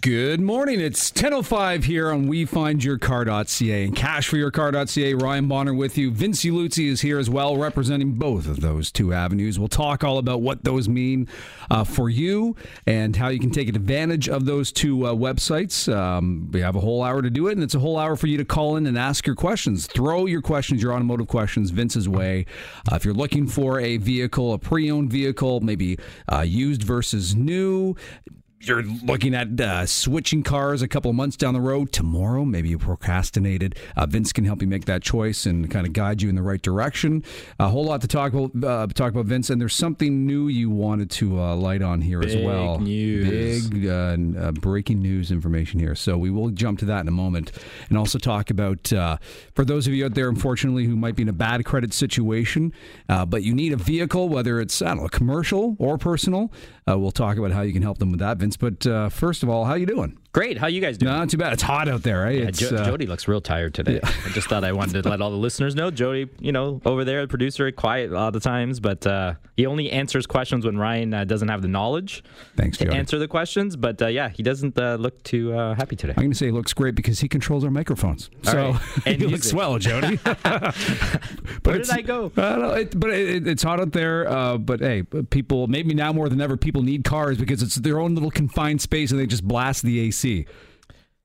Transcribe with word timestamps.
Good 0.00 0.40
morning. 0.40 0.80
It's 0.80 1.10
10.05 1.10 1.84
here 1.84 2.10
on 2.10 2.26
WeFindYourCar.ca 2.26 3.84
and 3.84 3.94
CashForYourCar.ca. 3.94 5.14
Ryan 5.14 5.46
Bonner 5.46 5.74
with 5.74 5.98
you. 5.98 6.10
Vince 6.10 6.42
Luzzi 6.42 6.88
is 6.88 7.02
here 7.02 7.18
as 7.18 7.28
well, 7.28 7.58
representing 7.58 8.12
both 8.12 8.48
of 8.48 8.60
those 8.60 8.90
two 8.90 9.12
avenues. 9.12 9.58
We'll 9.58 9.68
talk 9.68 10.02
all 10.02 10.16
about 10.16 10.40
what 10.40 10.64
those 10.64 10.88
mean 10.88 11.28
uh, 11.70 11.84
for 11.84 12.08
you 12.08 12.56
and 12.86 13.14
how 13.14 13.28
you 13.28 13.38
can 13.38 13.50
take 13.50 13.68
advantage 13.68 14.26
of 14.26 14.46
those 14.46 14.72
two 14.72 15.04
uh, 15.06 15.12
websites. 15.12 15.94
Um, 15.94 16.48
we 16.50 16.60
have 16.60 16.76
a 16.76 16.80
whole 16.80 17.02
hour 17.02 17.20
to 17.20 17.28
do 17.28 17.48
it, 17.48 17.52
and 17.52 17.62
it's 17.62 17.74
a 17.74 17.80
whole 17.80 17.98
hour 17.98 18.16
for 18.16 18.26
you 18.26 18.38
to 18.38 18.44
call 18.44 18.76
in 18.76 18.86
and 18.86 18.96
ask 18.96 19.26
your 19.26 19.36
questions. 19.36 19.86
Throw 19.86 20.24
your 20.24 20.40
questions, 20.40 20.82
your 20.82 20.94
automotive 20.94 21.28
questions, 21.28 21.70
Vince's 21.70 22.08
way. 22.08 22.46
Uh, 22.90 22.96
if 22.96 23.04
you're 23.04 23.12
looking 23.12 23.46
for 23.46 23.80
a 23.80 23.98
vehicle, 23.98 24.54
a 24.54 24.58
pre-owned 24.58 25.10
vehicle, 25.10 25.60
maybe 25.60 25.98
uh, 26.32 26.40
used 26.40 26.82
versus 26.82 27.34
new, 27.34 27.94
you're 28.66 28.82
looking 28.82 29.34
at 29.34 29.60
uh, 29.60 29.86
switching 29.86 30.42
cars 30.42 30.82
a 30.82 30.88
couple 30.88 31.10
of 31.10 31.16
months 31.16 31.36
down 31.36 31.54
the 31.54 31.60
road. 31.60 31.92
Tomorrow 31.92 32.44
maybe 32.44 32.68
you 32.68 32.78
procrastinated. 32.78 33.76
Uh, 33.96 34.06
vince 34.06 34.32
can 34.32 34.44
help 34.44 34.62
you 34.62 34.68
make 34.68 34.84
that 34.86 35.02
choice 35.02 35.46
and 35.46 35.70
kind 35.70 35.86
of 35.86 35.92
guide 35.92 36.22
you 36.22 36.28
in 36.28 36.34
the 36.34 36.42
right 36.42 36.60
direction. 36.62 37.22
A 37.58 37.68
whole 37.68 37.84
lot 37.84 38.00
to 38.02 38.08
talk 38.08 38.32
about 38.32 38.64
uh, 38.64 38.86
talk 38.88 39.12
about 39.12 39.26
vince 39.26 39.50
and 39.50 39.60
there's 39.60 39.74
something 39.74 40.26
new 40.26 40.48
you 40.48 40.70
wanted 40.70 41.10
to 41.12 41.40
uh, 41.40 41.54
light 41.56 41.82
on 41.82 42.00
here 42.00 42.20
Big 42.20 42.30
as 42.30 42.36
well. 42.44 42.78
news. 42.78 43.68
big 43.68 43.86
uh, 43.86 44.16
uh, 44.38 44.52
breaking 44.52 45.00
news 45.02 45.30
information 45.30 45.80
here. 45.80 45.94
So 45.94 46.16
we 46.16 46.30
will 46.30 46.50
jump 46.50 46.78
to 46.80 46.84
that 46.86 47.00
in 47.00 47.08
a 47.08 47.12
moment 47.12 47.52
and 47.88 47.98
also 47.98 48.18
talk 48.18 48.50
about 48.50 48.88
for 49.54 49.64
those 49.64 49.86
of 49.86 49.92
you 49.92 50.04
out 50.04 50.14
there 50.14 50.28
unfortunately 50.28 50.84
who 50.84 50.96
might 50.96 51.16
be 51.16 51.22
in 51.22 51.28
a 51.28 51.32
bad 51.32 51.64
credit 51.64 51.92
situation 51.92 52.72
but 53.06 53.42
you 53.42 53.54
need 53.54 53.72
a 53.72 53.76
vehicle 53.76 54.28
whether 54.28 54.60
it's 54.60 54.80
I 54.82 54.88
don't 54.88 55.02
know 55.02 55.08
commercial 55.08 55.76
or 55.78 55.98
personal 55.98 56.52
we'll 56.86 57.10
talk 57.10 57.36
about 57.36 57.52
how 57.52 57.62
you 57.62 57.72
can 57.72 57.82
help 57.82 57.98
them 57.98 58.10
with 58.10 58.20
that 58.20 58.38
vince 58.38 58.56
but 58.56 58.86
uh, 58.86 59.08
first 59.08 59.42
of 59.42 59.48
all, 59.48 59.64
how 59.64 59.74
you 59.74 59.86
doing? 59.86 60.18
Great. 60.34 60.58
How 60.58 60.66
you 60.66 60.80
guys 60.80 60.98
doing? 60.98 61.12
No, 61.12 61.18
not 61.20 61.30
too 61.30 61.36
bad. 61.36 61.52
It's 61.52 61.62
hot 61.62 61.88
out 61.88 62.02
there, 62.02 62.22
right? 62.22 62.36
Yeah, 62.36 62.50
jo- 62.50 62.74
uh, 62.74 62.84
Jody 62.84 63.06
looks 63.06 63.28
real 63.28 63.40
tired 63.40 63.72
today. 63.72 64.00
Yeah. 64.02 64.10
I 64.26 64.30
just 64.30 64.48
thought 64.48 64.64
I 64.64 64.72
wanted 64.72 65.00
to 65.04 65.08
let 65.08 65.20
all 65.20 65.30
the 65.30 65.36
listeners 65.36 65.76
know. 65.76 65.92
Jody, 65.92 66.28
you 66.40 66.50
know, 66.50 66.80
over 66.84 67.04
there, 67.04 67.20
the 67.20 67.28
producer, 67.28 67.70
quiet 67.70 68.10
a 68.10 68.14
lot 68.14 68.26
of 68.26 68.32
the 68.32 68.40
times, 68.40 68.80
but 68.80 69.06
uh, 69.06 69.34
he 69.56 69.64
only 69.64 69.92
answers 69.92 70.26
questions 70.26 70.66
when 70.66 70.76
Ryan 70.76 71.14
uh, 71.14 71.22
doesn't 71.24 71.46
have 71.46 71.62
the 71.62 71.68
knowledge 71.68 72.24
Thanks, 72.56 72.78
to 72.78 72.86
Jody. 72.86 72.96
answer 72.96 73.20
the 73.20 73.28
questions. 73.28 73.76
But 73.76 74.02
uh, 74.02 74.08
yeah, 74.08 74.28
he 74.28 74.42
doesn't 74.42 74.76
uh, 74.76 74.96
look 74.96 75.22
too 75.22 75.52
uh, 75.56 75.76
happy 75.76 75.94
today. 75.94 76.14
I'm 76.16 76.22
going 76.24 76.32
to 76.32 76.36
say 76.36 76.46
he 76.46 76.52
looks 76.52 76.72
great 76.72 76.96
because 76.96 77.20
he 77.20 77.28
controls 77.28 77.62
our 77.62 77.70
microphones. 77.70 78.28
All 78.48 78.52
so 78.52 78.70
right. 78.72 78.80
And 79.06 79.20
he 79.22 79.28
music. 79.28 79.30
looks 79.30 79.54
well, 79.54 79.78
Jody. 79.78 80.16
but 80.34 80.74
Where 81.62 81.78
did 81.78 81.90
I 81.90 82.00
go? 82.00 82.32
I 82.36 82.56
know, 82.56 82.70
it, 82.70 82.98
but 82.98 83.10
it, 83.10 83.46
it's 83.46 83.62
hot 83.62 83.78
out 83.78 83.92
there. 83.92 84.28
Uh, 84.28 84.58
but 84.58 84.80
hey, 84.80 85.04
people 85.30 85.68
maybe 85.68 85.94
now 85.94 86.12
more 86.12 86.28
than 86.28 86.40
ever, 86.40 86.56
people 86.56 86.82
need 86.82 87.04
cars 87.04 87.38
because 87.38 87.62
it's 87.62 87.76
their 87.76 88.00
own 88.00 88.14
little 88.14 88.32
confined 88.32 88.80
space 88.80 89.12
and 89.12 89.20
they 89.20 89.26
just 89.28 89.46
blast 89.46 89.84
the 89.84 90.00
AC. 90.00 90.23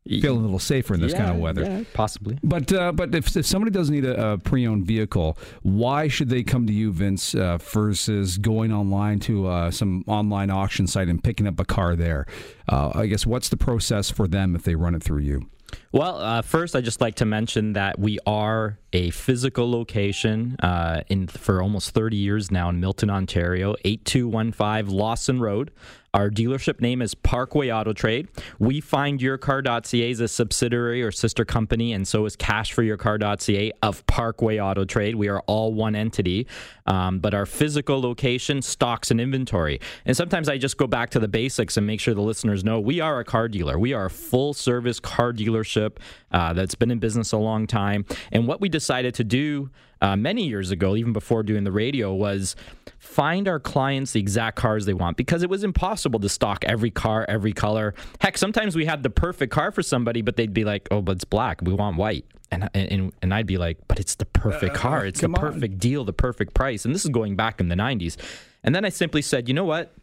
Feeling 0.08 0.40
a 0.40 0.42
little 0.42 0.58
safer 0.60 0.96
in 0.96 1.02
this 1.02 1.12
Yeah, 1.12 1.20
kind 1.20 1.32
of 1.32 1.38
weather. 1.38 1.62
yeah, 1.64 1.84
possibly. 1.94 2.40
But 2.42 2.74
uh, 2.74 2.92
but 2.94 3.14
if, 3.14 3.36
if 3.36 3.46
somebody 3.46 3.70
does 3.72 3.92
need 3.92 4.06
a, 4.06 4.32
a 4.34 4.38
pre-owned 4.40 4.86
vehicle, 4.88 5.38
why 5.62 6.08
should 6.08 6.30
they 6.30 6.42
come 6.42 6.66
to 6.66 6.74
you, 6.74 6.92
Vince, 6.92 7.36
uh, 7.36 7.58
versus 7.60 8.40
going 8.40 8.74
online 8.74 9.20
to 9.22 9.46
uh, 9.48 9.70
some 9.72 10.04
online 10.08 10.50
auction 10.50 10.88
site 10.88 11.10
and 11.10 11.24
picking 11.24 11.46
up 11.46 11.60
a 11.60 11.66
car 11.66 11.96
there? 11.96 12.26
Uh, 12.68 12.92
I 12.96 13.06
guess 13.06 13.26
what's 13.28 13.50
the 13.50 13.58
process 13.58 14.10
for 14.10 14.28
them 14.28 14.56
if 14.56 14.64
they 14.64 14.74
run 14.74 14.96
it 14.96 15.04
through 15.04 15.20
you? 15.22 15.48
Well, 15.92 16.18
uh, 16.18 16.42
first, 16.42 16.76
I 16.76 16.82
just 16.82 17.00
like 17.02 17.16
to 17.16 17.26
mention 17.26 17.74
that 17.74 18.00
we 18.00 18.18
are 18.26 18.80
a 18.92 19.12
physical 19.12 19.70
location 19.70 20.56
uh, 20.64 21.02
in 21.10 21.28
for 21.28 21.62
almost 21.62 21.92
30 21.92 22.18
years 22.18 22.50
now 22.50 22.70
in 22.70 22.80
Milton, 22.80 23.12
Ontario, 23.12 23.76
8215 23.86 24.88
Lawson 24.98 25.40
Road. 25.40 25.70
Our 26.14 26.32
dealership 26.32 26.82
name 26.82 27.04
is 27.04 27.14
Parkway 27.14 27.70
Auto 27.70 27.94
Trade. 27.94 28.30
We 28.58 28.82
find 28.82 29.20
yourcar.ca 29.20 30.10
is 30.10 30.20
a 30.20 30.28
subsidiary 30.28 31.04
or 31.04 31.12
sister 31.12 31.46
company, 31.46 31.94
and 31.94 32.08
so 32.08 32.26
is 32.26 32.36
cashforyourcar.ca 32.36 33.72
of 33.84 34.06
Parkway 34.08 34.60
Auto 34.60 34.86
Trade. 34.86 35.16
We 35.16 35.28
are 35.28 35.42
all 35.42 35.72
one 35.74 35.96
entity, 35.96 36.48
um, 36.88 37.20
but 37.20 37.36
our 37.36 37.46
physical 37.46 38.02
location 38.02 38.64
stocks 38.64 39.12
and 39.12 39.22
inventory. 39.22 39.80
And 40.06 40.18
sometimes 40.18 40.50
I 40.50 40.58
just 40.58 40.78
go 40.78 40.88
back 40.88 41.12
to 41.12 41.20
the 41.20 41.28
basics 41.28 41.78
and 41.78 41.86
make 41.86 42.00
sure 42.00 42.16
the 42.16 42.22
listeners 42.22 42.64
know 42.64 42.80
we 42.80 43.00
are 43.00 43.20
a 43.20 43.26
car 43.26 43.48
dealer. 43.48 43.78
We 43.78 43.94
are 43.94 44.06
a 44.06 44.10
full 44.10 44.54
service 44.54 45.00
car 45.00 45.32
dealership 45.32 45.98
uh, 46.32 46.54
that's 46.54 46.74
been 46.74 46.90
in 46.90 46.98
business 46.98 47.34
a 47.34 47.38
long 47.38 47.68
time. 47.68 48.06
And 48.32 48.48
what 48.48 48.62
we 48.62 48.70
decided 48.70 49.14
to 49.16 49.24
do 49.24 49.70
uh, 50.02 50.16
many 50.16 50.48
years 50.48 50.72
ago, 50.72 50.96
even 50.96 51.14
before 51.14 51.44
doing 51.44 51.64
the 51.64 51.72
radio, 51.72 52.14
was 52.14 52.56
find 53.00 53.48
our 53.48 53.60
clients 53.60 54.14
the 54.14 54.20
exact 54.20 54.56
cars 54.56 54.86
they 54.86 54.94
want 54.94 55.18
because 55.18 55.44
it 55.44 55.50
was 55.50 55.64
impossible 55.64 56.20
to 56.20 56.30
stock 56.30 56.64
every 56.66 56.92
car, 56.92 57.26
every 57.28 57.54
color. 57.54 57.94
Heck, 58.20 58.38
sometimes 58.38 58.76
we 58.76 58.86
had 58.86 59.04
the 59.04 59.10
perfect 59.10 59.52
car 59.52 59.72
for 59.72 59.84
somebody, 59.84 60.22
but 60.22 60.36
they'd 60.36 60.54
be 60.54 60.64
like, 60.64 60.88
"Oh, 60.92 61.02
but 61.02 61.14
it's 61.14 61.26
black. 61.26 61.62
We 61.62 61.74
want 61.74 61.98
white." 61.98 62.26
And 62.52 62.70
and 62.74 63.12
and 63.22 63.34
I'd 63.34 63.48
be 63.48 63.58
like, 63.58 63.78
"But 63.88 64.00
it's 64.00 64.16
the 64.16 64.26
perfect 64.26 64.76
car. 64.76 65.06
It's 65.06 65.20
the 65.20 65.28
come 65.28 65.36
on." 65.36 65.42
perfect 65.42 65.80
deal, 65.80 66.06
the 66.06 66.14
perfect 66.14 66.54
price." 66.54 66.86
And 66.86 66.96
this 66.96 67.04
is 67.04 67.12
going 67.12 67.36
back 67.36 67.60
in 67.60 67.68
the 67.68 67.76
90s. 67.76 68.18
And 68.64 68.74
then 68.74 68.86
I 68.86 68.90
simply 68.90 69.22
said, 69.22 69.48
"You 69.48 69.54
know 69.54 69.66
what? 69.66 69.94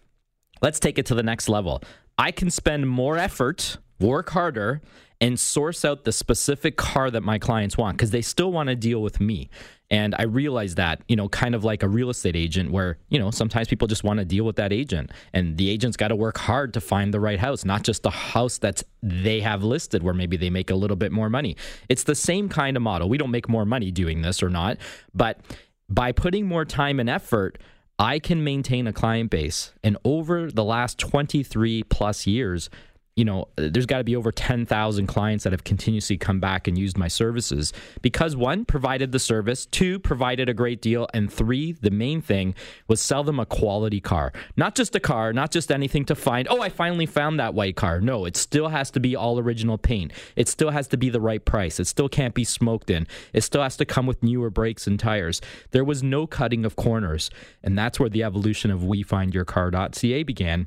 Let's 0.63 0.78
take 0.81 0.99
it 0.99 1.07
to 1.07 1.15
the 1.15 1.23
next 1.23 1.49
level. 1.49 1.83
I 2.19 2.31
can 2.31 2.51
spend 2.51 2.89
more 2.89 3.19
effort, 3.19 3.78
work 4.01 4.31
harder, 4.31 4.81
and 5.21 5.39
source 5.39 5.84
out 5.84 6.05
the 6.05 6.13
specific 6.13 6.77
car 6.77 7.11
that 7.11 7.23
my 7.23 7.39
clients 7.39 7.77
want 7.77 7.97
because 7.97 8.11
they 8.11 8.23
still 8.23 8.53
want 8.53 8.69
to 8.69 8.77
deal 8.77 9.03
with 9.03 9.21
me. 9.21 9.51
And 9.91 10.15
I 10.19 10.25
realize 10.25 10.75
that, 10.77 11.03
you 11.09 11.15
know, 11.15 11.29
kind 11.29 11.55
of 11.55 11.63
like 11.63 11.83
a 11.83 11.89
real 11.89 12.11
estate 12.11 12.35
agent 12.35 12.73
where, 12.73 12.99
you 13.09 13.19
know, 13.19 13.31
sometimes 13.31 13.69
people 13.69 13.87
just 13.87 14.03
want 14.03 14.19
to 14.19 14.25
deal 14.25 14.45
with 14.45 14.57
that 14.57 14.73
agent 14.73 15.11
and 15.33 15.57
the 15.57 15.71
agent's 15.71 15.97
got 15.97 16.09
to 16.09 16.17
work 16.17 16.39
hard 16.39 16.75
to 16.75 16.81
find 16.81 17.15
the 17.15 17.21
right 17.21 17.39
house, 17.39 17.65
not 17.65 17.85
just 17.85 18.03
the 18.03 18.11
house 18.11 18.59
that 18.59 18.83
they 19.03 19.41
have 19.41 19.63
listed 19.63 20.03
where 20.03 20.15
maybe 20.15 20.37
they 20.37 20.51
make 20.51 20.71
a 20.71 20.75
little 20.75 20.97
bit 20.97 21.13
more 21.13 21.31
money. 21.31 21.57
It's 21.89 22.03
the 22.03 22.17
same 22.17 22.49
kind 22.49 22.77
of 22.77 22.83
model. 22.83 23.09
We 23.09 23.19
don't 23.19 23.31
make 23.31 23.49
more 23.49 23.65
money 23.65 23.93
doing 23.93 24.23
this 24.23 24.43
or 24.43 24.51
not, 24.51 24.79
but 25.15 25.41
by 25.89 26.11
putting 26.11 26.47
more 26.47 26.65
time 26.65 26.99
and 26.99 27.09
effort, 27.09 27.59
I 27.99 28.19
can 28.19 28.43
maintain 28.43 28.87
a 28.87 28.93
client 28.93 29.31
base. 29.31 29.73
And 29.85 29.97
over 30.05 30.51
the 30.51 30.65
last 30.65 30.99
23 30.99 31.85
plus 31.85 32.27
years, 32.27 32.69
you 33.16 33.25
know, 33.25 33.49
there's 33.56 33.87
got 33.87 33.99
to 33.99 34.04
be 34.04 34.15
over 34.15 34.31
10,000 34.31 35.06
clients 35.06 35.44
that 35.44 35.53
have 35.54 35.65
continuously 35.65 36.19
come 36.19 36.38
back 36.38 36.69
and 36.69 36.77
used 36.77 36.99
my 36.99 37.09
services 37.09 37.72
because 38.03 38.37
one, 38.37 38.66
provided 38.66 39.10
the 39.10 39.19
service, 39.19 39.65
two, 39.65 39.99
provided 39.99 40.50
a 40.50 40.54
great 40.54 40.82
deal, 40.82 41.09
and 41.15 41.32
three, 41.32 41.72
the 41.72 41.91
main 41.91 42.21
thing 42.21 42.54
was 42.88 43.00
sell 43.00 43.25
them 43.25 43.41
a 43.41 43.47
quality 43.47 44.00
car. 44.00 44.34
Not 44.54 44.75
just 44.75 44.94
a 44.94 45.00
car, 45.00 45.32
not 45.32 45.50
just 45.50 45.72
anything 45.72 46.04
to 46.04 46.15
find, 46.15 46.47
oh, 46.50 46.60
I 46.60 46.69
finally 46.69 47.06
found 47.06 47.41
that 47.41 47.54
white 47.54 47.75
car. 47.75 48.03
No, 48.03 48.27
it 48.27 48.37
still 48.37 48.69
has 48.69 48.91
to 48.91 49.00
be 49.00 49.16
all 49.16 49.38
original 49.38 49.78
paint. 49.78 50.12
It 50.37 50.47
still 50.47 50.71
has 50.71 50.87
to 50.88 50.98
be 50.98 51.09
the 51.09 51.21
right 51.21 51.43
price. 51.43 51.81
It 51.81 51.87
still 51.87 52.10
can't 52.10 52.34
be 52.34 52.44
smoked 52.44 52.91
in. 52.91 53.06
It 53.33 53.41
still 53.41 53.62
has 53.62 53.78
to 53.78 53.87
come 53.87 54.04
with 54.04 54.22
newer 54.22 54.50
brakes 54.50 54.87
and 54.87 55.00
tires. 55.00 55.41
There 55.71 55.84
was 55.84 56.03
no 56.03 56.27
cutting 56.27 56.66
of 56.66 56.77
corners. 56.77 57.31
And 57.62 57.78
that's 57.78 57.98
where 57.98 58.10
the 58.10 58.22
evolution 58.22 58.71
of 58.71 58.81
WeFindYourCar.ca 58.81 60.22
began 60.25 60.66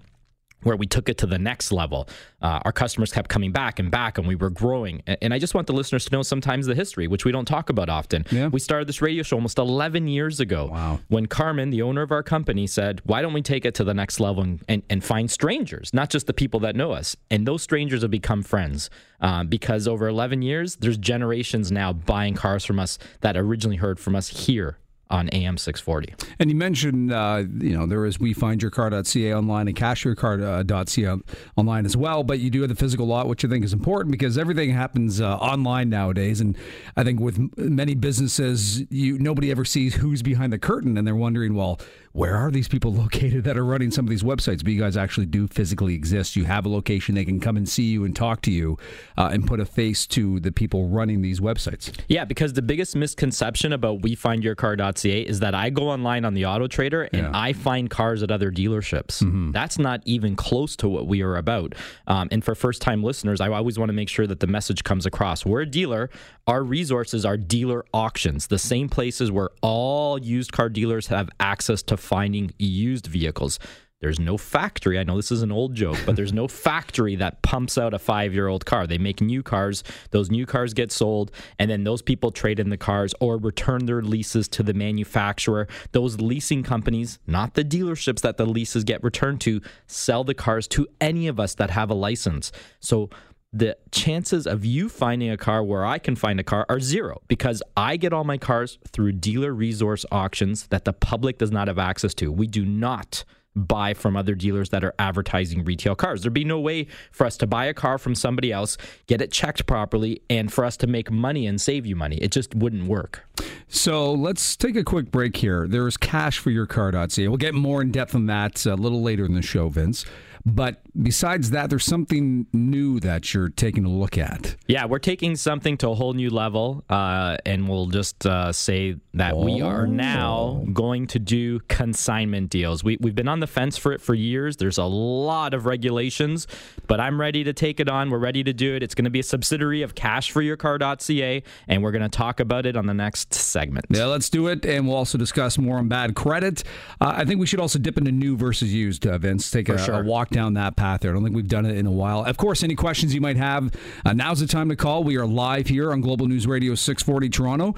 where 0.63 0.75
we 0.75 0.85
took 0.85 1.09
it 1.09 1.17
to 1.19 1.25
the 1.25 1.37
next 1.37 1.71
level. 1.71 2.07
Uh, 2.41 2.59
our 2.63 2.71
customers 2.71 3.11
kept 3.11 3.29
coming 3.29 3.51
back 3.51 3.79
and 3.79 3.91
back, 3.91 4.17
and 4.17 4.27
we 4.27 4.35
were 4.35 4.49
growing. 4.49 5.01
And 5.07 5.33
I 5.33 5.39
just 5.39 5.53
want 5.53 5.67
the 5.67 5.73
listeners 5.73 6.05
to 6.05 6.11
know 6.11 6.21
sometimes 6.21 6.65
the 6.65 6.75
history, 6.75 7.07
which 7.07 7.25
we 7.25 7.31
don't 7.31 7.45
talk 7.45 7.69
about 7.69 7.89
often. 7.89 8.25
Yeah. 8.31 8.47
We 8.47 8.59
started 8.59 8.87
this 8.87 9.01
radio 9.01 9.23
show 9.23 9.37
almost 9.37 9.57
11 9.57 10.07
years 10.07 10.39
ago. 10.39 10.67
Wow. 10.71 10.99
When 11.07 11.25
Carmen, 11.25 11.69
the 11.69 11.81
owner 11.81 12.01
of 12.01 12.11
our 12.11 12.23
company, 12.23 12.67
said, 12.67 13.01
Why 13.05 13.21
don't 13.21 13.33
we 13.33 13.41
take 13.41 13.65
it 13.65 13.75
to 13.75 13.83
the 13.83 13.93
next 13.93 14.19
level 14.19 14.43
and, 14.43 14.63
and, 14.67 14.83
and 14.89 15.03
find 15.03 15.29
strangers, 15.29 15.93
not 15.93 16.09
just 16.09 16.27
the 16.27 16.33
people 16.33 16.59
that 16.61 16.75
know 16.75 16.91
us? 16.91 17.15
And 17.29 17.47
those 17.47 17.61
strangers 17.61 18.01
have 18.01 18.11
become 18.11 18.43
friends 18.43 18.89
um, 19.21 19.47
because 19.47 19.87
over 19.87 20.07
11 20.07 20.41
years, 20.41 20.77
there's 20.77 20.97
generations 20.97 21.71
now 21.71 21.93
buying 21.93 22.35
cars 22.35 22.65
from 22.65 22.79
us 22.79 22.97
that 23.21 23.35
originally 23.37 23.77
heard 23.77 23.99
from 23.99 24.15
us 24.15 24.27
here 24.27 24.77
on 25.09 25.27
AM 25.29 25.57
640. 25.57 26.13
And 26.39 26.49
you 26.49 26.55
mentioned, 26.55 27.11
uh, 27.11 27.43
you 27.59 27.75
know, 27.75 27.85
there 27.85 28.05
is 28.05 28.17
WeFindYourCar.ca 28.19 29.33
online 29.33 29.67
and 29.67 29.75
CashYourCar.ca 29.75 31.17
online 31.55 31.85
as 31.85 31.97
well. 31.97 32.23
But 32.23 32.39
you 32.39 32.49
do 32.49 32.61
have 32.61 32.69
the 32.69 32.75
physical 32.75 33.07
lot, 33.07 33.27
which 33.27 33.43
I 33.43 33.47
think 33.47 33.65
is 33.65 33.73
important 33.73 34.11
because 34.11 34.37
everything 34.37 34.69
happens 34.71 35.19
uh, 35.19 35.35
online 35.37 35.89
nowadays. 35.89 36.41
And 36.41 36.57
I 36.95 37.03
think 37.03 37.19
with 37.19 37.57
many 37.57 37.95
businesses, 37.95 38.83
you 38.91 39.17
nobody 39.17 39.49
ever 39.51 39.65
sees 39.65 39.95
who's 39.95 40.21
behind 40.21 40.53
the 40.53 40.59
curtain, 40.59 40.97
and 40.97 41.07
they're 41.07 41.15
wondering, 41.15 41.55
well, 41.55 41.79
where 42.19 42.35
are 42.35 42.51
these 42.51 42.67
people 42.67 42.93
located 43.03 43.45
that 43.45 43.57
are 43.57 43.63
running 43.63 43.91
some 43.91 44.05
of 44.05 44.09
these 44.09 44.23
websites? 44.23 44.61
But 44.63 44.73
you 44.73 44.79
guys 44.81 44.97
actually 44.97 45.25
do 45.27 45.47
physically 45.47 45.95
exist. 45.95 46.35
You 46.35 46.43
have 46.43 46.65
a 46.65 46.69
location; 46.69 47.15
they 47.15 47.23
can 47.23 47.39
come 47.39 47.55
and 47.55 47.67
see 47.67 47.83
you 47.83 48.03
and 48.03 48.13
talk 48.15 48.41
to 48.41 48.51
you, 48.51 48.77
uh, 49.17 49.29
and 49.31 49.47
put 49.47 49.59
a 49.59 49.65
face 49.65 50.05
to 50.07 50.39
the 50.41 50.51
people 50.51 50.89
running 50.89 51.21
these 51.21 51.39
websites. 51.39 51.97
Yeah, 52.09 52.25
because 52.25 52.53
the 52.53 52.61
biggest 52.61 52.95
misconception 52.95 53.71
about 53.71 54.01
WeFindYourCar.ca 54.01 55.21
is 55.21 55.39
that 55.39 55.55
I 55.55 55.69
go 55.69 55.89
online 55.89 56.25
on 56.25 56.33
the 56.33 56.45
Auto 56.45 56.67
Trader 56.67 57.03
and 57.13 57.23
Yeah. 57.23 57.31
I 57.33 57.53
find 57.53 57.89
cars 57.89 58.21
at 58.21 58.31
other 58.31 58.51
dealerships. 58.51 59.53
That's 59.53 59.79
not 59.79 60.01
even 60.05 60.35
close 60.35 60.75
to 60.77 60.89
what 60.89 61.07
we 61.07 61.21
are 61.21 61.37
about. 61.37 61.73
Um, 62.07 62.27
and 62.31 62.43
for 62.43 62.53
first-time 62.55 63.03
listeners, 63.03 63.39
I 63.39 63.47
always 63.49 63.79
want 63.79 63.89
to 63.89 63.93
make 63.93 64.09
sure 64.09 64.27
that 64.27 64.39
the 64.41 64.47
message 64.47 64.83
comes 64.83 65.05
across. 65.05 65.45
We're 65.45 65.61
a 65.61 65.65
dealer. 65.65 66.09
Our 66.47 66.63
resources 66.63 67.25
are 67.25 67.37
dealer 67.37 67.85
auctions, 67.93 68.47
the 68.47 68.57
same 68.57 68.89
places 68.89 69.31
where 69.31 69.49
all 69.61 70.19
used 70.19 70.51
car 70.51 70.67
dealers 70.67 71.07
have 71.07 71.29
access 71.39 71.81
to 71.83 71.95
finding 72.09 72.51
used 72.57 73.05
vehicles. 73.05 73.59
there's 74.01 74.19
no 74.19 74.37
factory. 74.37 74.97
I 74.97 75.03
know 75.03 75.17
this 75.17 75.29
is 75.29 75.41
an 75.41 75.51
old 75.51 75.75
joke, 75.75 75.97
but 76.05 76.15
there's 76.15 76.31
no 76.31 76.47
factory 76.67 77.17
that 77.17 77.41
pumps 77.41 77.77
out 77.77 77.93
a 77.93 77.99
five 77.99 78.33
year 78.33 78.47
old 78.47 78.65
car. 78.65 78.87
They 78.87 78.97
make 78.97 79.19
new 79.19 79.43
cars. 79.43 79.83
Those 80.11 80.31
new 80.31 80.45
cars 80.45 80.73
get 80.73 80.91
sold, 80.91 81.31
and 81.59 81.69
then 81.69 81.83
those 81.83 82.01
people 82.01 82.31
trade 82.31 82.59
in 82.59 82.69
the 82.69 82.77
cars 82.77 83.13
or 83.19 83.37
return 83.37 83.85
their 83.85 84.01
leases 84.01 84.47
to 84.49 84.63
the 84.63 84.73
manufacturer. 84.73 85.67
Those 85.91 86.21
leasing 86.21 86.63
companies, 86.63 87.19
not 87.27 87.55
the 87.55 87.65
dealerships 87.65 88.21
that 88.21 88.37
the 88.37 88.45
leases 88.45 88.85
get 88.85 89.03
returned 89.03 89.41
to, 89.41 89.61
sell 89.85 90.23
the 90.23 90.33
cars 90.33 90.65
to 90.69 90.87
any 91.01 91.27
of 91.27 91.39
us 91.39 91.53
that 91.55 91.69
have 91.71 91.91
a 91.91 92.01
license. 92.07 92.53
So 92.79 93.09
the 93.51 93.75
chances 93.91 94.45
of 94.45 94.63
you 94.63 94.89
finding 94.89 95.29
a 95.29 95.37
car 95.37 95.63
where 95.63 95.85
I 95.85 95.97
can 95.97 96.15
find 96.15 96.39
a 96.39 96.43
car 96.43 96.65
are 96.69 96.79
zero 96.79 97.21
because 97.27 97.63
I 97.75 97.97
get 97.97 98.13
all 98.13 98.23
my 98.23 98.37
cars 98.37 98.77
through 98.91 99.13
dealer 99.13 99.53
resource 99.53 100.05
auctions 100.11 100.67
that 100.67 100.85
the 100.85 100.93
public 100.93 101.39
does 101.39 101.51
not 101.51 101.67
have 101.67 101.79
access 101.79 102.13
to. 102.15 102.31
We 102.31 102.45
do 102.45 102.63
not 102.65 103.23
buy 103.55 103.93
from 103.93 104.15
other 104.15 104.35
dealers 104.35 104.69
that 104.69 104.83
are 104.83 104.93
advertising 104.99 105.63
retail 105.63 105.95
cars. 105.95 106.21
There'd 106.21 106.33
be 106.33 106.43
no 106.43 106.59
way 106.59 106.87
for 107.11 107.25
us 107.25 107.37
to 107.37 107.47
buy 107.47 107.65
a 107.65 107.73
car 107.73 107.97
from 107.97 108.15
somebody 108.15 108.51
else, 108.51 108.77
get 109.07 109.21
it 109.21 109.31
checked 109.31 109.65
properly, 109.65 110.21
and 110.29 110.53
for 110.53 110.63
us 110.63 110.77
to 110.77 110.87
make 110.87 111.11
money 111.11 111.47
and 111.47 111.59
save 111.59 111.85
you 111.85 111.95
money. 111.95 112.17
It 112.17 112.31
just 112.31 112.53
wouldn't 112.55 112.87
work. 112.87 113.25
So 113.67 114.13
let's 114.13 114.55
take 114.55 114.75
a 114.75 114.83
quick 114.83 115.11
break 115.11 115.37
here. 115.37 115.67
There's 115.67 115.97
cash 115.97 116.37
for 116.37 116.51
your 116.51 116.67
car.ca. 116.67 117.27
We'll 117.27 117.37
get 117.37 117.55
more 117.55 117.81
in 117.81 117.91
depth 117.91 118.15
on 118.15 118.27
that 118.27 118.65
uh, 118.65 118.73
a 118.73 118.75
little 118.75 119.01
later 119.01 119.25
in 119.25 119.33
the 119.33 119.41
show, 119.41 119.69
Vince. 119.69 120.05
But 120.45 120.81
besides 121.01 121.51
that, 121.51 121.69
there's 121.69 121.85
something 121.85 122.47
new 122.53 122.99
that 123.01 123.33
you're 123.33 123.49
taking 123.49 123.85
a 123.85 123.89
look 123.89 124.17
at. 124.17 124.55
Yeah, 124.67 124.85
we're 124.85 124.99
taking 124.99 125.35
something 125.35 125.77
to 125.77 125.89
a 125.89 125.95
whole 125.95 126.13
new 126.13 126.29
level, 126.29 126.83
uh, 126.89 127.37
and 127.45 127.67
we'll 127.67 127.87
just 127.87 128.25
uh, 128.25 128.51
say 128.51 128.95
that 129.13 129.33
oh. 129.33 129.43
we 129.43 129.61
are 129.61 129.87
now 129.87 130.65
going 130.73 131.07
to 131.07 131.19
do 131.19 131.59
consignment 131.61 132.49
deals. 132.49 132.83
We, 132.83 132.97
we've 132.99 133.15
been 133.15 133.27
on 133.27 133.39
the 133.39 133.47
fence 133.47 133.77
for 133.77 133.91
it 133.91 134.01
for 134.01 134.13
years. 134.13 134.57
There's 134.57 134.77
a 134.77 134.85
lot 134.85 135.53
of 135.53 135.65
regulations, 135.65 136.47
but 136.87 136.99
I'm 136.99 137.19
ready 137.19 137.43
to 137.43 137.53
take 137.53 137.79
it 137.79 137.89
on. 137.89 138.09
We're 138.09 138.19
ready 138.19 138.43
to 138.43 138.53
do 138.53 138.75
it. 138.75 138.83
It's 138.83 138.95
going 138.95 139.05
to 139.05 139.11
be 139.11 139.19
a 139.19 139.23
subsidiary 139.23 139.81
of 139.81 139.95
cashforyourcar.ca, 139.95 141.43
and 141.67 141.83
we're 141.83 141.91
going 141.91 142.01
to 142.03 142.09
talk 142.09 142.39
about 142.39 142.65
it 142.65 142.75
on 142.77 142.85
the 142.85 142.93
next 142.93 143.33
segment. 143.33 143.85
Yeah, 143.89 144.05
let's 144.05 144.29
do 144.29 144.47
it, 144.47 144.65
and 144.65 144.87
we'll 144.87 144.97
also 144.97 145.17
discuss 145.17 145.57
more 145.57 145.77
on 145.77 145.87
bad 145.87 146.15
credit. 146.15 146.63
Uh, 147.01 147.13
I 147.17 147.25
think 147.25 147.39
we 147.39 147.45
should 147.45 147.59
also 147.59 147.79
dip 147.79 147.97
into 147.97 148.11
new 148.11 148.37
versus 148.37 148.73
used, 148.73 149.05
uh, 149.05 149.17
Vince. 149.17 149.51
Take 149.51 149.69
a, 149.69 149.77
sure. 149.77 150.01
a 150.01 150.03
walk 150.03 150.28
down 150.29 150.53
that 150.55 150.75
path 150.75 151.01
there. 151.01 151.11
I 151.11 151.13
don't 151.13 151.23
think 151.23 151.35
we've 151.35 151.47
done 151.47 151.65
it 151.65 151.77
in 151.77 151.85
a 151.85 151.91
while. 151.91 152.23
Of 152.23 152.37
course, 152.37 152.63
any 152.63 152.75
questions 152.75 153.13
you 153.13 153.21
might 153.21 153.37
have, 153.37 153.73
uh, 154.05 154.13
now's 154.13 154.39
the 154.39 154.47
time 154.47 154.69
to 154.69 154.75
call. 154.75 155.03
We 155.03 155.17
are 155.17 155.25
live 155.25 155.67
here 155.67 155.91
on 155.91 156.01
Global 156.01 156.27
News 156.27 156.47
Radio 156.47 156.75
640 156.75 157.29
Toronto. 157.29 157.75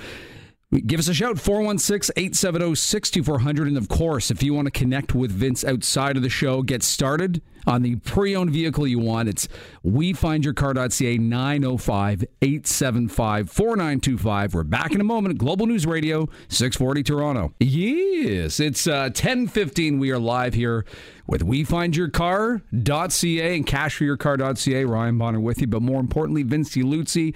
Give 0.71 1.01
us 1.01 1.09
a 1.09 1.13
shout, 1.13 1.37
416 1.37 2.13
870 2.15 2.75
6400. 2.75 3.67
And 3.67 3.77
of 3.77 3.89
course, 3.89 4.31
if 4.31 4.41
you 4.41 4.53
want 4.53 4.67
to 4.67 4.71
connect 4.71 5.13
with 5.13 5.29
Vince 5.29 5.65
outside 5.65 6.15
of 6.15 6.23
the 6.23 6.29
show, 6.29 6.61
get 6.61 6.81
started 6.81 7.41
on 7.67 7.81
the 7.81 7.97
pre 7.97 8.37
owned 8.37 8.51
vehicle 8.51 8.87
you 8.87 8.99
want. 8.99 9.27
It's 9.27 9.49
wefindyourcar.ca 9.85 11.17
905 11.17 12.23
875 12.41 13.49
4925. 13.49 14.53
We're 14.53 14.63
back 14.63 14.93
in 14.93 15.01
a 15.01 15.03
moment. 15.03 15.37
Global 15.37 15.67
News 15.67 15.85
Radio 15.85 16.29
640 16.47 17.03
Toronto. 17.03 17.53
Yes, 17.59 18.61
it's 18.61 18.87
uh, 18.87 19.11
1015. 19.13 19.99
We 19.99 20.11
are 20.11 20.19
live 20.19 20.53
here 20.53 20.85
with 21.27 21.41
wefindyourcar.ca 21.41 23.55
and 23.55 23.67
cashforyourcar.ca. 23.67 24.85
Ryan 24.85 25.17
Bonner 25.17 25.41
with 25.41 25.59
you, 25.59 25.67
but 25.67 25.81
more 25.81 25.99
importantly, 25.99 26.43
Vince 26.43 26.75
Luzzi. 26.75 27.35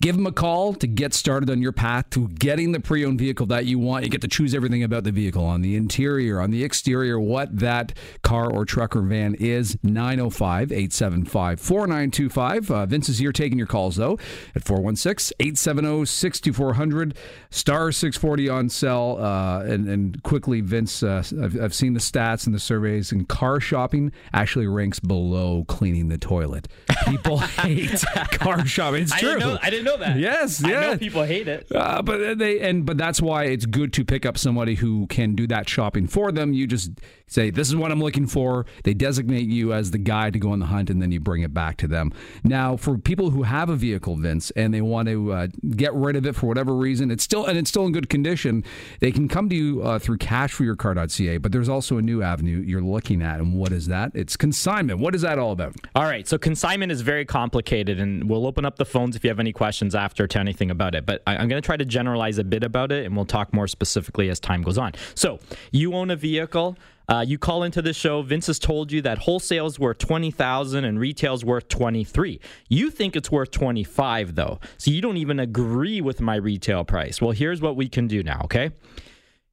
Give 0.00 0.14
them 0.14 0.26
a 0.28 0.32
call 0.32 0.74
to 0.74 0.86
get 0.86 1.12
started 1.12 1.50
on 1.50 1.60
your 1.60 1.72
path 1.72 2.08
to 2.10 2.28
getting 2.28 2.70
the 2.70 2.78
pre 2.78 3.04
owned 3.04 3.18
vehicle 3.18 3.46
that 3.46 3.66
you 3.66 3.80
want. 3.80 4.04
You 4.04 4.10
get 4.10 4.20
to 4.20 4.28
choose 4.28 4.54
everything 4.54 4.84
about 4.84 5.02
the 5.02 5.10
vehicle 5.10 5.44
on 5.44 5.60
the 5.60 5.74
interior, 5.74 6.40
on 6.40 6.52
the 6.52 6.62
exterior, 6.62 7.18
what 7.18 7.58
that 7.58 7.94
car 8.22 8.48
or 8.48 8.64
truck 8.64 8.94
or 8.94 9.02
van 9.02 9.34
is. 9.34 9.76
905 9.82 10.70
875 10.70 11.60
4925. 11.60 12.70
Uh, 12.70 12.86
Vince 12.86 13.08
is 13.08 13.18
here 13.18 13.32
taking 13.32 13.58
your 13.58 13.66
calls, 13.66 13.96
though, 13.96 14.18
at 14.54 14.62
416 14.64 15.34
870 15.40 16.04
6400. 16.04 17.16
Star 17.50 17.90
640 17.90 18.48
on 18.48 18.68
sale. 18.68 19.18
Uh, 19.20 19.62
and, 19.62 19.88
and 19.88 20.22
quickly, 20.22 20.60
Vince, 20.60 21.02
uh, 21.02 21.24
I've, 21.42 21.60
I've 21.60 21.74
seen 21.74 21.94
the 21.94 22.00
stats 22.00 22.46
and 22.46 22.54
the 22.54 22.60
surveys, 22.60 23.10
and 23.10 23.28
car 23.28 23.58
shopping 23.58 24.12
actually 24.32 24.68
ranks 24.68 25.00
below 25.00 25.64
cleaning 25.66 26.08
the 26.08 26.18
toilet. 26.18 26.68
People 27.06 27.38
hate 27.38 28.04
car 28.30 28.64
shopping. 28.64 29.02
It's 29.02 29.16
true. 29.18 29.30
I 29.30 29.32
didn't 29.32 29.48
know, 29.48 29.58
I 29.62 29.70
didn't 29.70 29.87
know 29.88 29.96
that. 29.98 30.18
Yes, 30.18 30.60
yeah. 30.60 30.68
I 30.68 30.80
know 30.80 30.98
people 30.98 31.22
hate 31.22 31.48
it. 31.48 31.66
Uh, 31.74 32.02
but 32.02 32.38
they 32.38 32.60
and 32.60 32.84
but 32.84 32.98
that's 32.98 33.20
why 33.20 33.44
it's 33.44 33.66
good 33.66 33.92
to 33.94 34.04
pick 34.04 34.26
up 34.26 34.38
somebody 34.38 34.74
who 34.74 35.06
can 35.08 35.34
do 35.34 35.46
that 35.48 35.68
shopping 35.68 36.06
for 36.06 36.32
them. 36.32 36.52
You 36.52 36.66
just 36.66 36.92
say, 37.26 37.50
"This 37.50 37.68
is 37.68 37.76
what 37.76 37.90
I'm 37.92 38.00
looking 38.02 38.26
for." 38.26 38.66
They 38.84 38.94
designate 38.94 39.48
you 39.48 39.72
as 39.72 39.90
the 39.90 39.98
guy 39.98 40.30
to 40.30 40.38
go 40.38 40.52
on 40.52 40.58
the 40.58 40.66
hunt, 40.66 40.90
and 40.90 41.00
then 41.00 41.12
you 41.12 41.20
bring 41.20 41.42
it 41.42 41.54
back 41.54 41.76
to 41.78 41.88
them. 41.88 42.12
Now, 42.44 42.76
for 42.76 42.98
people 42.98 43.30
who 43.30 43.42
have 43.44 43.68
a 43.68 43.76
vehicle, 43.76 44.16
Vince, 44.16 44.50
and 44.52 44.72
they 44.72 44.80
want 44.80 45.08
to 45.08 45.32
uh, 45.32 45.46
get 45.76 45.94
rid 45.94 46.16
of 46.16 46.26
it 46.26 46.34
for 46.34 46.46
whatever 46.46 46.74
reason, 46.74 47.10
it's 47.10 47.24
still 47.24 47.46
and 47.46 47.58
it's 47.58 47.70
still 47.70 47.86
in 47.86 47.92
good 47.92 48.08
condition. 48.08 48.64
They 49.00 49.12
can 49.12 49.28
come 49.28 49.48
to 49.48 49.56
you 49.56 49.82
uh, 49.82 49.98
through 49.98 50.18
cashforyourcar.ca. 50.18 51.38
But 51.38 51.52
there's 51.52 51.68
also 51.68 51.98
a 51.98 52.02
new 52.02 52.22
avenue 52.22 52.58
you're 52.58 52.82
looking 52.82 53.22
at, 53.22 53.40
and 53.40 53.54
what 53.54 53.72
is 53.72 53.86
that? 53.86 54.12
It's 54.14 54.36
consignment. 54.36 55.00
What 55.00 55.14
is 55.14 55.22
that 55.22 55.38
all 55.38 55.52
about? 55.52 55.76
All 55.94 56.04
right, 56.04 56.26
so 56.26 56.38
consignment 56.38 56.92
is 56.92 57.00
very 57.00 57.24
complicated, 57.24 58.00
and 58.00 58.28
we'll 58.28 58.46
open 58.46 58.64
up 58.64 58.76
the 58.76 58.84
phones 58.84 59.16
if 59.16 59.24
you 59.24 59.30
have 59.30 59.40
any 59.40 59.52
questions 59.52 59.77
after 59.94 60.26
to 60.26 60.38
anything 60.38 60.70
about 60.70 60.94
it. 60.94 61.06
But 61.06 61.22
I, 61.26 61.36
I'm 61.36 61.48
going 61.48 61.60
to 61.60 61.66
try 61.66 61.76
to 61.76 61.84
generalize 61.84 62.38
a 62.38 62.44
bit 62.44 62.64
about 62.64 62.92
it, 62.92 63.06
and 63.06 63.14
we'll 63.16 63.24
talk 63.24 63.52
more 63.52 63.68
specifically 63.68 64.28
as 64.28 64.40
time 64.40 64.62
goes 64.62 64.78
on. 64.78 64.92
So 65.14 65.38
you 65.72 65.94
own 65.94 66.10
a 66.10 66.16
vehicle. 66.16 66.76
Uh, 67.08 67.24
you 67.26 67.38
call 67.38 67.62
into 67.62 67.80
the 67.80 67.94
show. 67.94 68.20
Vince 68.20 68.48
has 68.48 68.58
told 68.58 68.92
you 68.92 69.00
that 69.02 69.16
wholesale's 69.16 69.78
worth 69.78 69.96
twenty 69.96 70.30
thousand 70.30 70.84
and 70.84 71.00
retail's 71.00 71.42
worth 71.42 71.68
twenty 71.68 72.04
three. 72.04 72.38
You 72.68 72.90
think 72.90 73.16
it's 73.16 73.30
worth 73.30 73.50
twenty 73.50 73.82
five 73.82 74.34
though, 74.34 74.60
so 74.76 74.90
you 74.90 75.00
don't 75.00 75.16
even 75.16 75.40
agree 75.40 76.02
with 76.02 76.20
my 76.20 76.36
retail 76.36 76.84
price. 76.84 77.22
Well, 77.22 77.30
here's 77.30 77.62
what 77.62 77.76
we 77.76 77.88
can 77.88 78.08
do 78.08 78.22
now. 78.22 78.42
Okay, 78.44 78.72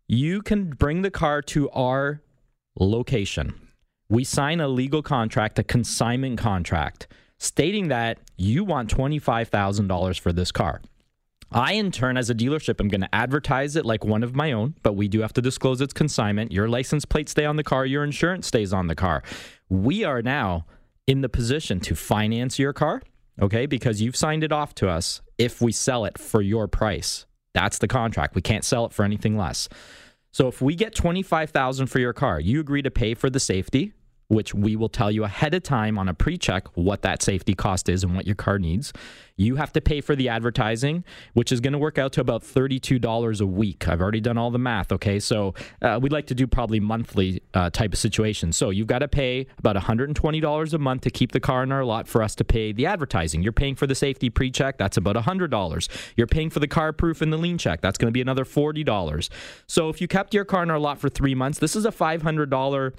you 0.07 0.41
can 0.41 0.71
bring 0.71 1.01
the 1.01 1.11
car 1.11 1.41
to 1.43 1.69
our 1.69 2.21
location. 2.77 3.53
We 4.09 4.25
sign 4.25 4.59
a 4.59 4.67
legal 4.67 5.01
contract, 5.01 5.57
a 5.57 5.63
consignment 5.63 6.37
contract, 6.37 7.07
stating 7.45 7.89
that 7.89 8.19
you 8.37 8.63
want 8.63 8.89
twenty 8.89 9.19
five 9.19 9.49
thousand 9.49 9.87
dollars 9.87 10.17
for 10.17 10.33
this 10.33 10.51
car. 10.51 10.81
I, 11.51 11.73
in 11.73 11.91
turn, 11.91 12.17
as 12.17 12.29
a 12.29 12.35
dealership, 12.35 12.81
am 12.81 12.87
going 12.87 13.01
to 13.01 13.15
advertise 13.15 13.75
it 13.75 13.85
like 13.85 14.03
one 14.03 14.23
of 14.23 14.35
my 14.35 14.51
own, 14.51 14.75
but 14.83 14.93
we 14.93 15.07
do 15.07 15.21
have 15.21 15.33
to 15.33 15.41
disclose 15.41 15.79
its 15.79 15.93
consignment. 15.93 16.51
Your 16.51 16.67
license 16.67 17.05
plate 17.05 17.29
stay 17.29 17.45
on 17.45 17.55
the 17.55 17.63
car, 17.63 17.85
your 17.85 18.03
insurance 18.03 18.47
stays 18.47 18.73
on 18.73 18.87
the 18.87 18.95
car. 18.95 19.23
We 19.69 20.03
are 20.03 20.21
now 20.21 20.65
in 21.07 21.21
the 21.21 21.29
position 21.29 21.79
to 21.81 21.95
finance 21.95 22.57
your 22.59 22.73
car, 22.73 23.01
okay, 23.41 23.67
because 23.67 24.01
you've 24.01 24.15
signed 24.15 24.43
it 24.43 24.51
off 24.51 24.73
to 24.75 24.89
us 24.89 25.21
if 25.37 25.61
we 25.61 25.71
sell 25.71 26.03
it 26.05 26.17
for 26.17 26.41
your 26.41 26.67
price. 26.67 27.25
That's 27.53 27.77
the 27.77 27.87
contract. 27.87 28.35
We 28.35 28.41
can't 28.41 28.65
sell 28.65 28.85
it 28.85 28.91
for 28.91 29.03
anything 29.05 29.37
less. 29.37 29.69
So 30.31 30.49
if 30.49 30.61
we 30.61 30.75
get 30.75 30.93
25,000 30.93 31.87
for 31.87 31.99
your 31.99 32.11
car, 32.11 32.41
you 32.41 32.59
agree 32.59 32.81
to 32.81 32.91
pay 32.91 33.13
for 33.13 33.29
the 33.29 33.39
safety, 33.39 33.93
which 34.27 34.53
we 34.53 34.75
will 34.75 34.89
tell 34.89 35.11
you 35.11 35.23
ahead 35.23 35.53
of 35.53 35.63
time 35.63 35.97
on 35.97 36.09
a 36.09 36.13
pre 36.13 36.37
check 36.37 36.67
what 36.75 37.01
that 37.03 37.21
safety 37.21 37.53
cost 37.53 37.89
is 37.89 38.03
and 38.03 38.15
what 38.15 38.25
your 38.25 38.35
car 38.35 38.59
needs. 38.59 38.91
You 39.37 39.57
have 39.57 39.73
to 39.73 39.81
pay 39.81 39.99
for 39.99 40.15
the 40.15 40.29
advertising, 40.29 41.03
which 41.33 41.51
is 41.51 41.59
going 41.59 41.73
to 41.73 41.77
work 41.79 41.97
out 41.97 42.13
to 42.13 42.21
about 42.21 42.41
$32 42.41 43.41
a 43.41 43.45
week. 43.45 43.87
I've 43.87 43.99
already 43.99 44.21
done 44.21 44.37
all 44.37 44.49
the 44.49 44.59
math, 44.59 44.93
okay? 44.93 45.19
So 45.19 45.53
uh, 45.81 45.99
we'd 46.01 46.13
like 46.13 46.27
to 46.27 46.35
do 46.35 46.47
probably 46.47 46.79
monthly 46.79 47.41
uh, 47.53 47.69
type 47.69 47.91
of 47.91 47.99
situation. 47.99 48.53
So 48.53 48.69
you've 48.69 48.87
got 48.87 48.99
to 48.99 49.09
pay 49.09 49.47
about 49.57 49.75
$120 49.75 50.73
a 50.73 50.77
month 50.77 51.01
to 51.01 51.09
keep 51.09 51.33
the 51.33 51.41
car 51.41 51.63
in 51.63 51.73
our 51.73 51.83
lot 51.83 52.07
for 52.07 52.23
us 52.23 52.33
to 52.35 52.45
pay 52.45 52.71
the 52.71 52.85
advertising. 52.85 53.43
You're 53.43 53.51
paying 53.51 53.75
for 53.75 53.87
the 53.87 53.95
safety 53.95 54.29
pre 54.29 54.49
check, 54.51 54.77
that's 54.77 54.95
about 54.95 55.17
$100. 55.17 55.89
You're 56.15 56.27
paying 56.27 56.49
for 56.49 56.59
the 56.61 56.67
car 56.67 56.93
proof 56.93 57.21
and 57.21 57.33
the 57.33 57.37
lien 57.37 57.57
check, 57.57 57.81
that's 57.81 57.97
going 57.97 58.07
to 58.07 58.13
be 58.13 58.21
another 58.21 58.45
$40. 58.45 59.29
So 59.67 59.89
if 59.89 59.99
you 59.99 60.07
kept 60.07 60.33
your 60.33 60.45
car 60.45 60.63
in 60.63 60.71
our 60.71 60.79
lot 60.79 60.99
for 60.99 61.09
three 61.09 61.35
months, 61.35 61.59
this 61.59 61.75
is 61.75 61.85
a 61.85 61.91
$500 61.91 62.93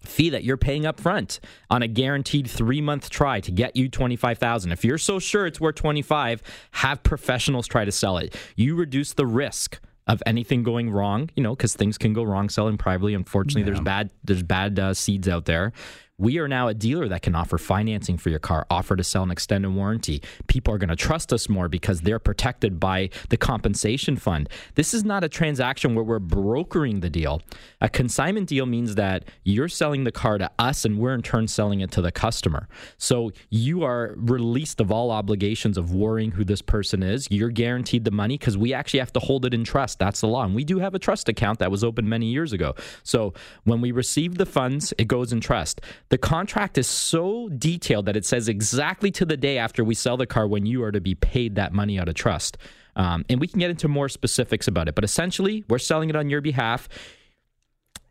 fee 0.00 0.30
that 0.30 0.44
you're 0.44 0.56
paying 0.56 0.86
up 0.86 1.00
front 1.00 1.40
on 1.70 1.82
a 1.82 1.88
guaranteed 1.88 2.48
three 2.48 2.80
month 2.80 3.10
try 3.10 3.40
to 3.40 3.50
get 3.50 3.76
you 3.76 3.88
25000 3.88 4.72
if 4.72 4.84
you're 4.84 4.98
so 4.98 5.18
sure 5.18 5.46
it's 5.46 5.60
worth 5.60 5.74
25 5.74 6.42
have 6.72 7.02
professionals 7.02 7.66
try 7.66 7.84
to 7.84 7.92
sell 7.92 8.18
it. 8.18 8.36
You 8.54 8.76
reduce 8.76 9.12
the 9.14 9.26
risk 9.26 9.80
of 10.06 10.22
anything 10.24 10.62
going 10.62 10.88
wrong 10.90 11.28
you 11.34 11.42
know 11.42 11.56
because 11.56 11.74
things 11.74 11.98
can 11.98 12.12
go 12.12 12.22
wrong 12.22 12.48
selling 12.48 12.78
privately. 12.78 13.14
Unfortunately 13.14 13.62
yeah. 13.62 13.66
there's 13.66 13.80
bad 13.80 14.10
there's 14.24 14.42
bad 14.42 14.78
uh, 14.78 14.94
seeds 14.94 15.28
out 15.28 15.46
there 15.46 15.72
we 16.18 16.38
are 16.38 16.48
now 16.48 16.68
a 16.68 16.74
dealer 16.74 17.08
that 17.08 17.22
can 17.22 17.34
offer 17.34 17.58
financing 17.58 18.16
for 18.16 18.30
your 18.30 18.38
car, 18.38 18.66
offer 18.70 18.96
to 18.96 19.04
sell 19.04 19.22
an 19.22 19.30
extended 19.30 19.70
warranty. 19.70 20.22
People 20.46 20.72
are 20.72 20.78
going 20.78 20.88
to 20.88 20.96
trust 20.96 21.32
us 21.32 21.48
more 21.48 21.68
because 21.68 22.00
they're 22.00 22.18
protected 22.18 22.80
by 22.80 23.10
the 23.28 23.36
compensation 23.36 24.16
fund. 24.16 24.48
This 24.76 24.94
is 24.94 25.04
not 25.04 25.24
a 25.24 25.28
transaction 25.28 25.94
where 25.94 26.04
we're 26.04 26.18
brokering 26.18 27.00
the 27.00 27.10
deal. 27.10 27.42
A 27.80 27.88
consignment 27.88 28.48
deal 28.48 28.64
means 28.64 28.94
that 28.94 29.26
you're 29.44 29.68
selling 29.68 30.04
the 30.04 30.12
car 30.12 30.38
to 30.38 30.50
us 30.58 30.84
and 30.84 30.98
we're 30.98 31.14
in 31.14 31.22
turn 31.22 31.48
selling 31.48 31.80
it 31.80 31.90
to 31.92 32.00
the 32.00 32.12
customer. 32.12 32.66
So 32.96 33.32
you 33.50 33.84
are 33.84 34.14
released 34.16 34.80
of 34.80 34.90
all 34.90 35.10
obligations 35.10 35.76
of 35.76 35.92
worrying 35.92 36.30
who 36.30 36.44
this 36.44 36.62
person 36.62 37.02
is. 37.02 37.28
You're 37.30 37.50
guaranteed 37.50 38.04
the 38.04 38.10
money 38.10 38.38
because 38.38 38.56
we 38.56 38.72
actually 38.72 39.00
have 39.00 39.12
to 39.12 39.20
hold 39.20 39.44
it 39.44 39.52
in 39.52 39.64
trust. 39.64 39.98
That's 39.98 40.22
the 40.22 40.28
law. 40.28 40.44
And 40.44 40.54
we 40.54 40.64
do 40.64 40.78
have 40.78 40.94
a 40.94 40.98
trust 40.98 41.28
account 41.28 41.58
that 41.58 41.70
was 41.70 41.84
opened 41.84 42.08
many 42.08 42.26
years 42.26 42.54
ago. 42.54 42.74
So 43.02 43.34
when 43.64 43.82
we 43.82 43.92
receive 43.92 44.38
the 44.38 44.46
funds, 44.46 44.94
it 44.96 45.08
goes 45.08 45.32
in 45.32 45.40
trust. 45.40 45.82
The 46.08 46.18
contract 46.18 46.78
is 46.78 46.86
so 46.86 47.48
detailed 47.48 48.06
that 48.06 48.16
it 48.16 48.24
says 48.24 48.48
exactly 48.48 49.10
to 49.12 49.24
the 49.24 49.36
day 49.36 49.58
after 49.58 49.82
we 49.82 49.94
sell 49.94 50.16
the 50.16 50.26
car 50.26 50.46
when 50.46 50.64
you 50.66 50.82
are 50.84 50.92
to 50.92 51.00
be 51.00 51.14
paid 51.14 51.56
that 51.56 51.72
money 51.72 51.98
out 51.98 52.08
of 52.08 52.14
trust. 52.14 52.58
Um, 52.94 53.24
and 53.28 53.40
we 53.40 53.46
can 53.46 53.58
get 53.58 53.70
into 53.70 53.88
more 53.88 54.08
specifics 54.08 54.68
about 54.68 54.88
it. 54.88 54.94
But 54.94 55.04
essentially, 55.04 55.64
we're 55.68 55.78
selling 55.78 56.08
it 56.08 56.16
on 56.16 56.30
your 56.30 56.40
behalf. 56.40 56.88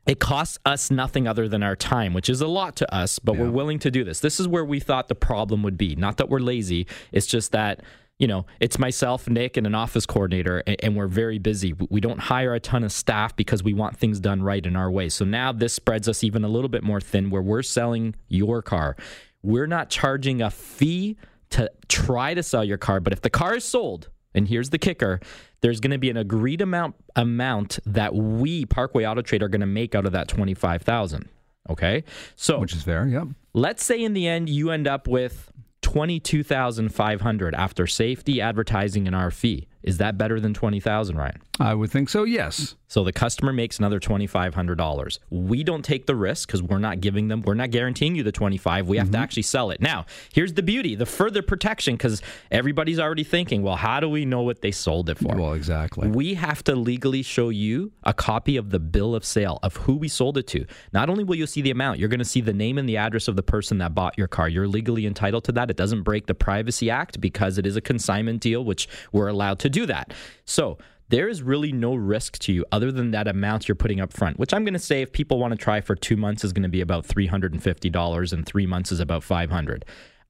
It 0.05 0.19
costs 0.19 0.59
us 0.65 0.91
nothing 0.91 1.27
other 1.27 1.47
than 1.47 1.63
our 1.63 1.75
time, 1.75 2.13
which 2.13 2.29
is 2.29 2.41
a 2.41 2.47
lot 2.47 2.75
to 2.77 2.93
us, 2.93 3.17
but 3.17 3.35
yeah. 3.35 3.41
we're 3.41 3.51
willing 3.51 3.79
to 3.79 3.89
do 3.89 4.03
this. 4.03 4.19
This 4.19 4.39
is 4.39 4.47
where 4.47 4.63
we 4.63 4.79
thought 4.79 5.07
the 5.07 5.15
problem 5.15 5.63
would 5.63 5.77
be. 5.77 5.95
Not 5.95 6.17
that 6.17 6.29
we're 6.29 6.39
lazy, 6.39 6.85
it's 7.11 7.25
just 7.25 7.53
that 7.53 7.81
you 8.19 8.27
know, 8.27 8.45
it's 8.59 8.79
myself, 8.79 9.29
Nick, 9.29 9.57
and 9.57 9.67
an 9.67 9.75
office 9.75 10.05
coordinator, 10.05 10.63
and, 10.65 10.77
and, 10.81 10.95
we're 10.95 11.07
very 11.07 11.37
busy. 11.37 11.73
We 11.89 11.99
don't 11.99 12.19
hire 12.19 12.53
a 12.53 12.61
ton 12.61 12.83
of 12.83 12.91
staff 12.91 13.35
because 13.35 13.61
we 13.61 13.73
want 13.73 13.97
things 13.97 14.21
done 14.21 14.41
right 14.41 14.65
in 14.65 14.75
our 14.77 14.89
way. 14.89 15.09
So 15.09 15.25
now 15.25 15.51
this 15.51 15.73
spreads 15.73 16.07
us 16.07 16.23
even 16.23 16.45
a 16.45 16.47
little 16.47 16.69
bit 16.69 16.81
more 16.81 17.01
thin 17.01 17.29
where 17.29 17.41
we're 17.41 17.61
selling 17.61 18.15
your 18.29 18.61
car. 18.61 18.95
We're 19.43 19.67
not 19.67 19.89
charging 19.89 20.41
a 20.41 20.49
fee 20.49 21.17
to 21.51 21.69
try 21.89 22.33
to 22.33 22.41
sell 22.41 22.63
your 22.63 22.77
car, 22.77 23.01
but 23.01 23.11
if 23.11 23.21
the 23.21 23.29
car 23.29 23.55
is 23.55 23.65
sold, 23.65 24.09
and 24.33 24.47
here's 24.47 24.69
the 24.69 24.77
kicker, 24.77 25.19
there's 25.61 25.79
going 25.79 25.91
to 25.91 25.97
be 25.97 26.09
an 26.09 26.17
agreed 26.17 26.61
amount 26.61 26.95
amount 27.15 27.79
that 27.85 28.13
we 28.13 28.65
Parkway 28.65 29.05
Auto 29.05 29.21
Trade 29.21 29.41
are 29.41 29.47
going 29.47 29.61
to 29.61 29.67
make 29.67 29.95
out 29.95 30.05
of 30.05 30.11
that 30.11 30.27
25,000. 30.27 31.29
Okay? 31.69 32.03
So 32.35 32.59
Which 32.59 32.73
is 32.73 32.83
fair, 32.83 33.07
yep. 33.07 33.27
Let's 33.53 33.83
say 33.83 34.03
in 34.03 34.13
the 34.13 34.27
end 34.27 34.49
you 34.49 34.71
end 34.71 34.87
up 34.87 35.07
with 35.07 35.51
22,500 35.85 37.53
after 37.53 37.85
safety, 37.85 38.41
advertising, 38.41 39.05
and 39.05 39.15
our 39.15 39.29
fee. 39.29 39.67
Is 39.85 39.99
that 39.99 40.17
better 40.17 40.39
than 40.39 40.53
20,000, 40.53 41.15
Ryan? 41.15 41.41
I 41.59 41.75
would 41.75 41.91
think 41.91 42.09
so, 42.09 42.23
yes. 42.23 42.75
So 42.87 43.03
the 43.03 43.13
customer 43.13 43.53
makes 43.53 43.77
another 43.77 43.99
$2,500. 43.99 45.19
We 45.29 45.63
don't 45.63 45.83
take 45.83 46.05
the 46.05 46.15
risk 46.15 46.47
because 46.47 46.61
we're 46.61 46.79
not 46.79 47.01
giving 47.01 47.27
them, 47.27 47.41
we're 47.41 47.53
not 47.53 47.69
guaranteeing 47.71 48.15
you 48.15 48.23
the 48.23 48.31
25. 48.31 48.87
We 48.87 48.97
have 48.97 49.07
mm-hmm. 49.07 49.13
to 49.13 49.17
actually 49.19 49.43
sell 49.43 49.69
it. 49.71 49.81
Now, 49.81 50.05
here's 50.33 50.53
the 50.53 50.63
beauty, 50.63 50.95
the 50.95 51.05
further 51.05 51.41
protection 51.41 51.95
because 51.95 52.21
everybody's 52.51 52.99
already 52.99 53.23
thinking, 53.23 53.61
well, 53.61 53.75
how 53.75 53.99
do 53.99 54.09
we 54.09 54.25
know 54.25 54.41
what 54.41 54.61
they 54.61 54.71
sold 54.71 55.09
it 55.09 55.17
for? 55.17 55.35
Well, 55.35 55.53
exactly. 55.53 56.07
We 56.07 56.33
have 56.35 56.63
to 56.65 56.75
legally 56.75 57.21
show 57.21 57.49
you 57.49 57.91
a 58.03 58.13
copy 58.13 58.57
of 58.57 58.71
the 58.71 58.79
bill 58.79 59.13
of 59.13 59.23
sale 59.23 59.59
of 59.61 59.77
who 59.77 59.95
we 59.95 60.07
sold 60.07 60.37
it 60.37 60.47
to. 60.47 60.65
Not 60.93 61.09
only 61.09 61.23
will 61.23 61.35
you 61.35 61.47
see 61.47 61.61
the 61.61 61.71
amount, 61.71 61.99
you're 61.99 62.09
going 62.09 62.19
to 62.19 62.25
see 62.25 62.41
the 62.41 62.53
name 62.53 62.77
and 62.77 62.87
the 62.87 62.97
address 62.97 63.27
of 63.27 63.35
the 63.35 63.43
person 63.43 63.77
that 63.79 63.93
bought 63.93 64.17
your 64.17 64.27
car. 64.27 64.49
You're 64.49 64.67
legally 64.67 65.05
entitled 65.05 65.43
to 65.45 65.51
that. 65.53 65.69
It 65.69 65.77
doesn't 65.77 66.03
break 66.03 66.25
the 66.25 66.35
Privacy 66.35 66.89
Act 66.89 67.19
because 67.21 67.57
it 67.57 67.65
is 67.65 67.75
a 67.75 67.81
consignment 67.81 68.41
deal, 68.41 68.63
which 68.63 68.87
we're 69.11 69.27
allowed 69.27 69.59
to 69.59 69.69
do 69.75 69.85
that. 69.85 70.13
So 70.45 70.77
there 71.09 71.27
is 71.27 71.43
really 71.43 71.71
no 71.71 71.93
risk 71.93 72.39
to 72.39 72.53
you 72.53 72.65
other 72.71 72.91
than 72.91 73.11
that 73.11 73.27
amount 73.27 73.67
you're 73.67 73.75
putting 73.75 74.01
up 74.01 74.11
front, 74.11 74.39
which 74.39 74.53
I'm 74.53 74.63
going 74.63 74.73
to 74.73 74.79
say 74.79 75.01
if 75.01 75.11
people 75.11 75.37
want 75.37 75.51
to 75.51 75.57
try 75.57 75.81
for 75.81 75.95
two 75.95 76.17
months 76.17 76.43
is 76.43 76.51
going 76.51 76.63
to 76.63 76.69
be 76.69 76.81
about 76.81 77.05
$350 77.05 78.33
and 78.33 78.45
three 78.45 78.65
months 78.65 78.91
is 78.91 78.99
about 78.99 79.23
500 79.23 79.85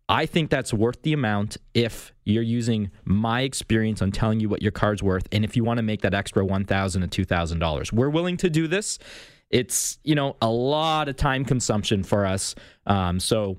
I 0.08 0.26
think 0.26 0.52
that's 0.52 0.72
worth 0.74 1.02
the 1.02 1.14
amount 1.14 1.58
if 1.74 2.14
you're 2.26 2.44
using 2.44 2.92
my 3.06 3.42
experience 3.42 4.02
on 4.02 4.12
telling 4.12 4.40
you 4.40 4.48
what 4.48 4.62
your 4.62 4.72
car's 4.72 5.02
worth, 5.02 5.28
and 5.32 5.44
if 5.44 5.56
you 5.56 5.64
want 5.64 5.78
to 5.78 5.84
make 5.84 6.02
that 6.02 6.14
extra 6.14 6.46
one 6.46 6.66
thousand 6.66 7.04
and 7.04 7.12
two 7.12 7.26
thousand 7.26 7.60
dollars, 7.60 7.92
we're 7.92 8.10
willing 8.10 8.38
to 8.38 8.50
do 8.50 8.68
this. 8.68 9.00
It's 9.50 9.98
you 10.04 10.14
know 10.14 10.36
a 10.42 10.50
lot 10.50 11.10
of 11.10 11.16
time 11.16 11.44
consumption 11.44 12.04
for 12.04 12.26
us, 12.26 12.54
um, 12.86 13.20
so 13.20 13.58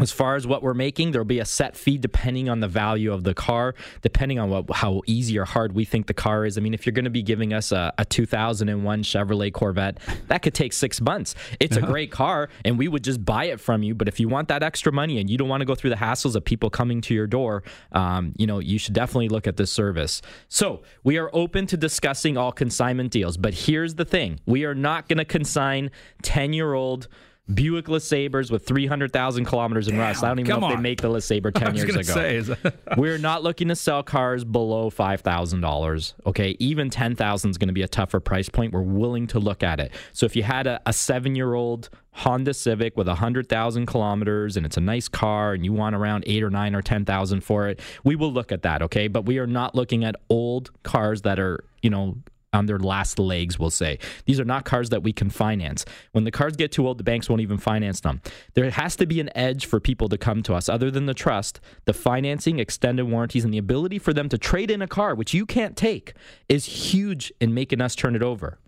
as 0.00 0.10
far 0.10 0.36
as 0.36 0.46
what 0.46 0.62
we're 0.62 0.74
making, 0.74 1.12
there'll 1.12 1.24
be 1.24 1.38
a 1.38 1.44
set 1.44 1.76
fee 1.76 1.98
depending 1.98 2.48
on 2.48 2.60
the 2.60 2.68
value 2.68 3.12
of 3.12 3.24
the 3.24 3.34
car, 3.34 3.74
depending 4.00 4.38
on 4.38 4.50
what, 4.50 4.70
how 4.70 5.02
easy 5.06 5.38
or 5.38 5.44
hard 5.44 5.72
we 5.72 5.84
think 5.84 6.06
the 6.06 6.14
car 6.14 6.44
is. 6.44 6.58
I 6.58 6.60
mean, 6.60 6.74
if 6.74 6.86
you're 6.86 6.92
going 6.92 7.04
to 7.04 7.10
be 7.10 7.22
giving 7.22 7.52
us 7.52 7.72
a, 7.72 7.92
a 7.98 8.04
2001 8.04 9.02
Chevrolet 9.02 9.52
Corvette, 9.52 9.98
that 10.28 10.42
could 10.42 10.54
take 10.54 10.72
six 10.72 11.00
months. 11.00 11.34
It's 11.60 11.76
a 11.76 11.82
great 11.82 12.10
car, 12.10 12.48
and 12.64 12.78
we 12.78 12.88
would 12.88 13.04
just 13.04 13.24
buy 13.24 13.46
it 13.46 13.60
from 13.60 13.82
you. 13.82 13.94
But 13.94 14.08
if 14.08 14.18
you 14.18 14.28
want 14.28 14.48
that 14.48 14.62
extra 14.62 14.92
money 14.92 15.18
and 15.18 15.28
you 15.28 15.38
don't 15.38 15.48
want 15.48 15.60
to 15.60 15.64
go 15.64 15.74
through 15.74 15.90
the 15.90 15.96
hassles 15.96 16.34
of 16.34 16.44
people 16.44 16.70
coming 16.70 17.00
to 17.02 17.14
your 17.14 17.26
door, 17.26 17.62
um, 17.92 18.32
you 18.36 18.46
know, 18.46 18.58
you 18.58 18.78
should 18.78 18.94
definitely 18.94 19.28
look 19.28 19.46
at 19.46 19.56
this 19.56 19.70
service. 19.70 20.22
So 20.48 20.82
we 21.04 21.18
are 21.18 21.30
open 21.32 21.66
to 21.68 21.76
discussing 21.76 22.36
all 22.36 22.52
consignment 22.52 23.10
deals. 23.10 23.36
But 23.36 23.54
here's 23.54 23.94
the 23.94 24.04
thing: 24.04 24.40
we 24.46 24.64
are 24.64 24.74
not 24.74 25.08
going 25.08 25.18
to 25.18 25.24
consign 25.24 25.90
10 26.22 26.52
year 26.52 26.74
old 26.74 27.08
Buick 27.52 27.86
LeSabres 27.86 28.52
with 28.52 28.64
300,000 28.66 29.44
kilometers 29.44 29.88
in 29.88 29.94
Damn, 29.94 30.06
rust. 30.06 30.22
I 30.22 30.28
don't 30.28 30.38
even 30.38 30.60
know 30.60 30.68
if 30.68 30.76
they 30.76 30.80
make 30.80 31.00
the 31.00 31.08
LeSabre 31.08 31.52
10 31.58 31.74
years 31.74 31.90
ago. 31.90 32.02
Say, 32.02 32.72
We're 32.96 33.18
not 33.18 33.42
looking 33.42 33.68
to 33.68 33.76
sell 33.76 34.04
cars 34.04 34.44
below 34.44 34.90
$5,000. 34.90 36.14
Okay. 36.26 36.56
Even 36.60 36.88
10,000 36.88 37.50
is 37.50 37.58
going 37.58 37.68
to 37.68 37.74
be 37.74 37.82
a 37.82 37.88
tougher 37.88 38.20
price 38.20 38.48
point. 38.48 38.72
We're 38.72 38.82
willing 38.82 39.26
to 39.28 39.40
look 39.40 39.64
at 39.64 39.80
it. 39.80 39.92
So 40.12 40.24
if 40.24 40.36
you 40.36 40.44
had 40.44 40.68
a, 40.68 40.80
a 40.86 40.92
seven 40.92 41.34
year 41.34 41.54
old 41.54 41.90
Honda 42.12 42.54
Civic 42.54 42.96
with 42.96 43.08
100,000 43.08 43.86
kilometers 43.86 44.56
and 44.56 44.64
it's 44.64 44.76
a 44.76 44.80
nice 44.80 45.08
car 45.08 45.52
and 45.52 45.64
you 45.64 45.72
want 45.72 45.96
around 45.96 46.22
eight 46.28 46.44
or 46.44 46.50
nine 46.50 46.76
or 46.76 46.82
10,000 46.82 47.40
for 47.40 47.68
it, 47.68 47.80
we 48.04 48.14
will 48.14 48.32
look 48.32 48.52
at 48.52 48.62
that. 48.62 48.82
Okay. 48.82 49.08
But 49.08 49.24
we 49.24 49.38
are 49.38 49.48
not 49.48 49.74
looking 49.74 50.04
at 50.04 50.14
old 50.30 50.70
cars 50.84 51.22
that 51.22 51.40
are, 51.40 51.64
you 51.82 51.90
know, 51.90 52.18
on 52.52 52.66
their 52.66 52.78
last 52.78 53.18
legs, 53.18 53.58
we'll 53.58 53.70
say. 53.70 53.98
These 54.26 54.40
are 54.40 54.44
not 54.44 54.64
cars 54.64 54.90
that 54.90 55.02
we 55.02 55.12
can 55.12 55.30
finance. 55.30 55.84
When 56.12 56.24
the 56.24 56.30
cars 56.30 56.56
get 56.56 56.72
too 56.72 56.86
old, 56.86 56.98
the 56.98 57.04
banks 57.04 57.28
won't 57.28 57.42
even 57.42 57.58
finance 57.58 58.00
them. 58.00 58.20
There 58.54 58.70
has 58.70 58.96
to 58.96 59.06
be 59.06 59.20
an 59.20 59.30
edge 59.36 59.66
for 59.66 59.80
people 59.80 60.08
to 60.08 60.18
come 60.18 60.42
to 60.44 60.54
us 60.54 60.68
other 60.68 60.90
than 60.90 61.06
the 61.06 61.14
trust, 61.14 61.60
the 61.84 61.92
financing, 61.92 62.58
extended 62.58 63.04
warranties, 63.04 63.44
and 63.44 63.52
the 63.52 63.58
ability 63.58 63.98
for 63.98 64.12
them 64.12 64.28
to 64.28 64.38
trade 64.38 64.70
in 64.70 64.82
a 64.82 64.88
car, 64.88 65.14
which 65.14 65.34
you 65.34 65.46
can't 65.46 65.76
take, 65.76 66.14
is 66.48 66.64
huge 66.64 67.32
in 67.40 67.54
making 67.54 67.80
us 67.80 67.94
turn 67.94 68.14
it 68.14 68.22
over. 68.22 68.58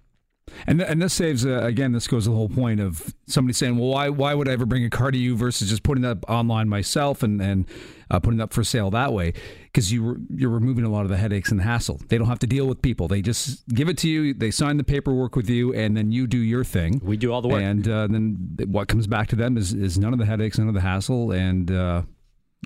And 0.67 0.81
and 0.81 1.00
this 1.00 1.14
saves 1.14 1.47
uh, 1.47 1.62
again. 1.62 1.93
This 1.93 2.07
goes 2.07 2.25
to 2.25 2.31
the 2.31 2.37
whole 2.37 2.49
point 2.49 2.81
of 2.81 3.14
somebody 3.26 3.55
saying, 3.55 3.79
"Well, 3.79 3.88
why 3.88 4.09
why 4.11 4.35
would 4.35 4.49
I 4.49 4.53
ever 4.53 4.67
bring 4.67 4.85
a 4.85 4.91
car 4.91 5.11
to 5.11 5.19
you 5.19 5.37
versus 5.37 5.71
just 5.71 5.83
putting 5.83 6.03
that 6.03 6.19
online 6.29 6.69
myself 6.69 7.23
and 7.23 7.41
and 7.41 7.67
uh, 8.14 8.21
putting 8.21 8.40
up 8.40 8.52
for 8.52 8.64
sale 8.64 8.90
that 8.90 9.12
way?" 9.12 9.33
Because 9.64 9.92
you 9.92 10.02
re- 10.02 10.21
you're 10.37 10.50
removing 10.50 10.85
a 10.85 10.88
lot 10.88 11.02
of 11.02 11.09
the 11.09 11.16
headaches 11.16 11.50
and 11.50 11.59
the 11.61 11.64
hassle. 11.64 12.00
They 12.09 12.16
don't 12.18 12.28
have 12.28 12.38
to 12.40 12.47
deal 12.47 12.66
with 12.66 12.80
people. 12.80 13.09
They 13.09 13.23
just 13.23 13.66
give 13.68 13.88
it 13.88 13.99
to 13.99 14.09
you. 14.09 14.35
They 14.35 14.50
sign 14.50 14.76
the 14.76 14.85
paperwork 14.85 15.37
with 15.37 15.50
you, 15.50 15.75
and 15.75 15.97
then 15.97 16.12
you 16.12 16.26
do 16.26 16.38
your 16.38 16.64
thing. 16.64 17.00
We 17.02 17.16
do 17.16 17.33
all 17.33 17.42
the 17.42 17.49
work, 17.49 17.62
and 17.62 17.88
uh, 17.88 18.06
then 18.06 18.56
what 18.66 18.88
comes 18.88 19.06
back 19.06 19.28
to 19.28 19.37
them 19.37 19.56
is 19.56 19.73
is 19.73 19.99
none 19.99 20.12
of 20.12 20.18
the 20.18 20.26
headaches, 20.26 20.59
none 20.59 20.68
of 20.68 20.75
the 20.75 20.80
hassle, 20.80 21.33
and 21.33 21.71
uh, 21.71 22.02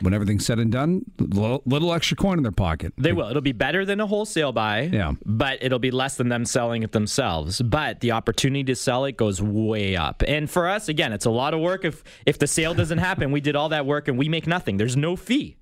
when 0.00 0.14
everything's 0.14 0.46
said 0.46 0.58
and 0.58 0.72
done, 0.72 1.04
little, 1.18 1.62
little, 1.66 1.92
extra 1.92 2.16
coin 2.16 2.38
in 2.38 2.42
their 2.42 2.52
pocket. 2.52 2.92
They 2.96 3.12
will. 3.12 3.28
It'll 3.28 3.42
be 3.42 3.52
better 3.52 3.84
than 3.84 4.00
a 4.00 4.06
wholesale 4.06 4.52
buy. 4.52 4.82
Yeah. 4.82 5.12
But 5.24 5.62
it'll 5.62 5.78
be 5.78 5.90
less 5.90 6.16
than 6.16 6.28
them 6.28 6.44
selling 6.44 6.82
it 6.82 6.92
themselves. 6.92 7.62
But 7.62 8.00
the 8.00 8.12
opportunity 8.12 8.64
to 8.64 8.76
sell 8.76 9.04
it 9.04 9.16
goes 9.16 9.42
way 9.42 9.96
up. 9.96 10.22
And 10.26 10.50
for 10.50 10.68
us, 10.68 10.88
again, 10.88 11.12
it's 11.12 11.26
a 11.26 11.30
lot 11.30 11.54
of 11.54 11.60
work. 11.60 11.84
If 11.84 12.02
if 12.26 12.38
the 12.38 12.46
sale 12.46 12.74
doesn't 12.74 12.98
happen, 12.98 13.32
we 13.32 13.40
did 13.40 13.56
all 13.56 13.70
that 13.70 13.86
work 13.86 14.08
and 14.08 14.18
we 14.18 14.28
make 14.28 14.46
nothing. 14.46 14.76
There's 14.76 14.96
no 14.96 15.16
fee 15.16 15.56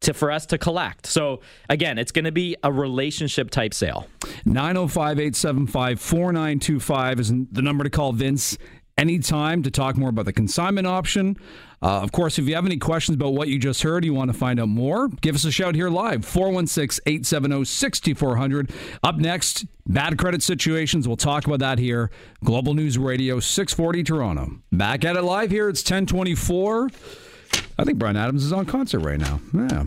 to 0.00 0.14
for 0.14 0.30
us 0.30 0.46
to 0.46 0.58
collect. 0.58 1.06
So 1.06 1.40
again, 1.68 1.98
it's 1.98 2.12
going 2.12 2.26
to 2.26 2.32
be 2.32 2.56
a 2.62 2.72
relationship 2.72 3.50
type 3.50 3.74
sale. 3.74 4.06
905-875-4925 4.46 7.20
is 7.20 7.32
the 7.50 7.62
number 7.62 7.82
to 7.84 7.90
call 7.90 8.12
Vince 8.12 8.56
anytime 8.98 9.62
to 9.62 9.70
talk 9.70 9.96
more 9.96 10.10
about 10.10 10.24
the 10.24 10.32
consignment 10.32 10.86
option. 10.86 11.36
Uh, 11.82 12.00
of 12.00 12.10
course, 12.10 12.38
if 12.38 12.48
you 12.48 12.54
have 12.54 12.64
any 12.64 12.78
questions 12.78 13.16
about 13.16 13.34
what 13.34 13.48
you 13.48 13.58
just 13.58 13.82
heard, 13.82 14.04
you 14.04 14.14
want 14.14 14.32
to 14.32 14.36
find 14.36 14.58
out 14.58 14.68
more, 14.68 15.08
give 15.08 15.34
us 15.34 15.44
a 15.44 15.50
shout 15.50 15.74
here 15.74 15.90
live 15.90 16.24
416 16.24 17.02
870 17.06 17.64
6400. 17.64 18.70
Up 19.02 19.16
next, 19.16 19.66
bad 19.86 20.16
credit 20.18 20.42
situations. 20.42 21.06
We'll 21.06 21.18
talk 21.18 21.46
about 21.46 21.58
that 21.58 21.78
here. 21.78 22.10
Global 22.42 22.74
News 22.74 22.96
Radio 22.96 23.40
640 23.40 24.02
Toronto. 24.04 24.50
Back 24.72 25.04
at 25.04 25.16
it 25.16 25.22
live 25.22 25.50
here. 25.50 25.68
It's 25.68 25.82
1024. 25.82 26.90
I 27.78 27.84
think 27.84 27.98
Bryan 27.98 28.16
Adams 28.16 28.42
is 28.44 28.52
on 28.52 28.64
concert 28.64 29.00
right 29.00 29.20
now. 29.20 29.40
Yeah. 29.52 29.84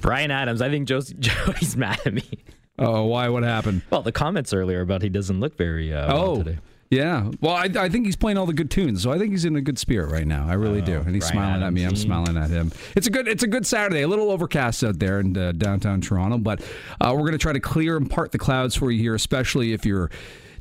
Bryan 0.00 0.30
Adams, 0.30 0.60
I 0.60 0.70
think 0.70 0.88
Joe's, 0.88 1.10
Joey's 1.18 1.76
mad 1.76 2.00
at 2.04 2.14
me. 2.14 2.44
Oh, 2.78 3.04
why? 3.04 3.28
What 3.28 3.42
happened? 3.42 3.82
Well, 3.90 4.02
the 4.02 4.12
comments 4.12 4.52
earlier 4.52 4.80
about 4.80 5.02
he 5.02 5.08
doesn't 5.08 5.40
look 5.40 5.56
very 5.56 5.94
uh, 5.94 6.12
oh. 6.12 6.32
Well 6.32 6.36
today. 6.38 6.58
Yeah. 6.90 7.30
Well, 7.40 7.54
I, 7.54 7.68
I 7.76 7.88
think 7.88 8.06
he's 8.06 8.16
playing 8.16 8.38
all 8.38 8.46
the 8.46 8.52
good 8.52 8.70
tunes, 8.70 9.02
so 9.02 9.10
I 9.10 9.18
think 9.18 9.32
he's 9.32 9.44
in 9.44 9.56
a 9.56 9.60
good 9.60 9.78
spirit 9.78 10.10
right 10.10 10.26
now. 10.26 10.46
I 10.48 10.54
really 10.54 10.82
do. 10.82 10.98
And 11.00 11.14
he's 11.14 11.30
Bryan 11.30 11.32
smiling 11.32 11.62
Adams, 11.62 11.66
at 11.66 11.72
me. 11.72 11.84
I'm 11.84 11.96
smiling 11.96 12.36
at 12.36 12.50
him. 12.50 12.72
It's 12.94 13.06
a 13.06 13.10
good 13.10 13.26
it's 13.26 13.42
a 13.42 13.48
good 13.48 13.66
Saturday. 13.66 14.02
A 14.02 14.08
little 14.08 14.30
overcast 14.30 14.84
out 14.84 14.98
there 14.98 15.20
in 15.20 15.36
uh, 15.36 15.52
downtown 15.52 16.00
Toronto, 16.00 16.38
but 16.38 16.60
uh, 17.00 17.10
we're 17.12 17.20
going 17.20 17.32
to 17.32 17.38
try 17.38 17.52
to 17.52 17.60
clear 17.60 17.96
and 17.96 18.08
part 18.08 18.32
the 18.32 18.38
clouds 18.38 18.76
for 18.76 18.90
you 18.90 19.00
here, 19.00 19.14
especially 19.14 19.72
if 19.72 19.84
you're 19.84 20.10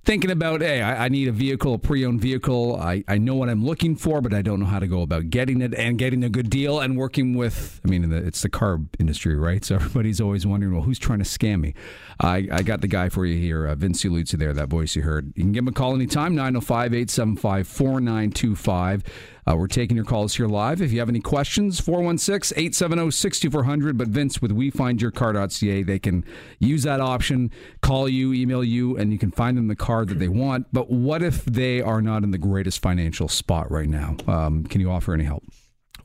thinking 0.05 0.29
about, 0.29 0.61
hey, 0.61 0.81
I, 0.81 1.05
I 1.05 1.09
need 1.09 1.27
a 1.27 1.31
vehicle, 1.31 1.73
a 1.73 1.79
pre-owned 1.79 2.21
vehicle. 2.21 2.75
I, 2.79 3.03
I 3.07 3.17
know 3.17 3.35
what 3.35 3.49
I'm 3.49 3.65
looking 3.65 3.95
for, 3.95 4.21
but 4.21 4.33
I 4.33 4.41
don't 4.41 4.59
know 4.59 4.65
how 4.67 4.79
to 4.79 4.87
go 4.87 5.01
about 5.01 5.29
getting 5.31 5.61
it 5.61 5.73
and 5.73 5.97
getting 5.97 6.23
a 6.23 6.29
good 6.29 6.49
deal 6.49 6.79
and 6.79 6.95
working 6.95 7.35
with. 7.35 7.81
I 7.83 7.89
mean, 7.89 8.11
it's 8.13 8.41
the 8.41 8.49
car 8.49 8.79
industry, 8.99 9.35
right? 9.35 9.65
So 9.65 9.75
everybody's 9.75 10.21
always 10.21 10.45
wondering, 10.45 10.73
well, 10.73 10.83
who's 10.83 10.99
trying 10.99 11.19
to 11.19 11.25
scam 11.25 11.61
me? 11.61 11.73
I, 12.19 12.47
I 12.51 12.61
got 12.61 12.81
the 12.81 12.87
guy 12.87 13.09
for 13.09 13.25
you 13.25 13.37
here, 13.39 13.65
uh, 13.65 13.75
Vince 13.75 14.03
Luzzi 14.03 14.37
there, 14.37 14.53
that 14.53 14.69
voice 14.69 14.95
you 14.95 15.01
heard. 15.01 15.33
You 15.35 15.43
can 15.43 15.51
give 15.51 15.63
him 15.63 15.69
a 15.69 15.73
call 15.73 15.95
anytime, 15.95 16.35
905 16.35 16.93
875 16.93 17.67
4925. 17.67 19.03
Uh, 19.47 19.55
we're 19.55 19.67
taking 19.67 19.95
your 19.95 20.05
calls 20.05 20.35
here 20.35 20.47
live. 20.47 20.81
If 20.81 20.91
you 20.91 20.99
have 20.99 21.09
any 21.09 21.19
questions, 21.19 21.79
416 21.79 22.57
870 22.57 23.11
6400. 23.11 23.97
But 23.97 24.07
Vince, 24.07 24.41
with 24.41 24.51
WeFindYourCar.ca, 24.51 25.83
they 25.83 25.99
can 25.99 26.25
use 26.59 26.83
that 26.83 26.99
option, 26.99 27.51
call 27.81 28.09
you, 28.09 28.33
email 28.33 28.63
you, 28.63 28.97
and 28.97 29.11
you 29.11 29.19
can 29.19 29.31
find 29.31 29.57
them 29.57 29.67
the 29.67 29.75
car 29.75 30.05
that 30.05 30.19
they 30.19 30.27
want. 30.27 30.67
But 30.73 30.89
what 30.89 31.21
if 31.21 31.45
they 31.45 31.81
are 31.81 32.01
not 32.01 32.23
in 32.23 32.31
the 32.31 32.37
greatest 32.37 32.81
financial 32.81 33.27
spot 33.27 33.69
right 33.69 33.89
now? 33.89 34.17
Um, 34.27 34.63
can 34.63 34.81
you 34.81 34.89
offer 34.89 35.13
any 35.13 35.25
help? 35.25 35.43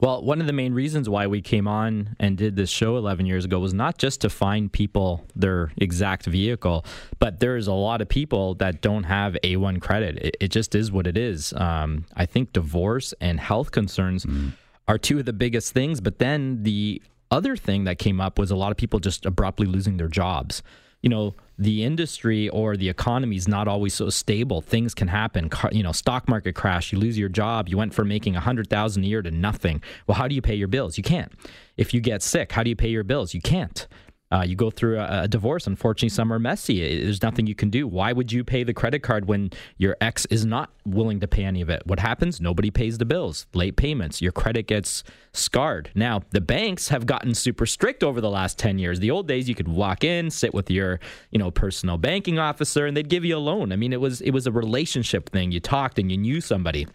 Well, 0.01 0.23
one 0.23 0.41
of 0.41 0.47
the 0.47 0.55
main 0.55 0.73
reasons 0.73 1.11
why 1.11 1.27
we 1.27 1.43
came 1.43 1.69
on 1.69 2.17
and 2.19 2.37
did 2.37 2.57
this 2.57 2.71
show 2.71 2.97
11 2.97 3.27
years 3.27 3.45
ago 3.45 3.59
was 3.59 3.75
not 3.75 3.99
just 3.99 4.23
to 4.23 4.31
find 4.31 4.73
people 4.73 5.27
their 5.37 5.73
exact 5.77 6.25
vehicle, 6.25 6.87
but 7.19 7.41
there's 7.41 7.67
a 7.67 7.75
lot 7.75 8.01
of 8.01 8.09
people 8.09 8.55
that 8.57 8.81
don't 8.81 9.05
have 9.05 9.37
A1 9.45 9.81
credit. 9.83 10.17
It, 10.17 10.37
it 10.41 10.49
just 10.49 10.75
is 10.75 10.91
what 10.91 11.07
it 11.07 11.19
is. 11.19 11.53
Um, 11.53 12.07
I 12.17 12.25
think 12.25 12.55
divorce 12.55 13.13
and 13.21 13.39
health 13.39 13.73
concerns 13.73 14.25
mm. 14.25 14.53
are 14.89 14.97
two 14.97 15.19
of 15.19 15.27
the 15.27 15.35
biggest 15.35 15.75
things, 15.75 16.01
but 16.01 16.19
then 16.19 16.63
the 16.63 17.03
other 17.31 17.55
thing 17.55 17.85
that 17.85 17.99
came 17.99 18.23
up 18.23 18.39
was 18.39 18.51
a 18.51 18.57
lot 18.57 18.71
of 18.71 18.79
people 18.79 19.01
just 19.01 19.27
abruptly 19.27 19.67
losing 19.67 19.99
their 19.99 20.09
jobs 20.09 20.63
you 21.03 21.09
know 21.09 21.35
the 21.59 21.85
industry 21.85 22.49
or 22.49 22.77
the 22.77 22.89
economy 22.89 23.37
is 23.37 23.47
not 23.47 23.69
always 23.69 23.93
so 23.93 24.09
stable. 24.09 24.63
Things 24.63 24.95
can 24.95 25.09
happen. 25.09 25.51
You 25.73 25.83
know 25.83 25.93
stock 25.93 26.29
market 26.29 26.55
crash 26.55 26.93
you 26.93 26.99
lose 26.99 27.19
your 27.19 27.29
job 27.29 27.69
you 27.69 27.77
went 27.77 27.95
from 27.95 28.09
making 28.09 28.35
100000 28.35 29.03
a 29.03 29.07
year 29.07 29.23
to 29.23 29.31
nothing. 29.31 29.83
Well 30.07 30.17
how 30.17 30.29
do 30.29 30.35
you 30.35 30.43
pay 30.43 30.55
your 30.55 30.69
bills? 30.69 30.97
You 30.97 31.05
can't. 31.05 31.33
If 31.77 31.93
you 31.95 32.01
get 32.01 32.23
sick 32.23 32.53
how 32.53 32.63
do 32.63 32.71
you 32.71 32.77
pay 32.77 32.89
your 32.89 33.05
bills? 33.05 33.35
You 33.35 33.41
can't 33.41 33.87
uh, 34.33 34.45
you 34.47 34.55
go 34.55 34.71
through 34.71 34.99
a, 34.99 35.23
a, 35.23 35.29
divorce. 35.29 35.67
Unfortunately, 35.67 36.09
some 36.09 36.33
are 36.33 36.39
messy. 36.39 37.03
There's 37.03 37.23
nothing 37.23 37.49
you 37.49 37.55
can 37.55 37.69
do. 37.69 37.89
Why 37.89 38.13
would 38.13 38.31
you 38.31 38.45
pay 38.45 38.63
the 38.63 38.73
credit 38.73 39.01
card 39.01 39.27
when 39.27 39.51
your 39.77 39.97
ex 40.01 40.25
is 40.27 40.47
not 40.47 40.71
willing 40.85 41.19
to 41.21 41.27
pay 41.27 41.45
any 41.45 41.61
of 41.61 41.69
it? 41.69 41.83
What 41.87 41.99
happens? 41.99 42.41
Nobody 42.41 42.71
pays 42.71 42.99
the 42.99 43.05
bills. 43.05 43.47
Late 43.55 43.77
payments. 43.77 44.23
Your 44.23 44.31
credit 44.31 44.69
gets 44.69 45.03
scarred. 45.33 45.91
Now, 45.97 46.23
the 46.31 46.41
banks 46.41 46.89
have 46.89 47.07
gotten 47.07 47.35
super 47.35 47.67
strict 47.67 48.05
over 48.05 48.21
the 48.21 48.31
last 48.31 48.57
10 48.59 48.79
years. 48.79 49.01
The 49.01 49.11
old 49.11 49.27
days, 49.27 49.49
you 49.49 49.57
could 49.57 49.69
walk 49.69 50.05
in, 50.05 50.31
sit 50.31 50.55
with 50.55 50.71
your, 50.71 51.01
you 51.31 51.39
know, 51.39 51.51
personal 51.51 51.99
banking 51.99 52.39
officer, 52.39 52.87
and 52.87 52.97
they'd 52.97 53.09
give 53.09 53.25
you 53.25 53.37
a 53.37 53.39
loan. 53.39 53.73
I 53.73 53.77
mean, 53.77 53.93
it 53.93 54.01
was 54.01 54.21
it 54.21 54.31
was 54.31 54.47
a 54.47 54.53
relationship 54.53 55.31
thing. 55.31 55.51
You 55.51 55.59
talked 55.59 55.99
and 55.99 56.11
you 56.11 56.17
knew 56.17 56.41
somebody. 56.41 56.87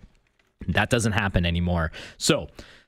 That 0.69 0.89
doesn't 0.89 1.11
happen 1.11 1.45
anymore. 1.45 1.91
So 2.17 2.47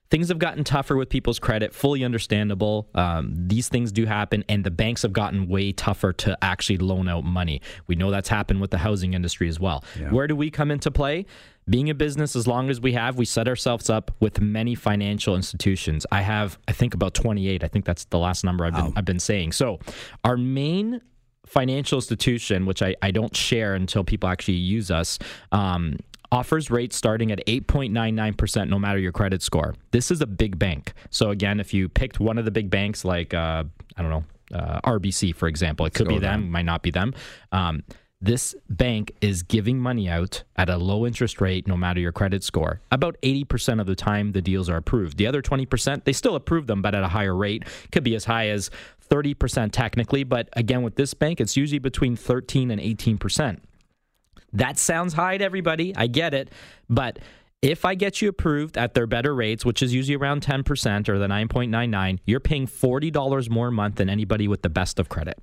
things 0.10 0.30
have 0.30 0.40
gotten 0.40 0.64
tougher 0.64 0.96
with 0.96 1.10
people's 1.10 1.40
credit, 1.40 1.74
fully 1.74 2.04
understandable. 2.04 2.88
Um, 2.96 3.34
these 3.36 3.70
things 3.70 3.92
do 3.92 4.06
happen, 4.06 4.44
and 4.50 4.64
the 4.64 4.72
banks 4.72 5.02
have 5.02 5.14
gotten 5.14 5.48
way 5.48 5.72
tougher 5.72 6.14
to 6.14 6.38
actually 6.42 6.78
loan 6.78 7.08
out 7.08 7.24
money. 7.24 7.62
We 7.88 7.96
know 7.96 8.12
that's 8.12 8.30
happened 8.30 8.62
with 8.62 8.72
the 8.72 8.78
housing 8.78 9.14
industry 9.14 9.48
as 9.50 9.60
well. 9.60 9.84
Yeah. 10.00 10.12
Where 10.12 10.28
do 10.28 10.36
we 10.36 10.50
come 10.50 10.72
into 10.72 10.92
play? 10.92 11.26
Being 11.70 11.90
a 11.90 11.94
business, 11.94 12.36
as 12.36 12.48
long 12.48 12.70
as 12.70 12.80
we 12.80 12.94
have, 12.94 13.18
we 13.18 13.26
set 13.26 13.48
ourselves 13.48 13.90
up 13.90 14.12
with 14.22 14.40
many 14.40 14.74
financial 14.74 15.36
institutions. 15.36 16.06
I 16.12 16.22
have, 16.22 16.58
I 16.68 16.72
think, 16.72 16.94
about 16.94 17.14
28. 17.14 17.62
I 17.62 17.68
think 17.68 17.84
that's 17.84 18.06
the 18.06 18.18
last 18.18 18.46
number 18.46 18.66
I've 18.66 18.74
been, 18.74 18.94
I've 18.96 19.06
been 19.06 19.20
saying. 19.20 19.52
So, 19.52 19.80
our 20.24 20.38
main 20.38 21.02
financial 21.46 21.98
institution, 21.98 22.66
which 22.66 22.82
I, 22.82 22.96
I 23.02 23.12
don't 23.12 23.36
share 23.36 23.74
until 23.74 24.04
people 24.04 24.30
actually 24.30 24.56
use 24.56 24.92
us, 24.92 25.18
um, 25.52 25.98
offers 26.32 26.70
rates 26.70 26.96
starting 26.96 27.32
at 27.32 27.46
8.99% 27.46 28.70
no 28.70 28.80
matter 28.80 29.00
your 29.00 29.12
credit 29.12 29.42
score. 29.42 29.76
This 29.92 30.12
is 30.12 30.22
a 30.22 30.28
big 30.28 30.60
bank. 30.60 30.94
So, 31.10 31.30
again, 31.30 31.60
if 31.60 31.74
you 31.74 31.90
picked 31.90 32.20
one 32.20 32.38
of 32.38 32.46
the 32.46 32.52
big 32.52 32.70
banks 32.70 33.06
like, 33.06 33.34
uh, 33.34 33.64
I 33.96 34.02
don't 34.02 34.12
know, 34.12 34.24
uh, 34.54 34.82
RBC, 34.82 35.36
for 35.36 35.48
example, 35.48 35.86
it 35.86 35.94
could 35.94 36.08
be 36.08 36.20
them, 36.20 36.50
might 36.50 36.66
not 36.66 36.82
be 36.82 36.92
them. 36.92 37.14
Um, 37.52 37.84
this 38.20 38.56
bank 38.70 39.14
is 39.22 39.44
giving 39.44 39.78
money 39.78 40.10
out 40.10 40.44
at 40.56 40.70
a 40.70 40.78
low 40.78 41.06
interest 41.06 41.40
rate 41.40 41.68
no 41.68 41.78
matter 41.78 42.00
your 42.00 42.12
credit 42.12 42.44
score. 42.44 42.82
About 42.92 43.16
80% 43.22 43.80
of 43.80 43.86
the 43.86 43.96
time, 43.96 44.32
the 44.32 44.42
deals 44.42 44.70
are 44.70 44.78
approved. 44.78 45.18
The 45.18 45.28
other 45.28 45.42
20%, 45.42 46.04
they 46.04 46.14
still 46.14 46.36
approve 46.36 46.66
them, 46.66 46.82
but 46.82 46.96
at 46.96 47.04
a 47.04 47.10
higher 47.10 47.36
rate. 47.36 47.64
Could 47.92 48.04
be 48.04 48.16
as 48.16 48.26
high 48.26 48.48
as 48.48 48.72
30% 49.10 49.72
technically, 49.72 50.24
but 50.24 50.50
again, 50.54 50.82
with 50.82 50.96
this 50.96 51.14
bank, 51.14 51.40
it's 51.40 51.56
usually 51.56 51.80
between 51.80 52.16
13 52.16 52.72
and 52.72 52.82
18%. 52.82 53.60
That 54.54 54.78
sounds 54.78 55.14
high 55.14 55.38
to 55.38 55.44
everybody. 55.44 55.96
I 55.96 56.08
get 56.08 56.34
it. 56.34 56.52
But 56.90 57.20
if 57.62 57.86
I 57.86 57.96
get 57.96 58.22
you 58.22 58.30
approved 58.30 58.78
at 58.78 58.94
their 58.94 59.08
better 59.08 59.34
rates, 59.34 59.66
which 59.66 59.82
is 59.82 59.94
usually 59.94 60.16
around 60.16 60.42
10% 60.42 61.10
or 61.10 61.18
the 61.18 61.28
9.99, 61.28 62.20
you're 62.26 62.40
paying 62.40 62.68
$40 62.68 63.50
more 63.50 63.70
a 63.70 63.72
month 63.72 63.96
than 63.96 64.10
anybody 64.10 64.48
with 64.48 64.62
the 64.62 64.70
best 64.70 65.00
of 65.00 65.10
credit. 65.10 65.40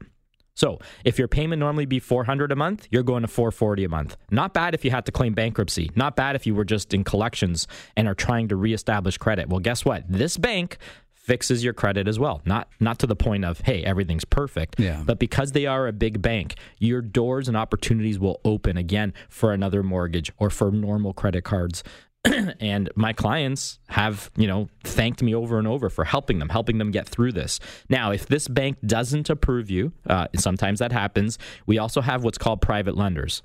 So, 0.57 0.79
if 1.05 1.18
your 1.18 1.26
payment 1.26 1.59
normally 1.59 1.85
be 1.85 1.98
400 1.98 2.52
a 2.52 2.57
month, 2.57 2.87
you're 2.88 3.02
going 3.02 3.22
to 3.22 3.29
440 3.29 3.85
a 3.85 3.88
month. 3.88 4.16
Not 4.31 4.55
bad 4.55 4.72
if 4.72 4.85
you 4.85 4.92
had 4.92 5.05
to 5.07 5.12
claim 5.12 5.35
bankruptcy. 5.35 5.90
Not 5.96 6.14
bad 6.14 6.37
if 6.37 6.46
you 6.46 6.55
were 6.55 6.64
just 6.64 6.94
in 6.94 7.02
collections 7.02 7.66
and 7.96 8.07
are 8.07 8.14
trying 8.14 8.46
to 8.48 8.57
reestablish 8.57 9.18
credit. 9.18 9.48
Well, 9.48 9.59
guess 9.59 9.85
what? 9.85 10.05
This 10.09 10.37
bank 10.37 10.79
fixes 11.24 11.64
your 11.64 11.72
credit 11.72 12.06
as 12.06 12.18
well. 12.18 12.42
Not 12.44 12.68
not 12.78 12.98
to 13.00 13.06
the 13.06 13.16
point 13.16 13.44
of 13.44 13.60
hey 13.62 13.82
everything's 13.82 14.24
perfect, 14.24 14.78
yeah. 14.78 15.02
but 15.04 15.18
because 15.18 15.52
they 15.52 15.66
are 15.66 15.88
a 15.88 15.92
big 15.92 16.20
bank, 16.20 16.54
your 16.78 17.00
doors 17.00 17.48
and 17.48 17.56
opportunities 17.56 18.18
will 18.18 18.40
open 18.44 18.76
again 18.76 19.14
for 19.28 19.52
another 19.52 19.82
mortgage 19.82 20.30
or 20.38 20.50
for 20.50 20.70
normal 20.70 21.12
credit 21.12 21.42
cards. 21.42 21.82
and 22.60 22.90
my 22.96 23.12
clients 23.12 23.78
have, 23.88 24.30
you 24.37 24.46
know, 24.46 24.68
thanked 24.82 25.22
me 25.22 25.34
over 25.34 25.58
and 25.58 25.68
over 25.68 25.90
for 25.90 26.04
helping 26.04 26.38
them, 26.38 26.48
helping 26.48 26.78
them 26.78 26.90
get 26.90 27.06
through 27.06 27.32
this. 27.32 27.60
Now, 27.90 28.12
if 28.12 28.26
this 28.26 28.48
bank 28.48 28.78
doesn't 28.87 29.28
approve 29.28 29.70
you, 29.70 29.92
uh, 30.08 30.28
sometimes 30.34 30.78
that 30.78 30.90
happens. 30.90 31.38
We 31.66 31.76
also 31.76 32.00
have 32.00 32.24
what's 32.24 32.38
called 32.38 32.62
private 32.62 32.96
lenders. 32.96 33.42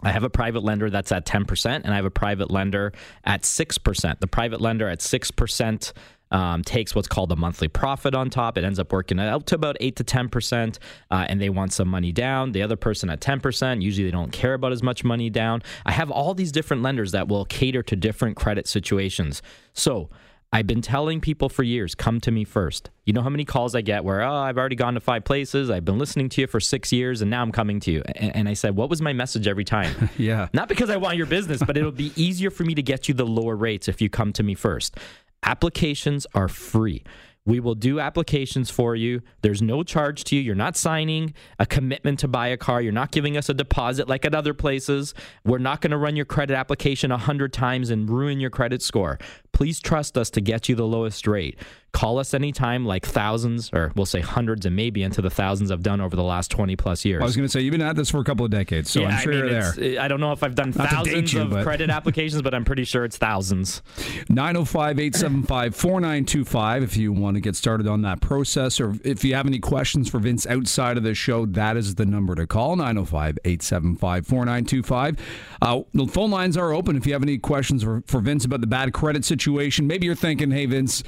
I 0.00 0.12
have 0.12 0.22
a 0.22 0.30
private 0.30 0.62
lender 0.62 0.90
that's 0.90 1.10
at 1.10 1.26
10%, 1.26 1.80
and 1.82 1.92
I 1.92 1.96
have 1.96 2.04
a 2.04 2.10
private 2.10 2.52
lender 2.52 2.92
at 3.24 3.42
6%. 3.42 4.20
The 4.20 4.26
private 4.28 4.60
lender 4.60 4.88
at 4.88 5.00
6% 5.00 5.92
um, 6.34 6.64
takes 6.64 6.96
what's 6.96 7.06
called 7.06 7.30
a 7.30 7.36
monthly 7.36 7.68
profit 7.68 8.12
on 8.12 8.28
top. 8.28 8.58
It 8.58 8.64
ends 8.64 8.80
up 8.80 8.92
working 8.92 9.20
out 9.20 9.46
to 9.46 9.54
about 9.54 9.76
8 9.78 9.94
to 9.96 10.04
10%, 10.04 10.78
uh, 11.10 11.26
and 11.28 11.40
they 11.40 11.48
want 11.48 11.72
some 11.72 11.86
money 11.86 12.10
down. 12.10 12.50
The 12.50 12.62
other 12.62 12.76
person 12.76 13.08
at 13.08 13.20
10%, 13.20 13.80
usually 13.80 14.04
they 14.04 14.10
don't 14.10 14.32
care 14.32 14.54
about 14.54 14.72
as 14.72 14.82
much 14.82 15.04
money 15.04 15.30
down. 15.30 15.62
I 15.86 15.92
have 15.92 16.10
all 16.10 16.34
these 16.34 16.50
different 16.50 16.82
lenders 16.82 17.12
that 17.12 17.28
will 17.28 17.44
cater 17.44 17.84
to 17.84 17.94
different 17.94 18.36
credit 18.36 18.66
situations. 18.66 19.42
So, 19.72 20.10
I've 20.54 20.68
been 20.68 20.82
telling 20.82 21.20
people 21.20 21.48
for 21.48 21.64
years, 21.64 21.96
come 21.96 22.20
to 22.20 22.30
me 22.30 22.44
first. 22.44 22.90
You 23.06 23.12
know 23.12 23.22
how 23.22 23.28
many 23.28 23.44
calls 23.44 23.74
I 23.74 23.80
get 23.80 24.04
where, 24.04 24.22
oh, 24.22 24.32
I've 24.32 24.56
already 24.56 24.76
gone 24.76 24.94
to 24.94 25.00
five 25.00 25.24
places. 25.24 25.68
I've 25.68 25.84
been 25.84 25.98
listening 25.98 26.28
to 26.28 26.42
you 26.42 26.46
for 26.46 26.60
six 26.60 26.92
years 26.92 27.22
and 27.22 27.28
now 27.28 27.42
I'm 27.42 27.50
coming 27.50 27.80
to 27.80 27.90
you. 27.90 28.04
And, 28.14 28.36
and 28.36 28.48
I 28.48 28.54
said, 28.54 28.76
what 28.76 28.88
was 28.88 29.02
my 29.02 29.12
message 29.12 29.48
every 29.48 29.64
time? 29.64 30.10
yeah. 30.16 30.46
Not 30.52 30.68
because 30.68 30.90
I 30.90 30.96
want 30.96 31.16
your 31.16 31.26
business, 31.26 31.60
but 31.60 31.76
it'll 31.76 31.90
be 31.90 32.12
easier 32.14 32.52
for 32.52 32.62
me 32.62 32.76
to 32.76 32.82
get 32.82 33.08
you 33.08 33.14
the 33.14 33.26
lower 33.26 33.56
rates 33.56 33.88
if 33.88 34.00
you 34.00 34.08
come 34.08 34.32
to 34.34 34.44
me 34.44 34.54
first. 34.54 34.96
Applications 35.44 36.26
are 36.34 36.48
free. 36.48 37.04
We 37.46 37.60
will 37.60 37.74
do 37.74 38.00
applications 38.00 38.70
for 38.70 38.96
you. 38.96 39.20
There's 39.42 39.60
no 39.60 39.82
charge 39.82 40.24
to 40.24 40.36
you. 40.36 40.40
You're 40.40 40.54
not 40.54 40.78
signing 40.78 41.34
a 41.58 41.66
commitment 41.66 42.18
to 42.20 42.28
buy 42.28 42.48
a 42.48 42.56
car. 42.56 42.80
You're 42.80 42.92
not 42.92 43.10
giving 43.10 43.36
us 43.36 43.50
a 43.50 43.54
deposit 43.54 44.08
like 44.08 44.24
at 44.24 44.34
other 44.34 44.54
places. 44.54 45.12
We're 45.44 45.58
not 45.58 45.82
going 45.82 45.90
to 45.90 45.98
run 45.98 46.16
your 46.16 46.24
credit 46.24 46.56
application 46.56 47.10
100 47.10 47.52
times 47.52 47.90
and 47.90 48.08
ruin 48.08 48.40
your 48.40 48.48
credit 48.48 48.80
score. 48.80 49.18
Please 49.52 49.78
trust 49.78 50.16
us 50.16 50.30
to 50.30 50.40
get 50.40 50.70
you 50.70 50.74
the 50.74 50.86
lowest 50.86 51.26
rate. 51.26 51.58
Call 51.94 52.18
us 52.18 52.34
anytime, 52.34 52.84
like 52.84 53.06
thousands, 53.06 53.70
or 53.72 53.92
we'll 53.94 54.04
say 54.04 54.20
hundreds 54.20 54.66
and 54.66 54.74
maybe 54.74 55.04
into 55.04 55.22
the 55.22 55.30
thousands 55.30 55.70
I've 55.70 55.84
done 55.84 56.00
over 56.00 56.16
the 56.16 56.24
last 56.24 56.50
20 56.50 56.74
plus 56.74 57.04
years. 57.04 57.22
I 57.22 57.24
was 57.24 57.36
going 57.36 57.46
to 57.46 57.48
say, 57.48 57.60
you've 57.60 57.70
been 57.70 57.80
at 57.80 57.94
this 57.94 58.10
for 58.10 58.18
a 58.18 58.24
couple 58.24 58.44
of 58.44 58.50
decades, 58.50 58.90
so 58.90 59.02
yeah, 59.02 59.10
I'm 59.10 59.22
sure 59.22 59.32
I 59.32 59.36
mean, 59.36 59.52
you're 59.52 59.72
there. 59.72 60.00
I 60.00 60.08
don't 60.08 60.18
know 60.18 60.32
if 60.32 60.42
I've 60.42 60.56
done 60.56 60.72
Not 60.76 60.90
thousands 60.90 61.32
you, 61.32 61.42
of 61.42 61.50
but... 61.50 61.62
credit 61.62 61.90
applications, 61.98 62.42
but 62.42 62.52
I'm 62.52 62.64
pretty 62.64 62.82
sure 62.82 63.04
it's 63.04 63.16
thousands. 63.16 63.80
905 64.28 64.98
875 64.98 65.76
4925 65.76 66.82
if 66.82 66.96
you 66.96 67.12
want 67.12 67.36
to 67.36 67.40
get 67.40 67.54
started 67.54 67.86
on 67.86 68.02
that 68.02 68.20
process, 68.20 68.80
or 68.80 68.96
if 69.04 69.24
you 69.24 69.36
have 69.36 69.46
any 69.46 69.60
questions 69.60 70.10
for 70.10 70.18
Vince 70.18 70.48
outside 70.48 70.96
of 70.96 71.04
the 71.04 71.14
show, 71.14 71.46
that 71.46 71.76
is 71.76 71.94
the 71.94 72.06
number 72.06 72.34
to 72.34 72.44
call 72.44 72.74
905 72.74 73.38
875 73.44 74.26
4925. 74.26 75.16
Uh, 75.62 75.82
the 75.92 76.08
phone 76.08 76.32
lines 76.32 76.56
are 76.56 76.72
open 76.72 76.96
if 76.96 77.06
you 77.06 77.12
have 77.12 77.22
any 77.22 77.38
questions 77.38 77.84
for, 77.84 78.02
for 78.08 78.18
Vince 78.18 78.44
about 78.44 78.62
the 78.62 78.66
bad 78.66 78.92
credit 78.92 79.24
situation. 79.24 79.86
Maybe 79.86 80.06
you're 80.06 80.16
thinking, 80.16 80.50
hey, 80.50 80.66
Vince, 80.66 81.04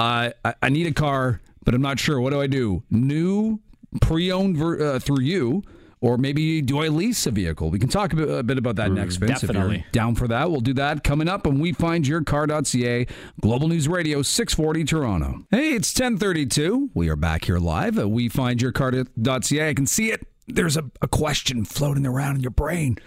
uh, 0.00 0.30
I, 0.44 0.54
I, 0.62 0.68
need 0.68 0.86
a 0.86 0.92
car, 0.92 1.40
but 1.64 1.74
I'm 1.74 1.82
not 1.82 1.98
sure. 1.98 2.20
What 2.20 2.30
do 2.30 2.40
I 2.40 2.46
do? 2.46 2.82
New, 2.90 3.60
pre-owned 4.00 4.56
ver- 4.56 4.94
uh, 4.94 4.98
through 4.98 5.20
you, 5.20 5.62
or 6.00 6.16
maybe 6.16 6.62
do 6.62 6.80
I 6.80 6.88
lease 6.88 7.26
a 7.26 7.30
vehicle? 7.30 7.70
We 7.70 7.78
can 7.78 7.88
talk 7.88 8.12
a 8.12 8.16
bit, 8.16 8.28
a 8.28 8.42
bit 8.42 8.58
about 8.58 8.76
that 8.76 8.90
next, 8.90 9.16
Vince. 9.16 9.42
Definitely. 9.42 9.76
If 9.76 9.82
you're 9.82 9.92
down 9.92 10.14
for 10.14 10.26
that, 10.28 10.50
we'll 10.50 10.60
do 10.60 10.74
that 10.74 11.04
coming 11.04 11.28
up 11.28 11.46
when 11.46 11.58
we 11.58 11.72
find 11.72 12.06
your 12.06 12.22
car.ca, 12.24 13.06
Global 13.40 13.68
News 13.68 13.88
Radio, 13.88 14.22
640 14.22 14.84
Toronto. 14.84 15.46
Hey, 15.50 15.74
it's 15.74 15.92
1032. 15.92 16.90
We 16.94 17.08
are 17.08 17.16
back 17.16 17.44
here 17.44 17.58
live 17.58 17.98
at 17.98 18.10
we 18.10 18.28
find 18.28 18.62
your 18.62 18.72
car.ca. 18.72 19.68
I 19.68 19.74
can 19.74 19.86
see 19.86 20.10
it 20.12 20.26
there's 20.54 20.76
a, 20.76 20.90
a 21.00 21.08
question 21.08 21.64
floating 21.64 22.06
around 22.06 22.36
in 22.36 22.42
your 22.42 22.50
brain. 22.50 22.98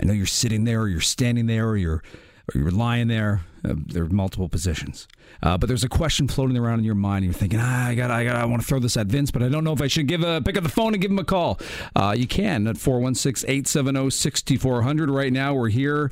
I 0.00 0.04
know 0.04 0.12
you're 0.12 0.26
sitting 0.26 0.64
there, 0.64 0.82
or 0.82 0.88
you're 0.88 1.00
standing 1.00 1.46
there, 1.46 1.68
or 1.68 1.76
you're 1.76 2.02
or 2.48 2.60
you're 2.60 2.70
lying 2.70 3.08
there. 3.08 3.42
Uh, 3.64 3.74
there 3.86 4.04
are 4.04 4.08
multiple 4.08 4.48
positions, 4.48 5.06
uh, 5.42 5.56
but 5.56 5.68
there's 5.68 5.84
a 5.84 5.88
question 5.88 6.26
floating 6.26 6.56
around 6.56 6.80
in 6.80 6.84
your 6.84 6.96
mind. 6.96 7.24
You're 7.24 7.32
thinking, 7.32 7.60
ah, 7.62 7.86
I 7.86 7.94
got, 7.94 8.10
I 8.10 8.24
got, 8.24 8.34
I 8.34 8.44
want 8.44 8.60
to 8.60 8.68
throw 8.68 8.80
this 8.80 8.96
at 8.96 9.06
Vince, 9.06 9.30
but 9.30 9.40
I 9.42 9.48
don't 9.48 9.62
know 9.62 9.72
if 9.72 9.80
I 9.80 9.86
should 9.86 10.08
give 10.08 10.24
a 10.24 10.40
pick 10.40 10.56
up 10.56 10.64
the 10.64 10.68
phone 10.68 10.94
and 10.94 11.00
give 11.00 11.12
him 11.12 11.20
a 11.20 11.24
call. 11.24 11.60
Uh, 11.94 12.12
you 12.16 12.26
can 12.26 12.66
at 12.66 12.74
416-870-6400. 12.76 15.14
Right 15.14 15.32
now, 15.32 15.54
we're 15.54 15.68
here. 15.68 16.10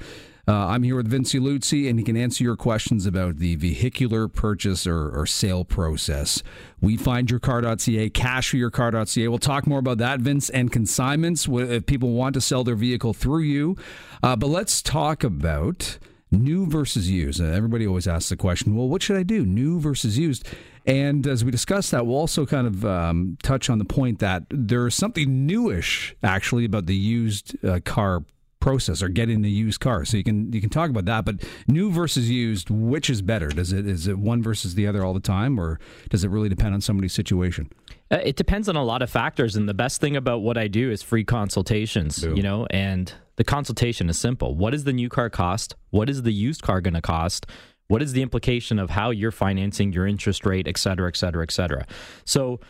Uh, 0.48 0.68
I'm 0.68 0.82
here 0.82 0.96
with 0.96 1.06
Vince 1.06 1.34
Luzzi, 1.34 1.88
and 1.88 1.98
he 1.98 2.04
can 2.04 2.16
answer 2.16 2.42
your 2.42 2.56
questions 2.56 3.06
about 3.06 3.36
the 3.36 3.54
vehicular 3.54 4.26
purchase 4.26 4.84
or, 4.84 5.08
or 5.10 5.24
sale 5.24 5.64
process. 5.64 6.42
We 6.80 6.96
find 6.96 7.30
your 7.30 7.38
car.ca, 7.38 8.10
cash 8.10 8.50
for 8.50 8.56
your 8.56 8.70
car.ca. 8.70 9.28
We'll 9.28 9.38
talk 9.38 9.68
more 9.68 9.78
about 9.78 9.98
that, 9.98 10.18
Vince, 10.20 10.50
and 10.50 10.72
consignments 10.72 11.46
if 11.48 11.86
people 11.86 12.10
want 12.12 12.34
to 12.34 12.40
sell 12.40 12.64
their 12.64 12.74
vehicle 12.74 13.12
through 13.12 13.42
you. 13.42 13.76
Uh, 14.24 14.34
but 14.34 14.48
let's 14.48 14.82
talk 14.82 15.22
about 15.22 15.98
new 16.30 16.66
versus 16.66 17.10
used. 17.10 17.40
Uh, 17.40 17.44
everybody 17.44 17.86
always 17.86 18.06
asks 18.06 18.28
the 18.28 18.36
question, 18.36 18.76
well, 18.76 18.88
what 18.88 19.02
should 19.02 19.16
I 19.16 19.22
do, 19.22 19.44
new 19.44 19.80
versus 19.80 20.18
used? 20.18 20.46
And 20.86 21.26
as 21.26 21.44
we 21.44 21.50
discuss 21.50 21.90
that, 21.90 22.06
we'll 22.06 22.16
also 22.16 22.46
kind 22.46 22.66
of 22.66 22.84
um, 22.84 23.36
touch 23.42 23.68
on 23.68 23.78
the 23.78 23.84
point 23.84 24.18
that 24.20 24.44
there's 24.50 24.94
something 24.94 25.46
newish 25.46 26.14
actually 26.22 26.64
about 26.64 26.86
the 26.86 26.96
used 26.96 27.62
uh, 27.64 27.80
car 27.84 28.24
process 28.60 29.02
or 29.02 29.08
getting 29.08 29.44
a 29.44 29.48
used 29.48 29.80
car. 29.80 30.04
So 30.04 30.16
you 30.16 30.24
can 30.24 30.52
you 30.52 30.60
can 30.60 30.70
talk 30.70 30.90
about 30.90 31.06
that, 31.06 31.24
but 31.24 31.42
new 31.66 31.90
versus 31.90 32.30
used, 32.30 32.70
which 32.70 33.10
is 33.10 33.22
better? 33.22 33.48
Does 33.48 33.72
it 33.72 33.86
is 33.86 34.06
it 34.06 34.18
one 34.18 34.42
versus 34.42 34.74
the 34.74 34.86
other 34.86 35.04
all 35.04 35.14
the 35.14 35.20
time, 35.20 35.58
or 35.58 35.80
does 36.10 36.24
it 36.24 36.28
really 36.28 36.48
depend 36.48 36.74
on 36.74 36.80
somebody's 36.80 37.14
situation? 37.14 37.70
Uh, 38.10 38.18
it 38.22 38.36
depends 38.36 38.68
on 38.68 38.76
a 38.76 38.84
lot 38.84 39.02
of 39.02 39.10
factors, 39.10 39.56
and 39.56 39.68
the 39.68 39.74
best 39.74 40.00
thing 40.00 40.16
about 40.16 40.42
what 40.42 40.58
I 40.58 40.68
do 40.68 40.90
is 40.90 41.02
free 41.02 41.24
consultations. 41.24 42.22
You 42.22 42.42
know, 42.42 42.66
and 42.70 43.12
the 43.40 43.44
consultation 43.44 44.10
is 44.10 44.18
simple. 44.18 44.54
What 44.54 44.74
is 44.74 44.84
the 44.84 44.92
new 44.92 45.08
car 45.08 45.30
cost? 45.30 45.74
What 45.88 46.10
is 46.10 46.24
the 46.24 46.30
used 46.30 46.60
car 46.60 46.82
going 46.82 46.92
to 46.92 47.00
cost? 47.00 47.46
What 47.88 48.02
is 48.02 48.12
the 48.12 48.20
implication 48.20 48.78
of 48.78 48.90
how 48.90 49.08
you're 49.08 49.30
financing 49.30 49.94
your 49.94 50.06
interest 50.06 50.44
rate, 50.44 50.68
et 50.68 50.76
cetera, 50.76 51.08
et 51.08 51.16
cetera, 51.16 51.42
et 51.42 51.50
cetera? 51.50 51.86
So 52.26 52.60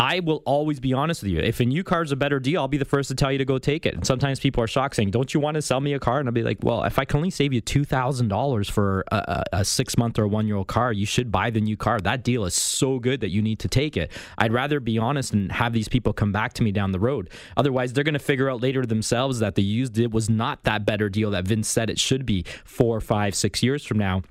I 0.00 0.20
will 0.20 0.42
always 0.46 0.80
be 0.80 0.94
honest 0.94 1.22
with 1.22 1.30
you. 1.30 1.40
If 1.40 1.60
a 1.60 1.66
new 1.66 1.84
car 1.84 2.00
is 2.00 2.10
a 2.10 2.16
better 2.16 2.40
deal, 2.40 2.62
I'll 2.62 2.68
be 2.68 2.78
the 2.78 2.86
first 2.86 3.10
to 3.10 3.14
tell 3.14 3.30
you 3.30 3.36
to 3.36 3.44
go 3.44 3.58
take 3.58 3.84
it. 3.84 3.92
And 3.92 4.06
sometimes 4.06 4.40
people 4.40 4.64
are 4.64 4.66
shocked 4.66 4.96
saying, 4.96 5.10
Don't 5.10 5.34
you 5.34 5.40
want 5.40 5.56
to 5.56 5.62
sell 5.62 5.78
me 5.78 5.92
a 5.92 5.98
car? 5.98 6.20
And 6.20 6.26
I'll 6.26 6.32
be 6.32 6.42
like, 6.42 6.56
Well, 6.62 6.84
if 6.84 6.98
I 6.98 7.04
can 7.04 7.18
only 7.18 7.28
save 7.28 7.52
you 7.52 7.60
$2,000 7.60 8.70
for 8.70 9.04
a, 9.12 9.16
a, 9.16 9.44
a 9.58 9.64
six 9.64 9.98
month 9.98 10.18
or 10.18 10.26
one 10.26 10.46
year 10.46 10.56
old 10.56 10.68
car, 10.68 10.90
you 10.90 11.04
should 11.04 11.30
buy 11.30 11.50
the 11.50 11.60
new 11.60 11.76
car. 11.76 12.00
That 12.00 12.24
deal 12.24 12.46
is 12.46 12.54
so 12.54 12.98
good 12.98 13.20
that 13.20 13.28
you 13.28 13.42
need 13.42 13.58
to 13.58 13.68
take 13.68 13.98
it. 13.98 14.10
I'd 14.38 14.54
rather 14.54 14.80
be 14.80 14.96
honest 14.96 15.34
and 15.34 15.52
have 15.52 15.74
these 15.74 15.88
people 15.88 16.14
come 16.14 16.32
back 16.32 16.54
to 16.54 16.62
me 16.62 16.72
down 16.72 16.92
the 16.92 16.98
road. 16.98 17.28
Otherwise, 17.58 17.92
they're 17.92 18.02
going 18.02 18.14
to 18.14 18.18
figure 18.18 18.48
out 18.48 18.62
later 18.62 18.86
themselves 18.86 19.38
that 19.40 19.54
the 19.54 19.62
used 19.62 19.98
it 19.98 20.12
was 20.12 20.30
not 20.30 20.64
that 20.64 20.86
better 20.86 21.10
deal 21.10 21.30
that 21.32 21.46
Vince 21.46 21.68
said 21.68 21.90
it 21.90 21.98
should 21.98 22.24
be 22.24 22.46
four, 22.64 23.02
five, 23.02 23.34
six 23.34 23.62
years 23.62 23.84
from 23.84 23.98
now 23.98 24.22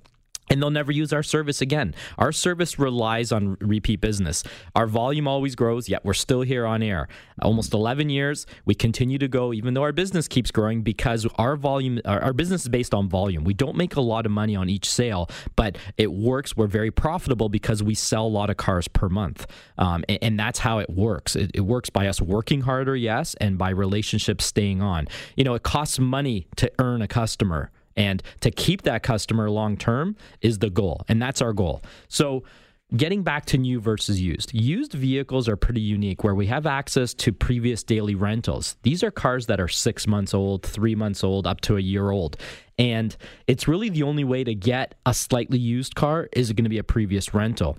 and 0.50 0.62
they'll 0.62 0.70
never 0.70 0.92
use 0.92 1.14
our 1.14 1.24
service 1.24 1.62
again. 1.62 1.94
Our 2.18 2.32
service 2.32 2.80
relies 2.80 3.32
on 3.32 3.58
repeat 3.60 4.02
business. 4.02 4.44
Our 4.76 4.88
volume 4.88 5.28
always 5.28 5.56
grows, 5.56 5.90
yet 5.90 6.04
we're 6.04 6.14
still 6.14 6.42
here 6.42 6.66
on 6.66 6.82
air. 6.82 7.08
Almost 7.42 7.74
11 7.74 8.10
years, 8.10 8.46
we 8.66 8.76
continue 8.76 9.18
to 9.18 9.28
go, 9.28 9.54
even 9.54 9.74
though 9.74 9.84
our 9.84 9.92
business 9.92 10.28
keeps 10.28 10.52
growing, 10.52 10.82
because 10.82 11.28
our 11.36 11.56
volume, 11.56 12.00
our, 12.06 12.34
business 12.34 12.64
is 12.64 12.70
based 12.70 12.94
on 12.94 13.10
volume. 13.10 13.44
We 13.44 13.54
don't 13.54 13.76
make 13.76 13.96
a 13.96 14.02
lot 14.02 14.26
of 14.26 14.32
money 14.32 14.56
on 14.56 14.70
each 14.70 14.90
sale, 14.90 15.30
but 15.56 15.78
it 15.98 16.12
works. 16.12 16.56
We're 16.56 16.68
very 16.68 16.92
profitable 16.92 17.50
because 17.50 17.84
we 17.84 17.96
sell 17.96 18.26
a 18.26 18.28
lot 18.28 18.50
of 18.50 18.58
cars 18.58 18.88
per 18.88 19.10
month. 19.10 19.46
Um, 19.78 20.04
and, 20.08 20.20
and, 20.22 20.40
that's 20.40 20.60
how 20.60 20.80
it 20.80 20.90
works. 20.90 21.36
It, 21.36 21.52
it 21.54 21.62
works 21.62 21.90
by 21.90 22.08
us 22.08 22.22
working 22.22 22.62
harder, 22.62 22.96
yes, 22.96 23.36
and 23.42 23.58
by 23.58 23.72
relationships 23.72 24.46
staying 24.46 24.82
on. 24.82 25.08
You 25.36 25.44
know, 25.44 25.54
it 25.54 25.64
costs 25.64 26.00
money 26.00 26.48
to 26.56 26.72
earn 26.80 27.02
a 27.02 27.08
customer. 27.08 27.72
And 28.00 28.24
to 28.40 28.50
keep 28.50 28.84
that 28.84 29.04
customer 29.04 29.50
long 29.52 29.78
term 29.78 30.16
is 30.42 30.58
the 30.58 30.70
goal. 30.70 31.04
And 31.10 31.22
that's 31.22 31.42
our 31.42 31.54
goal. 31.54 31.84
So, 32.08 32.44
getting 32.96 33.22
back 33.22 33.46
to 33.46 33.58
new 33.58 33.80
versus 33.80 34.20
used, 34.20 34.52
used 34.52 34.94
vehicles 34.94 35.48
are 35.48 35.56
pretty 35.56 35.82
unique 35.82 36.24
where 36.24 36.34
we 36.34 36.48
have 36.48 36.66
access 36.66 37.14
to 37.14 37.32
previous 37.32 37.84
daily 37.84 38.16
rentals. 38.16 38.78
These 38.82 39.04
are 39.04 39.12
cars 39.12 39.46
that 39.46 39.60
are 39.60 39.68
six 39.68 40.08
months 40.08 40.34
old, 40.34 40.64
three 40.64 40.96
months 40.96 41.24
old, 41.24 41.46
up 41.46 41.62
to 41.62 41.78
a 41.78 41.82
year 41.82 42.10
old. 42.10 42.38
And 42.80 43.16
it's 43.46 43.68
really 43.68 43.90
the 43.90 44.04
only 44.04 44.24
way 44.24 44.44
to 44.44 44.56
get 44.56 44.96
a 45.06 45.14
slightly 45.14 45.60
used 45.60 45.94
car 45.94 46.30
is 46.32 46.52
going 46.54 46.64
to 46.64 46.70
be 46.70 46.80
a 46.80 46.84
previous 46.84 47.34
rental. 47.34 47.78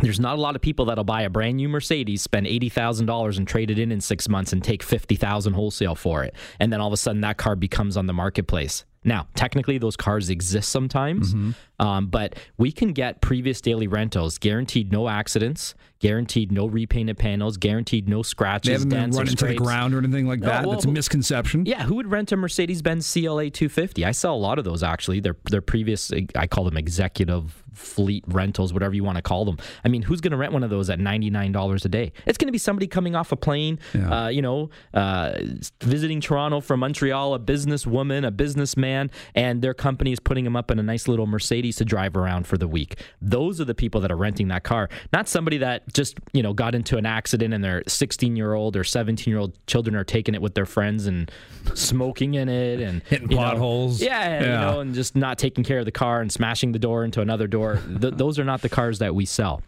There's 0.00 0.20
not 0.20 0.36
a 0.36 0.40
lot 0.40 0.56
of 0.56 0.62
people 0.62 0.84
that'll 0.84 1.04
buy 1.04 1.22
a 1.22 1.30
brand 1.30 1.56
new 1.56 1.68
Mercedes, 1.68 2.20
spend 2.20 2.46
eighty 2.46 2.68
thousand 2.68 3.06
dollars, 3.06 3.38
and 3.38 3.48
trade 3.48 3.70
it 3.70 3.78
in 3.78 3.90
in 3.92 4.00
six 4.00 4.28
months, 4.28 4.52
and 4.52 4.62
take 4.62 4.82
fifty 4.82 5.14
thousand 5.14 5.54
wholesale 5.54 5.94
for 5.94 6.24
it, 6.24 6.34
and 6.58 6.72
then 6.72 6.80
all 6.80 6.88
of 6.88 6.92
a 6.92 6.96
sudden 6.96 7.22
that 7.22 7.38
car 7.38 7.54
becomes 7.54 7.96
on 7.96 8.06
the 8.06 8.12
marketplace. 8.12 8.84
Now, 9.04 9.28
technically, 9.34 9.78
those 9.78 9.96
cars 9.96 10.30
exist 10.30 10.70
sometimes, 10.70 11.34
mm-hmm. 11.34 11.86
um, 11.86 12.06
but 12.06 12.36
we 12.56 12.72
can 12.72 12.92
get 12.92 13.20
previous 13.20 13.60
daily 13.60 13.86
rentals 13.86 14.38
guaranteed 14.38 14.90
no 14.90 15.08
accidents, 15.08 15.74
guaranteed 16.04 16.52
no 16.52 16.66
repainted 16.66 17.18
panels, 17.18 17.56
guaranteed 17.56 18.08
no 18.08 18.22
scratches. 18.22 18.68
They 18.68 18.72
haven't 18.72 18.88
been 18.90 19.10
run 19.10 19.28
into 19.28 19.46
the 19.46 19.54
ground 19.54 19.94
or 19.94 19.98
anything 19.98 20.26
like 20.26 20.40
that. 20.40 20.64
well, 20.64 20.72
That's 20.72 20.84
a 20.84 20.90
misconception. 20.90 21.66
Yeah, 21.66 21.82
who 21.82 21.94
would 21.96 22.10
rent 22.10 22.32
a 22.32 22.36
Mercedes 22.36 22.82
Benz 22.82 23.10
CLA 23.10 23.50
250? 23.50 24.04
I 24.04 24.12
sell 24.12 24.34
a 24.34 24.36
lot 24.36 24.58
of 24.58 24.64
those 24.64 24.82
actually. 24.82 25.20
They're 25.20 25.36
they're 25.50 25.62
previous. 25.62 26.12
I 26.34 26.46
call 26.46 26.64
them 26.64 26.76
executive 26.76 27.62
fleet 27.72 28.22
rentals, 28.28 28.72
whatever 28.72 28.94
you 28.94 29.02
want 29.02 29.16
to 29.16 29.22
call 29.22 29.44
them. 29.44 29.58
I 29.84 29.88
mean, 29.88 30.02
who's 30.02 30.20
going 30.20 30.30
to 30.30 30.36
rent 30.36 30.52
one 30.52 30.62
of 30.62 30.70
those 30.70 30.90
at 30.90 31.00
ninety 31.00 31.30
nine 31.30 31.52
dollars 31.52 31.84
a 31.84 31.88
day? 31.88 32.12
It's 32.26 32.38
going 32.38 32.48
to 32.48 32.52
be 32.52 32.58
somebody 32.58 32.86
coming 32.86 33.14
off 33.14 33.32
a 33.32 33.36
plane, 33.36 33.78
yeah. 33.94 34.24
uh, 34.24 34.28
you 34.28 34.42
know, 34.42 34.70
uh, 34.92 35.38
visiting 35.82 36.20
Toronto 36.20 36.60
from 36.60 36.80
Montreal, 36.80 37.34
a 37.34 37.38
businesswoman, 37.38 38.26
a 38.26 38.30
businessman, 38.30 38.93
and 39.34 39.62
their 39.62 39.74
company 39.74 40.12
is 40.12 40.20
putting 40.20 40.44
them 40.44 40.56
up 40.56 40.70
in 40.70 40.78
a 40.78 40.82
nice 40.82 41.08
little 41.08 41.26
Mercedes 41.26 41.76
to 41.76 41.84
drive 41.84 42.16
around 42.16 42.46
for 42.46 42.56
the 42.58 42.68
week. 42.68 43.00
Those 43.20 43.60
are 43.60 43.64
the 43.64 43.74
people 43.74 44.00
that 44.02 44.10
are 44.10 44.16
renting 44.16 44.48
that 44.48 44.64
car, 44.64 44.88
not 45.12 45.28
somebody 45.28 45.58
that 45.58 45.92
just 45.92 46.18
you 46.32 46.42
know 46.42 46.52
got 46.52 46.74
into 46.74 46.96
an 46.96 47.06
accident 47.06 47.54
and 47.54 47.62
their 47.62 47.82
sixteen 47.86 48.36
year 48.36 48.54
old 48.54 48.76
or 48.76 48.84
seventeen 48.84 49.32
year 49.32 49.40
old 49.40 49.58
children 49.66 49.96
are 49.96 50.04
taking 50.04 50.34
it 50.34 50.42
with 50.42 50.54
their 50.54 50.66
friends 50.66 51.06
and 51.06 51.30
smoking 51.74 52.34
in 52.34 52.48
it 52.48 52.80
and 52.80 53.02
hitting 53.08 53.28
potholes. 53.28 54.00
Yeah, 54.00 54.28
yeah, 54.28 54.40
you 54.40 54.48
know, 54.48 54.80
and 54.80 54.94
just 54.94 55.16
not 55.16 55.38
taking 55.38 55.64
care 55.64 55.78
of 55.78 55.84
the 55.84 55.92
car 55.92 56.20
and 56.20 56.30
smashing 56.30 56.72
the 56.72 56.78
door 56.78 57.04
into 57.04 57.20
another 57.20 57.46
door 57.46 57.80
th- 58.00 58.14
those 58.14 58.38
are 58.38 58.44
not 58.44 58.62
the 58.62 58.68
cars 58.68 58.98
that 58.98 59.14
we 59.14 59.24
sell. 59.24 59.62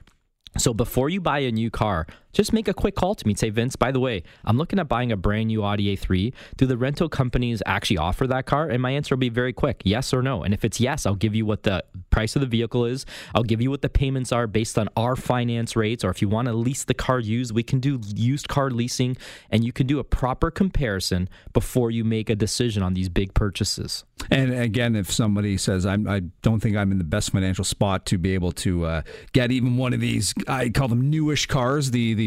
So 0.58 0.72
before 0.72 1.10
you 1.10 1.20
buy 1.20 1.40
a 1.40 1.52
new 1.52 1.70
car, 1.70 2.06
just 2.36 2.52
make 2.52 2.68
a 2.68 2.74
quick 2.74 2.94
call 2.94 3.14
to 3.14 3.26
me 3.26 3.32
and 3.32 3.38
say, 3.38 3.48
Vince, 3.48 3.76
by 3.76 3.90
the 3.90 3.98
way, 3.98 4.22
I'm 4.44 4.58
looking 4.58 4.78
at 4.78 4.88
buying 4.88 5.10
a 5.10 5.16
brand 5.16 5.46
new 5.46 5.64
Audi 5.64 5.96
A3. 5.96 6.34
Do 6.58 6.66
the 6.66 6.76
rental 6.76 7.08
companies 7.08 7.62
actually 7.64 7.96
offer 7.96 8.26
that 8.26 8.44
car? 8.44 8.68
And 8.68 8.82
my 8.82 8.90
answer 8.90 9.14
will 9.14 9.20
be 9.20 9.30
very 9.30 9.54
quick 9.54 9.80
yes 9.86 10.12
or 10.12 10.22
no. 10.22 10.42
And 10.42 10.52
if 10.52 10.62
it's 10.62 10.78
yes, 10.78 11.06
I'll 11.06 11.14
give 11.14 11.34
you 11.34 11.46
what 11.46 11.62
the 11.62 11.82
price 12.10 12.36
of 12.36 12.40
the 12.40 12.46
vehicle 12.46 12.84
is. 12.84 13.06
I'll 13.34 13.42
give 13.42 13.62
you 13.62 13.70
what 13.70 13.80
the 13.80 13.88
payments 13.88 14.32
are 14.32 14.46
based 14.46 14.78
on 14.78 14.90
our 14.98 15.16
finance 15.16 15.76
rates. 15.76 16.04
Or 16.04 16.10
if 16.10 16.20
you 16.20 16.28
want 16.28 16.48
to 16.48 16.52
lease 16.52 16.84
the 16.84 16.92
car 16.92 17.20
used, 17.20 17.52
we 17.52 17.62
can 17.62 17.80
do 17.80 18.00
used 18.14 18.48
car 18.48 18.70
leasing 18.70 19.16
and 19.50 19.64
you 19.64 19.72
can 19.72 19.86
do 19.86 19.98
a 19.98 20.04
proper 20.04 20.50
comparison 20.50 21.30
before 21.54 21.90
you 21.90 22.04
make 22.04 22.28
a 22.28 22.36
decision 22.36 22.82
on 22.82 22.92
these 22.92 23.08
big 23.08 23.32
purchases. 23.32 24.04
And 24.30 24.52
again, 24.52 24.96
if 24.96 25.10
somebody 25.12 25.56
says, 25.56 25.86
I'm, 25.86 26.08
I 26.08 26.20
do 26.20 26.50
not 26.50 26.60
think 26.60 26.76
I'm 26.76 26.90
in 26.90 26.98
the 26.98 27.04
best 27.04 27.30
financial 27.30 27.64
spot 27.64 28.06
to 28.06 28.18
be 28.18 28.34
able 28.34 28.52
to 28.52 28.84
uh, 28.84 29.02
get 29.32 29.52
even 29.52 29.76
one 29.76 29.92
of 29.92 30.00
these, 30.00 30.34
I 30.48 30.68
call 30.70 30.88
them 30.88 31.10
newish 31.10 31.46
cars, 31.46 31.90
the, 31.92 32.14
the 32.14 32.25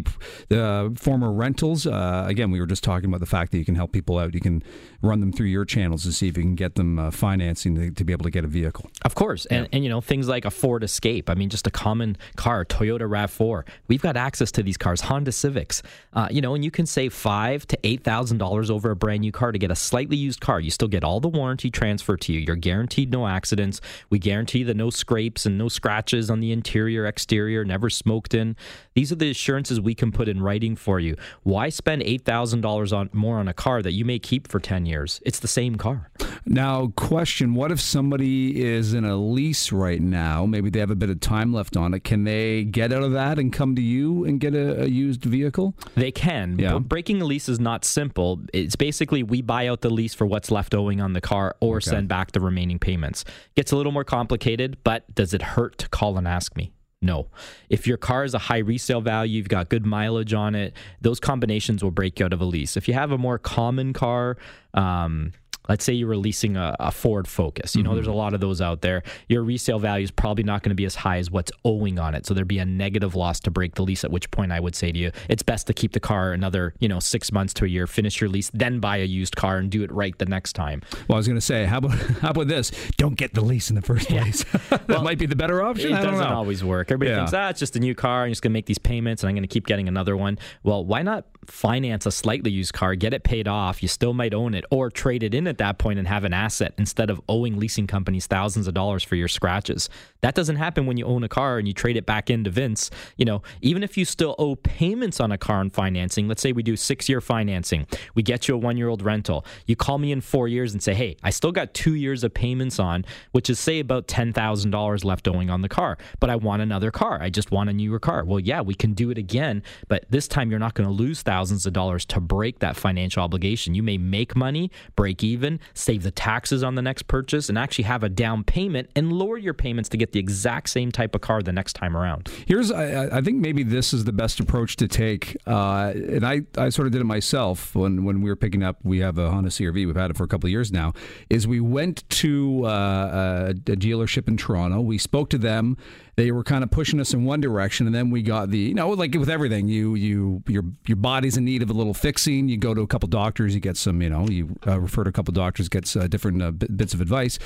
the 0.49 0.59
the 0.59 0.99
former 0.99 1.31
rentals. 1.31 1.85
Uh, 1.87 2.25
again, 2.27 2.51
we 2.51 2.59
were 2.59 2.65
just 2.65 2.83
talking 2.83 3.09
about 3.09 3.19
the 3.19 3.25
fact 3.25 3.51
that 3.51 3.57
you 3.57 3.65
can 3.65 3.75
help 3.75 3.91
people 3.91 4.17
out. 4.17 4.33
You 4.33 4.39
can 4.39 4.63
run 5.01 5.19
them 5.19 5.31
through 5.31 5.47
your 5.47 5.65
channels 5.65 6.03
to 6.03 6.11
see 6.11 6.27
if 6.27 6.37
you 6.37 6.43
can 6.43 6.55
get 6.55 6.75
them 6.75 6.99
uh, 6.99 7.11
financing 7.11 7.75
to, 7.75 7.91
to, 7.91 8.03
be 8.03 8.13
able 8.13 8.23
to 8.23 8.29
get 8.29 8.43
a 8.43 8.47
vehicle. 8.47 8.89
Of 9.03 9.15
course, 9.15 9.45
and, 9.45 9.63
yeah. 9.63 9.69
and 9.73 9.83
you 9.83 9.89
know 9.89 10.01
things 10.01 10.27
like 10.27 10.45
a 10.45 10.51
Ford 10.51 10.83
Escape. 10.83 11.29
I 11.29 11.35
mean, 11.35 11.49
just 11.49 11.67
a 11.67 11.71
common 11.71 12.17
car, 12.35 12.65
Toyota 12.65 13.09
Rav 13.09 13.31
Four. 13.31 13.65
We've 13.87 14.01
got 14.01 14.17
access 14.17 14.51
to 14.53 14.63
these 14.63 14.77
cars, 14.77 15.01
Honda 15.01 15.31
Civics. 15.31 15.81
Uh, 16.13 16.27
you 16.29 16.41
know, 16.41 16.55
and 16.55 16.63
you 16.63 16.71
can 16.71 16.85
save 16.85 17.13
five 17.13 17.65
to 17.67 17.77
eight 17.83 18.03
thousand 18.03 18.37
dollars 18.37 18.69
over 18.69 18.91
a 18.91 18.95
brand 18.95 19.21
new 19.21 19.31
car 19.31 19.51
to 19.51 19.59
get 19.59 19.71
a 19.71 19.75
slightly 19.75 20.17
used 20.17 20.41
car. 20.41 20.59
You 20.59 20.71
still 20.71 20.87
get 20.87 21.03
all 21.03 21.19
the 21.19 21.29
warranty 21.29 21.69
transferred 21.69 22.21
to 22.21 22.33
you. 22.33 22.39
You're 22.39 22.55
guaranteed 22.55 23.11
no 23.11 23.27
accidents. 23.27 23.81
We 24.09 24.19
guarantee 24.19 24.63
the 24.63 24.73
no 24.73 24.89
scrapes 24.89 25.45
and 25.45 25.57
no 25.57 25.69
scratches 25.69 26.29
on 26.29 26.39
the 26.39 26.51
interior, 26.51 27.05
exterior, 27.05 27.63
never 27.63 27.89
smoked 27.89 28.33
in. 28.33 28.55
These 28.93 29.11
are 29.11 29.15
the 29.15 29.29
assurances 29.29 29.79
we 29.79 29.88
can 29.95 30.11
put 30.11 30.27
in 30.27 30.41
writing 30.41 30.75
for 30.75 30.99
you. 30.99 31.15
Why 31.43 31.69
spend 31.69 32.03
eight 32.03 32.25
thousand 32.25 32.61
dollars 32.61 32.93
on 32.93 33.09
more 33.13 33.39
on 33.39 33.47
a 33.47 33.53
car 33.53 33.81
that 33.81 33.93
you 33.93 34.05
may 34.05 34.19
keep 34.19 34.47
for 34.47 34.59
ten 34.59 34.85
years? 34.85 35.21
It's 35.25 35.39
the 35.39 35.47
same 35.47 35.75
car. 35.75 36.09
Now, 36.45 36.87
question: 36.95 37.53
What 37.53 37.71
if 37.71 37.79
somebody 37.79 38.63
is 38.63 38.93
in 38.93 39.05
a 39.05 39.15
lease 39.15 39.71
right 39.71 40.01
now? 40.01 40.45
Maybe 40.45 40.69
they 40.69 40.79
have 40.79 40.91
a 40.91 40.95
bit 40.95 41.09
of 41.09 41.19
time 41.19 41.53
left 41.53 41.77
on 41.77 41.93
it. 41.93 42.03
Can 42.03 42.23
they 42.23 42.63
get 42.63 42.91
out 42.93 43.03
of 43.03 43.11
that 43.13 43.39
and 43.39 43.51
come 43.51 43.75
to 43.75 43.81
you 43.81 44.25
and 44.25 44.39
get 44.39 44.55
a, 44.55 44.83
a 44.83 44.87
used 44.87 45.23
vehicle? 45.23 45.75
They 45.95 46.11
can. 46.11 46.57
Yeah. 46.59 46.79
breaking 46.79 47.21
a 47.21 47.25
lease 47.25 47.49
is 47.49 47.59
not 47.59 47.85
simple. 47.85 48.41
It's 48.53 48.75
basically 48.75 49.23
we 49.23 49.41
buy 49.41 49.67
out 49.67 49.81
the 49.81 49.89
lease 49.89 50.13
for 50.13 50.25
what's 50.25 50.51
left 50.51 50.73
owing 50.73 51.01
on 51.01 51.13
the 51.13 51.21
car, 51.21 51.55
or 51.59 51.77
okay. 51.77 51.89
send 51.89 52.07
back 52.07 52.31
the 52.31 52.39
remaining 52.39 52.79
payments. 52.79 53.25
Gets 53.55 53.71
a 53.71 53.77
little 53.77 53.91
more 53.91 54.03
complicated, 54.03 54.77
but 54.83 55.13
does 55.13 55.33
it 55.33 55.41
hurt 55.41 55.77
to 55.79 55.89
call 55.89 56.17
and 56.17 56.27
ask 56.27 56.55
me? 56.55 56.71
No. 57.01 57.27
If 57.69 57.87
your 57.87 57.97
car 57.97 58.25
is 58.25 58.33
a 58.33 58.39
high 58.39 58.57
resale 58.57 59.01
value, 59.01 59.37
you've 59.37 59.47
got 59.47 59.69
good 59.69 59.85
mileage 59.85 60.33
on 60.33 60.53
it, 60.53 60.73
those 61.01 61.19
combinations 61.19 61.83
will 61.83 61.91
break 61.91 62.19
you 62.19 62.25
out 62.25 62.33
of 62.33 62.41
a 62.41 62.45
lease. 62.45 62.75
If 62.75 62.87
you 62.87 62.93
have 62.93 63.11
a 63.11 63.17
more 63.17 63.37
common 63.37 63.93
car, 63.93 64.37
um, 64.73 65.31
let's 65.69 65.85
say 65.85 65.93
you're 65.93 66.09
releasing 66.09 66.57
a, 66.57 66.75
a 66.79 66.91
Ford 66.91 67.27
Focus. 67.27 67.75
You 67.75 67.83
know, 67.83 67.91
mm-hmm. 67.91 67.95
there's 67.97 68.07
a 68.07 68.11
lot 68.11 68.33
of 68.33 68.41
those 68.41 68.59
out 68.59 68.81
there. 68.81 69.03
Your 69.27 69.43
resale 69.43 69.79
value 69.79 70.03
is 70.03 70.11
probably 70.11 70.43
not 70.43 70.63
going 70.63 70.71
to 70.71 70.75
be 70.75 70.85
as 70.85 70.95
high 70.95 71.19
as 71.19 71.29
what's 71.29 71.51
owing 71.63 71.99
on 71.99 72.15
it. 72.15 72.25
So 72.25 72.33
there'd 72.33 72.47
be 72.47 72.59
a 72.59 72.65
negative 72.65 73.15
loss 73.15 73.39
to 73.41 73.51
break 73.51 73.75
the 73.75 73.83
lease, 73.83 74.03
at 74.03 74.11
which 74.11 74.29
point 74.31 74.51
I 74.51 74.59
would 74.59 74.75
say 74.75 74.91
to 74.91 74.97
you, 74.97 75.11
it's 75.29 75.43
best 75.43 75.67
to 75.67 75.73
keep 75.73 75.93
the 75.93 75.99
car 75.99 76.33
another, 76.33 76.73
you 76.79 76.89
know, 76.89 76.99
six 76.99 77.31
months 77.31 77.53
to 77.55 77.65
a 77.65 77.67
year, 77.67 77.87
finish 77.87 78.19
your 78.19 78.29
lease, 78.29 78.49
then 78.53 78.79
buy 78.79 78.97
a 78.97 79.05
used 79.05 79.35
car 79.35 79.57
and 79.57 79.69
do 79.69 79.83
it 79.83 79.91
right 79.91 80.17
the 80.17 80.25
next 80.25 80.53
time. 80.53 80.81
Well, 81.07 81.15
I 81.15 81.19
was 81.19 81.27
going 81.27 81.37
to 81.37 81.45
say, 81.45 81.65
how 81.65 81.77
about, 81.77 81.91
how 82.21 82.31
about 82.31 82.47
this? 82.47 82.71
Don't 82.97 83.15
get 83.15 83.35
the 83.35 83.41
lease 83.41 83.69
in 83.69 83.75
the 83.75 83.81
first 83.81 84.09
place. 84.09 84.43
Yeah. 84.51 84.59
that 84.69 84.87
well, 84.87 85.03
might 85.03 85.19
be 85.19 85.27
the 85.27 85.35
better 85.35 85.61
option. 85.61 85.93
It 85.93 86.01
doesn't 86.01 86.25
always 86.25 86.63
work. 86.63 86.91
Everybody 86.91 87.11
yeah. 87.11 87.17
thinks, 87.17 87.33
ah, 87.33 87.49
it's 87.49 87.59
just 87.59 87.75
a 87.75 87.79
new 87.79 87.93
car. 87.93 88.25
I'm 88.25 88.31
just 88.31 88.41
going 88.41 88.51
to 88.51 88.53
make 88.53 88.65
these 88.65 88.79
payments 88.79 89.21
and 89.21 89.29
I'm 89.29 89.35
going 89.35 89.43
to 89.43 89.47
keep 89.47 89.67
getting 89.67 89.87
another 89.87 90.17
one. 90.17 90.39
Well, 90.63 90.83
why 90.83 91.03
not 91.03 91.25
finance 91.45 92.05
a 92.05 92.11
slightly 92.11 92.49
used 92.49 92.73
car, 92.73 92.95
get 92.95 93.13
it 93.13 93.23
paid 93.23 93.47
off? 93.47 93.83
You 93.83 93.87
still 93.87 94.13
might 94.13 94.33
own 94.33 94.55
it 94.55 94.65
or 94.71 94.89
trade 94.89 95.23
it 95.23 95.33
in 95.33 95.47
at 95.47 95.58
that 95.59 95.77
point 95.77 95.99
and 95.99 96.07
have 96.07 96.23
an 96.23 96.33
asset 96.33 96.73
instead 96.77 97.09
of 97.09 97.21
owing 97.29 97.57
leasing 97.57 97.87
companies 97.87 98.27
thousands 98.27 98.67
of 98.67 98.73
dollars 98.73 99.03
for 99.03 99.15
your 99.15 99.27
scratches. 99.27 99.89
That 100.21 100.35
doesn't 100.35 100.57
happen 100.57 100.85
when 100.85 100.97
you 100.97 101.05
own 101.05 101.23
a 101.23 101.29
car 101.29 101.57
and 101.57 101.67
you 101.67 101.73
trade 101.73 101.95
it 101.95 102.05
back 102.05 102.29
into 102.29 102.49
Vince. 102.49 102.91
You 103.15 103.25
know, 103.25 103.41
even 103.61 103.83
if 103.83 103.97
you 103.97 104.03
still 104.03 104.35
owe 104.37 104.55
payments 104.55 105.19
on 105.19 105.31
a 105.31 105.37
car 105.37 105.61
and 105.61 105.71
financing, 105.71 106.27
let's 106.27 106.41
say 106.41 106.51
we 106.51 106.63
do 106.63 106.75
six 106.75 107.07
year 107.07 107.21
financing, 107.21 107.87
we 108.15 108.23
get 108.23 108.47
you 108.47 108.55
a 108.55 108.57
one 108.57 108.75
year 108.75 108.89
old 108.89 109.01
rental. 109.01 109.45
You 109.65 109.75
call 109.75 109.97
me 109.97 110.11
in 110.11 110.21
four 110.21 110.47
years 110.47 110.73
and 110.73 110.83
say, 110.83 110.93
hey, 110.93 111.15
I 111.23 111.29
still 111.29 111.51
got 111.51 111.73
two 111.73 111.95
years 111.95 112.23
of 112.23 112.33
payments 112.33 112.79
on, 112.79 113.05
which 113.31 113.49
is 113.49 113.59
say 113.59 113.79
about 113.79 114.07
$10,000 114.07 115.05
left 115.05 115.27
owing 115.27 115.49
on 115.49 115.61
the 115.61 115.69
car, 115.69 115.97
but 116.19 116.29
I 116.29 116.35
want 116.35 116.61
another 116.61 116.91
car. 116.91 117.21
I 117.21 117.29
just 117.29 117.51
want 117.51 117.69
a 117.69 117.73
newer 117.73 117.99
car. 117.99 118.23
Well, 118.25 118.39
yeah, 118.39 118.61
we 118.61 118.73
can 118.73 118.93
do 118.93 119.11
it 119.11 119.17
again, 119.17 119.63
but 119.87 120.05
this 120.09 120.27
time 120.27 120.49
you're 120.49 120.59
not 120.59 120.73
going 120.73 120.87
to 120.87 120.93
lose 120.93 121.21
thousands 121.21 121.65
of 121.65 121.73
dollars 121.73 122.05
to 122.05 122.19
break 122.19 122.59
that 122.59 122.75
financial 122.75 123.23
obligation. 123.23 123.75
You 123.75 123.83
may 123.83 123.97
make 123.97 124.35
money, 124.35 124.71
break 124.95 125.23
even, 125.23 125.48
save 125.73 126.03
the 126.03 126.11
taxes 126.11 126.63
on 126.63 126.75
the 126.75 126.81
next 126.81 127.07
purchase, 127.07 127.49
and 127.49 127.57
actually 127.57 127.85
have 127.85 128.03
a 128.03 128.09
down 128.09 128.43
payment 128.43 128.89
and 128.95 129.11
lower 129.11 129.37
your 129.37 129.53
payments 129.53 129.89
to 129.89 129.97
get 129.97 130.11
the 130.11 130.19
exact 130.19 130.69
same 130.69 130.91
type 130.91 131.15
of 131.15 131.21
car 131.21 131.41
the 131.41 131.53
next 131.53 131.73
time 131.73 131.95
around. 131.95 132.29
Here's, 132.45 132.71
I, 132.71 133.17
I 133.17 133.21
think 133.21 133.37
maybe 133.37 133.63
this 133.63 133.93
is 133.93 134.03
the 134.03 134.11
best 134.11 134.39
approach 134.39 134.75
to 134.77 134.87
take, 134.87 135.37
uh, 135.47 135.93
and 135.95 136.25
I, 136.25 136.41
I 136.57 136.69
sort 136.69 136.85
of 136.85 136.91
did 136.91 137.01
it 137.01 137.05
myself 137.05 137.73
when 137.73 138.03
when 138.03 138.21
we 138.21 138.29
were 138.29 138.35
picking 138.35 138.61
up. 138.63 138.77
We 138.83 138.99
have 138.99 139.17
a 139.17 139.31
Honda 139.31 139.49
CRV. 139.49 139.73
We've 139.73 139.95
had 139.95 140.11
it 140.11 140.17
for 140.17 140.23
a 140.23 140.27
couple 140.27 140.47
of 140.47 140.51
years 140.51 140.71
now. 140.71 140.93
Is 141.29 141.47
we 141.47 141.59
went 141.59 142.07
to 142.09 142.65
uh, 142.65 143.49
a 143.49 143.53
dealership 143.53 144.27
in 144.27 144.37
Toronto. 144.37 144.81
We 144.81 144.97
spoke 144.97 145.29
to 145.31 145.37
them 145.37 145.77
they 146.19 146.31
were 146.31 146.43
kind 146.43 146.65
of 146.65 146.69
pushing 146.69 146.99
us 146.99 147.13
in 147.13 147.23
one 147.23 147.39
direction, 147.39 147.85
and 147.85 147.95
then 147.95 148.09
we 148.09 148.21
got 148.21 148.49
the 148.49 148.57
you 148.57 148.73
know 148.73 148.89
like 148.89 149.13
with 149.13 149.29
everything, 149.29 149.69
you 149.69 149.95
you 149.95 150.43
your 150.47 150.63
your 150.85 150.97
body's 150.97 151.37
in 151.37 151.45
need 151.45 151.61
of 151.61 151.69
a 151.69 151.73
little 151.73 151.93
fixing. 151.93 152.49
You 152.49 152.57
go 152.57 152.73
to 152.73 152.81
a 152.81 152.87
couple 152.87 153.07
doctors, 153.07 153.55
you 153.55 153.61
get 153.61 153.77
some 153.77 154.01
you 154.01 154.09
know 154.09 154.27
you 154.27 154.57
uh, 154.67 154.81
refer 154.81 155.05
to 155.05 155.09
a 155.09 155.13
couple 155.13 155.31
doctors, 155.33 155.69
get 155.69 155.95
uh, 155.95 156.07
different 156.07 156.41
uh, 156.43 156.51
bits 156.51 156.93
of 156.93 156.99
advice. 156.99 157.39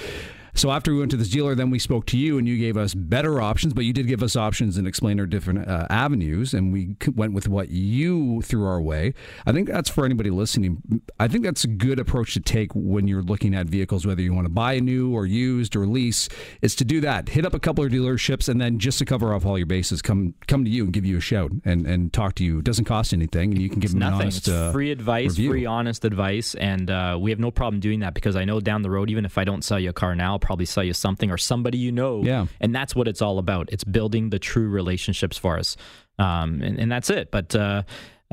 So 0.56 0.72
after 0.72 0.94
we 0.94 1.00
went 1.00 1.12
to 1.12 1.18
this 1.18 1.30
dealer, 1.30 1.56
then 1.56 1.70
we 1.72 1.80
spoke 1.80 2.06
to 2.08 2.18
you, 2.18 2.38
and 2.38 2.48
you 2.48 2.58
gave 2.58 2.78
us 2.78 2.94
better 2.94 3.42
options. 3.42 3.74
But 3.74 3.86
you 3.86 3.94
did 3.94 4.08
give 4.08 4.22
us 4.22 4.36
options 4.36 4.78
and 4.78 4.88
explain 4.88 5.20
our 5.20 5.26
different 5.26 5.68
uh, 5.68 5.88
avenues, 5.90 6.54
and 6.54 6.72
we 6.72 6.96
went 7.16 7.34
with 7.34 7.48
what 7.48 7.70
you 7.70 8.42
threw 8.44 8.66
our 8.66 8.82
way. 8.82 9.14
I 9.46 9.52
think 9.52 9.68
that's 9.68 9.90
for 9.90 10.06
anybody 10.06 10.30
listening. 10.30 11.02
I 11.20 11.28
think 11.28 11.44
that's 11.44 11.64
a 11.64 11.68
good 11.68 12.00
approach 12.00 12.34
to 12.36 12.40
take 12.40 12.72
when 12.76 13.08
you're 13.08 13.24
looking 13.24 13.56
at 13.56 13.68
vehicles, 13.68 14.06
whether 14.06 14.22
you 14.22 14.34
want 14.34 14.46
to 14.46 14.54
buy 14.54 14.74
a 14.74 14.82
new 14.82 15.14
or 15.14 15.26
used 15.26 15.76
or 15.76 15.88
lease. 15.88 16.30
Is 16.62 16.76
to 16.76 16.86
do 16.86 17.02
that. 17.02 17.30
Hit 17.30 17.46
up 17.46 17.54
a 17.54 17.60
couple 17.60 17.84
of 17.84 17.92
dealerships, 17.92 18.48
and 18.48 18.62
then 18.62 18.80
just 18.80 19.00
to 19.00 19.06
cover 19.06 19.34
off 19.34 19.46
all 19.46 19.58
your 19.58 19.66
bases, 19.66 20.02
come 20.02 20.36
come 20.48 20.64
to 20.66 20.70
you 20.70 20.84
and 20.84 20.94
give 20.94 21.06
you 21.06 21.18
a 21.18 21.22
shout 21.22 21.52
and, 21.66 21.88
and 21.88 22.14
talk 22.14 22.36
to 22.36 22.44
you. 22.44 22.60
It 22.60 22.66
doesn't 22.66 22.86
cost 22.86 23.12
anything, 23.14 23.52
and 23.52 23.62
you 23.62 23.70
can 23.70 23.80
give 23.80 23.90
it's 23.90 23.94
them 23.94 24.00
nothing. 24.00 24.22
honest 24.22 24.38
it's 24.40 24.50
uh, 24.50 24.72
free 24.72 24.92
advice, 24.92 25.32
review. 25.32 25.50
free 25.50 25.66
honest 25.66 26.06
advice, 26.06 26.54
and 26.56 26.92
uh, 26.92 27.18
we 27.20 27.32
have 27.32 27.40
no 27.40 27.50
problem 27.50 27.80
doing 27.80 28.02
that 28.02 28.14
because 28.14 28.36
I 28.36 28.46
know 28.46 28.60
down 28.60 28.84
the 28.84 28.92
road, 28.92 29.10
even 29.10 29.26
if 29.26 29.38
I 29.38 29.44
don't 29.44 29.64
sell 29.64 29.80
you 29.80 29.90
a 29.90 29.94
car 29.94 30.16
now 30.16 30.38
probably 30.44 30.66
sell 30.66 30.84
you 30.84 30.94
something 30.94 31.32
or 31.32 31.38
somebody 31.38 31.78
you 31.80 31.92
know. 31.92 32.24
Yeah. 32.24 32.46
And 32.62 32.76
that's 32.76 32.96
what 32.96 33.08
it's 33.08 33.22
all 33.22 33.40
about. 33.40 33.70
It's 33.72 33.84
building 33.84 34.30
the 34.30 34.40
true 34.40 34.70
relationships 34.70 35.38
for 35.38 35.58
us. 35.58 35.76
Um, 36.20 36.62
and, 36.62 36.80
and 36.80 36.92
that's 36.92 37.10
it. 37.10 37.32
But, 37.32 37.56
uh, 37.56 37.84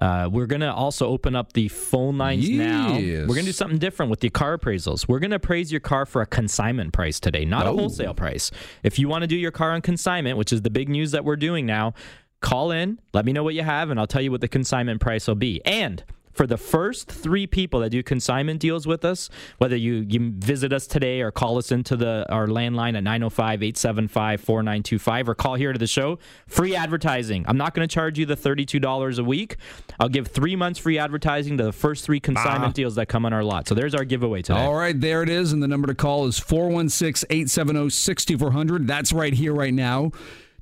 uh, 0.00 0.28
we're 0.32 0.46
going 0.46 0.60
to 0.60 0.72
also 0.72 1.06
open 1.06 1.36
up 1.36 1.52
the 1.52 1.68
phone 1.68 2.16
lines 2.16 2.48
yes. 2.48 2.58
now. 2.58 2.94
We're 2.94 3.26
going 3.26 3.40
to 3.40 3.44
do 3.44 3.52
something 3.52 3.78
different 3.78 4.08
with 4.08 4.20
the 4.20 4.30
car 4.30 4.56
appraisals. 4.56 5.06
We're 5.06 5.18
going 5.18 5.30
to 5.30 5.36
appraise 5.36 5.70
your 5.70 5.80
car 5.80 6.06
for 6.06 6.22
a 6.22 6.26
consignment 6.26 6.94
price 6.94 7.20
today, 7.20 7.44
not 7.44 7.66
oh. 7.66 7.74
a 7.74 7.76
wholesale 7.76 8.14
price. 8.14 8.50
If 8.82 8.98
you 8.98 9.08
want 9.08 9.22
to 9.22 9.26
do 9.26 9.36
your 9.36 9.50
car 9.50 9.72
on 9.72 9.82
consignment, 9.82 10.38
which 10.38 10.54
is 10.54 10.62
the 10.62 10.70
big 10.70 10.88
news 10.88 11.10
that 11.10 11.24
we're 11.24 11.36
doing 11.36 11.66
now, 11.66 11.92
call 12.40 12.70
in, 12.70 12.98
let 13.12 13.26
me 13.26 13.32
know 13.32 13.44
what 13.44 13.54
you 13.54 13.62
have, 13.62 13.90
and 13.90 14.00
I'll 14.00 14.06
tell 14.06 14.22
you 14.22 14.30
what 14.30 14.40
the 14.40 14.48
consignment 14.48 15.02
price 15.02 15.28
will 15.28 15.34
be. 15.34 15.60
And 15.66 16.02
for 16.32 16.46
the 16.46 16.56
first 16.56 17.08
three 17.08 17.46
people 17.46 17.80
that 17.80 17.90
do 17.90 18.02
consignment 18.02 18.58
deals 18.60 18.86
with 18.86 19.04
us, 19.04 19.28
whether 19.58 19.76
you, 19.76 20.06
you 20.08 20.32
visit 20.36 20.72
us 20.72 20.86
today 20.86 21.20
or 21.20 21.30
call 21.30 21.58
us 21.58 21.70
into 21.72 21.96
the 21.96 22.24
our 22.30 22.46
landline 22.46 22.96
at 22.96 23.04
905-875-4925 23.04 25.28
or 25.28 25.34
call 25.34 25.56
here 25.56 25.72
to 25.72 25.78
the 25.78 25.86
show, 25.86 26.18
free 26.46 26.76
advertising. 26.76 27.46
I'm 27.48 27.56
not 27.56 27.72
going 27.74 27.88
to 27.88 27.92
charge 27.92 28.18
you 28.18 28.26
the 28.26 28.36
$32 28.36 29.18
a 29.18 29.24
week. 29.24 29.56
I'll 29.98 30.08
give 30.08 30.28
three 30.28 30.54
months 30.56 30.78
free 30.78 30.98
advertising 30.98 31.56
to 31.58 31.64
the 31.64 31.72
first 31.72 32.04
three 32.04 32.20
consignment 32.20 32.70
ah. 32.70 32.72
deals 32.72 32.94
that 32.96 33.06
come 33.06 33.24
on 33.26 33.32
our 33.32 33.44
lot. 33.44 33.68
So 33.68 33.74
there's 33.74 33.94
our 33.94 34.04
giveaway 34.04 34.42
today. 34.42 34.60
All 34.60 34.74
right, 34.74 34.98
there 34.98 35.22
it 35.22 35.28
is. 35.28 35.52
And 35.52 35.62
the 35.62 35.68
number 35.68 35.86
to 35.88 35.94
call 35.94 36.26
is 36.26 36.40
416-870-6400. 36.40 38.86
That's 38.86 39.12
right 39.12 39.34
here, 39.34 39.54
right 39.54 39.74
now 39.74 40.12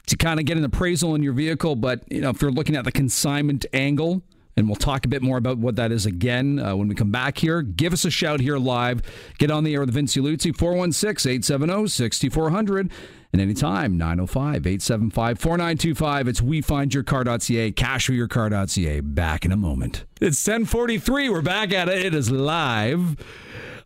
to 0.09 0.17
kind 0.17 0.41
of 0.41 0.47
get 0.47 0.57
an 0.57 0.65
appraisal 0.65 1.13
on 1.13 1.23
your 1.23 1.35
vehicle. 1.35 1.77
But, 1.77 2.11
you 2.11 2.23
know, 2.23 2.31
if 2.31 2.41
you're 2.41 2.51
looking 2.51 2.77
at 2.77 2.85
the 2.85 2.93
consignment 2.93 3.67
angle, 3.73 4.23
and 4.59 4.67
we'll 4.67 4.75
talk 4.75 5.05
a 5.05 5.09
bit 5.09 5.23
more 5.23 5.39
about 5.39 5.59
what 5.59 5.77
that 5.77 5.93
is 5.93 6.05
again 6.05 6.59
uh, 6.59 6.75
when 6.75 6.89
we 6.89 6.95
come 6.97 7.13
back 7.13 7.39
here. 7.39 7.63
Give 7.63 7.93
us 7.93 8.05
a 8.05 8.11
shout 8.11 8.41
here 8.41 8.59
live. 8.59 9.03
Get 9.39 9.53
on 9.53 9.63
the 9.63 9.73
air 9.73 9.81
with 9.81 9.95
Vince 9.95 10.17
Luzzi, 10.17 10.55
416 10.55 11.31
870 11.31 11.87
6400. 11.87 12.91
And 13.33 13.41
anytime, 13.41 13.97
905 13.97 14.67
875 14.67 15.39
4925. 15.39 16.29
It's 16.29 16.41
wefindyourcar.ca, 16.41 17.73
cashforyourcar.ca. 17.73 19.01
Back 19.01 19.45
in 19.45 19.53
a 19.53 19.57
moment. 19.57 20.05
It's 20.21 20.45
1043. 20.45 21.29
We're 21.29 21.41
back 21.41 21.73
at 21.73 21.89
it. 21.89 22.05
It 22.07 22.15
is 22.15 22.33
live. 22.33 23.17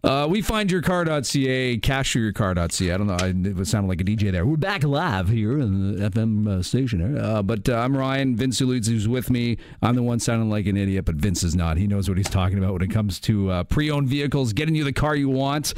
Uh, 0.05 0.27
we 0.29 0.43
find 0.43 0.69
your 0.69 0.83
car.ca, 0.83 1.79
cashforyourcar.ca. 1.79 2.93
I 2.93 2.97
don't 2.97 3.07
know. 3.07 3.17
I, 3.21 3.61
it 3.61 3.67
sounded 3.69 3.89
like 3.89 4.01
a 4.01 4.05
DJ 4.05 4.33
there. 4.33 4.45
We're 4.45 4.57
back 4.57 4.83
live 4.83 5.29
here 5.29 5.61
in 5.61 5.95
the 5.95 6.11
FM 6.11 6.49
uh, 6.49 6.63
station. 6.65 7.17
Uh, 7.17 7.41
but 7.41 7.69
uh, 7.69 7.77
I'm 7.77 7.97
Ryan. 7.97 8.35
Vince 8.35 8.61
Luzzi's 8.61 9.07
with 9.07 9.31
me. 9.31 9.59
I'm 9.81 9.95
the 9.95 10.03
one 10.03 10.19
sounding 10.19 10.51
like 10.51 10.67
an 10.67 10.77
idiot, 10.77 11.05
but 11.05 11.15
Vince 11.15 11.45
is 11.45 11.55
not. 11.55 11.77
He 11.77 11.87
knows 11.87 12.09
what 12.09 12.19
he's 12.19 12.29
talking 12.29 12.59
about 12.59 12.73
when 12.73 12.83
it 12.83 12.91
comes 12.91 13.21
to 13.21 13.51
uh, 13.53 13.63
pre 13.63 13.93
owned 13.93 14.09
vehicles, 14.09 14.53
getting 14.53 14.75
you 14.75 14.83
the 14.83 14.93
car 14.93 15.15
you 15.15 15.29
want. 15.29 15.73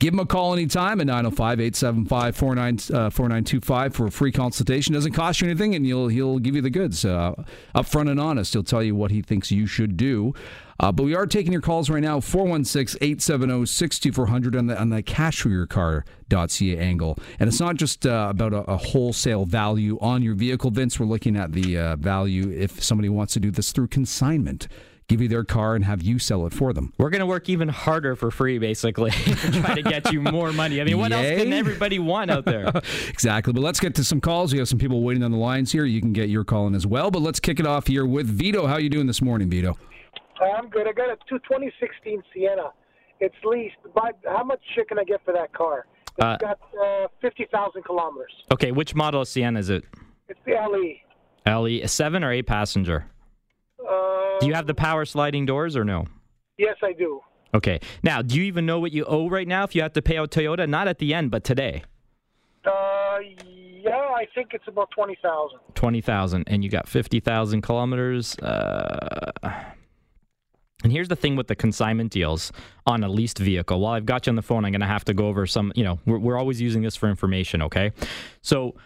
Give 0.00 0.12
him 0.12 0.18
a 0.18 0.26
call 0.26 0.54
anytime 0.54 1.00
at 1.00 1.06
905 1.06 1.60
875 1.60 2.36
4925 2.36 3.94
for 3.94 4.06
a 4.06 4.10
free 4.10 4.32
consultation. 4.32 4.94
Doesn't 4.94 5.12
cost 5.12 5.40
you 5.40 5.46
anything, 5.48 5.76
and 5.76 5.86
he'll, 5.86 6.08
he'll 6.08 6.40
give 6.40 6.56
you 6.56 6.62
the 6.62 6.70
goods. 6.70 7.04
Uh, 7.04 7.34
upfront 7.76 8.10
and 8.10 8.18
honest. 8.18 8.54
He'll 8.54 8.64
tell 8.64 8.82
you 8.82 8.96
what 8.96 9.12
he 9.12 9.22
thinks 9.22 9.52
you 9.52 9.68
should 9.68 9.96
do. 9.96 10.34
Uh, 10.80 10.92
but 10.92 11.02
we 11.02 11.14
are 11.14 11.26
taking 11.26 11.52
your 11.52 11.60
calls 11.60 11.90
right 11.90 12.02
now 12.02 12.20
416 12.20 12.98
870 13.00 13.66
6400 13.66 14.56
on 14.56 14.66
the, 14.66 14.80
on 14.80 14.90
the 14.90 15.02
cashforyourcar.ca 15.02 16.78
angle. 16.78 17.18
And 17.40 17.48
it's 17.48 17.60
not 17.60 17.76
just 17.76 18.06
uh, 18.06 18.28
about 18.30 18.52
a, 18.52 18.58
a, 18.70 18.76
wholesale 18.76 19.44
value 19.44 19.98
on 20.00 20.22
your 20.22 20.34
vehicle, 20.34 20.70
Vince. 20.70 21.00
We're 21.00 21.06
looking 21.06 21.36
at 21.36 21.52
the 21.52 21.76
uh, 21.76 21.96
value 21.96 22.50
if 22.50 22.82
somebody 22.82 23.08
wants 23.08 23.32
to 23.34 23.40
do 23.40 23.50
this 23.50 23.72
through 23.72 23.88
consignment 23.88 24.68
give 25.08 25.22
you 25.22 25.28
their 25.28 25.42
car 25.42 25.74
and 25.74 25.86
have 25.86 26.02
you 26.02 26.18
sell 26.18 26.46
it 26.46 26.52
for 26.52 26.72
them. 26.72 26.92
We're 26.98 27.08
going 27.10 27.20
to 27.20 27.26
work 27.26 27.48
even 27.48 27.68
harder 27.68 28.14
for 28.14 28.30
free, 28.30 28.58
basically, 28.58 29.10
to 29.10 29.50
try 29.52 29.74
to 29.74 29.82
get 29.82 30.12
you 30.12 30.20
more 30.20 30.52
money. 30.52 30.80
I 30.80 30.84
mean, 30.84 30.98
what 30.98 31.10
Yay. 31.10 31.32
else 31.32 31.42
can 31.42 31.52
everybody 31.54 31.98
want 31.98 32.30
out 32.30 32.44
there? 32.44 32.70
exactly. 33.08 33.54
But 33.54 33.62
let's 33.62 33.80
get 33.80 33.94
to 33.96 34.04
some 34.04 34.20
calls. 34.20 34.52
We 34.52 34.58
have 34.58 34.68
some 34.68 34.78
people 34.78 35.02
waiting 35.02 35.22
on 35.22 35.32
the 35.32 35.38
lines 35.38 35.72
here. 35.72 35.86
You 35.86 36.00
can 36.00 36.12
get 36.12 36.28
your 36.28 36.44
call 36.44 36.66
in 36.66 36.74
as 36.74 36.86
well. 36.86 37.10
But 37.10 37.22
let's 37.22 37.40
kick 37.40 37.58
it 37.58 37.66
off 37.66 37.86
here 37.86 38.04
with 38.04 38.26
Vito. 38.26 38.66
How 38.66 38.74
are 38.74 38.80
you 38.80 38.90
doing 38.90 39.06
this 39.06 39.22
morning, 39.22 39.48
Vito? 39.48 39.78
I'm 40.40 40.68
good. 40.68 40.86
I 40.86 40.92
got 40.92 41.10
a 41.10 41.16
2016 41.28 42.22
Sienna. 42.34 42.70
It's 43.20 43.34
leased. 43.44 43.76
But 43.94 44.18
how 44.24 44.44
much 44.44 44.60
shit 44.74 44.88
can 44.88 44.98
I 44.98 45.04
get 45.04 45.20
for 45.24 45.32
that 45.34 45.52
car? 45.52 45.86
It's 46.18 46.24
uh, 46.24 46.36
got 46.38 46.58
uh, 46.80 47.08
50,000 47.20 47.84
kilometers. 47.84 48.32
Okay, 48.52 48.72
which 48.72 48.94
model 48.94 49.22
of 49.22 49.28
Sienna 49.28 49.58
is 49.58 49.70
it? 49.70 49.84
It's 50.28 50.40
the 50.44 50.52
LE. 50.52 50.94
LE, 51.46 51.86
seven 51.86 52.22
or 52.22 52.32
eight 52.32 52.46
passenger? 52.46 53.06
Uh, 53.80 54.38
do 54.40 54.46
you 54.46 54.54
have 54.54 54.66
the 54.66 54.74
power 54.74 55.04
sliding 55.04 55.46
doors 55.46 55.76
or 55.76 55.84
no? 55.84 56.06
Yes, 56.58 56.76
I 56.82 56.92
do. 56.92 57.20
Okay. 57.54 57.80
Now, 58.02 58.20
do 58.20 58.36
you 58.36 58.42
even 58.42 58.66
know 58.66 58.78
what 58.78 58.92
you 58.92 59.04
owe 59.04 59.28
right 59.28 59.48
now 59.48 59.64
if 59.64 59.74
you 59.74 59.82
have 59.82 59.94
to 59.94 60.02
pay 60.02 60.18
out 60.18 60.30
Toyota? 60.30 60.68
Not 60.68 60.88
at 60.88 60.98
the 60.98 61.14
end, 61.14 61.30
but 61.30 61.44
today. 61.44 61.82
Uh, 62.64 63.18
yeah, 63.80 63.96
I 63.96 64.26
think 64.34 64.48
it's 64.52 64.66
about 64.68 64.90
twenty 64.90 65.16
thousand. 65.22 65.60
Twenty 65.74 66.00
thousand, 66.00 66.44
and 66.48 66.62
you 66.62 66.68
got 66.68 66.86
fifty 66.88 67.20
thousand 67.20 67.62
kilometers. 67.62 68.36
Uh, 68.38 69.32
and 70.84 70.92
here's 70.92 71.08
the 71.08 71.16
thing 71.16 71.34
with 71.34 71.48
the 71.48 71.56
consignment 71.56 72.12
deals 72.12 72.52
on 72.86 73.02
a 73.02 73.08
leased 73.08 73.38
vehicle. 73.38 73.80
While 73.80 73.94
I've 73.94 74.06
got 74.06 74.26
you 74.26 74.30
on 74.30 74.36
the 74.36 74.42
phone, 74.42 74.64
I'm 74.64 74.72
going 74.72 74.80
to 74.80 74.86
have 74.86 75.04
to 75.06 75.14
go 75.14 75.26
over 75.26 75.46
some, 75.46 75.72
you 75.74 75.82
know, 75.82 75.98
we're, 76.06 76.18
we're 76.18 76.38
always 76.38 76.60
using 76.60 76.82
this 76.82 76.94
for 76.94 77.08
information, 77.08 77.62
okay? 77.62 77.90
So 78.42 78.76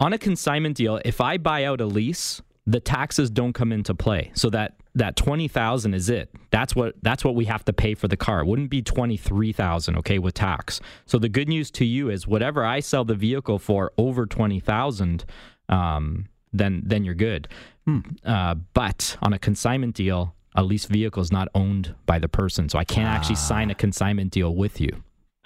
on 0.00 0.12
a 0.12 0.18
consignment 0.18 0.76
deal, 0.76 1.00
if 1.04 1.20
I 1.20 1.36
buy 1.36 1.64
out 1.64 1.80
a 1.80 1.86
lease, 1.86 2.40
the 2.66 2.80
taxes 2.80 3.28
don't 3.30 3.52
come 3.52 3.72
into 3.72 3.94
play. 3.94 4.30
So 4.34 4.48
that 4.50 4.76
that 4.96 5.16
20,000 5.16 5.92
is 5.92 6.08
it. 6.08 6.30
That's 6.50 6.74
what 6.74 6.94
that's 7.02 7.24
what 7.24 7.34
we 7.34 7.44
have 7.46 7.64
to 7.66 7.72
pay 7.72 7.94
for 7.94 8.08
the 8.08 8.16
car. 8.16 8.40
It 8.40 8.46
wouldn't 8.46 8.70
be 8.70 8.80
23,000, 8.80 9.98
okay, 9.98 10.18
with 10.18 10.34
tax. 10.34 10.80
So 11.04 11.18
the 11.18 11.28
good 11.28 11.48
news 11.48 11.70
to 11.72 11.84
you 11.84 12.08
is 12.08 12.26
whatever 12.26 12.64
I 12.64 12.80
sell 12.80 13.04
the 13.04 13.14
vehicle 13.14 13.58
for 13.58 13.92
over 13.98 14.24
20,000 14.24 15.24
um, 15.68 16.26
then 16.52 16.82
then 16.86 17.04
you're 17.04 17.14
good. 17.14 17.48
Hmm. 17.84 18.00
Uh, 18.24 18.54
but 18.72 19.16
on 19.20 19.32
a 19.32 19.38
consignment 19.38 19.94
deal, 19.94 20.34
a 20.54 20.62
leased 20.62 20.88
vehicle 20.88 21.22
is 21.22 21.32
not 21.32 21.48
owned 21.54 21.94
by 22.06 22.18
the 22.18 22.28
person, 22.28 22.68
so 22.68 22.78
I 22.78 22.84
can't 22.84 23.08
ah. 23.08 23.12
actually 23.12 23.36
sign 23.36 23.70
a 23.70 23.74
consignment 23.74 24.30
deal 24.30 24.54
with 24.54 24.80
you. 24.80 25.02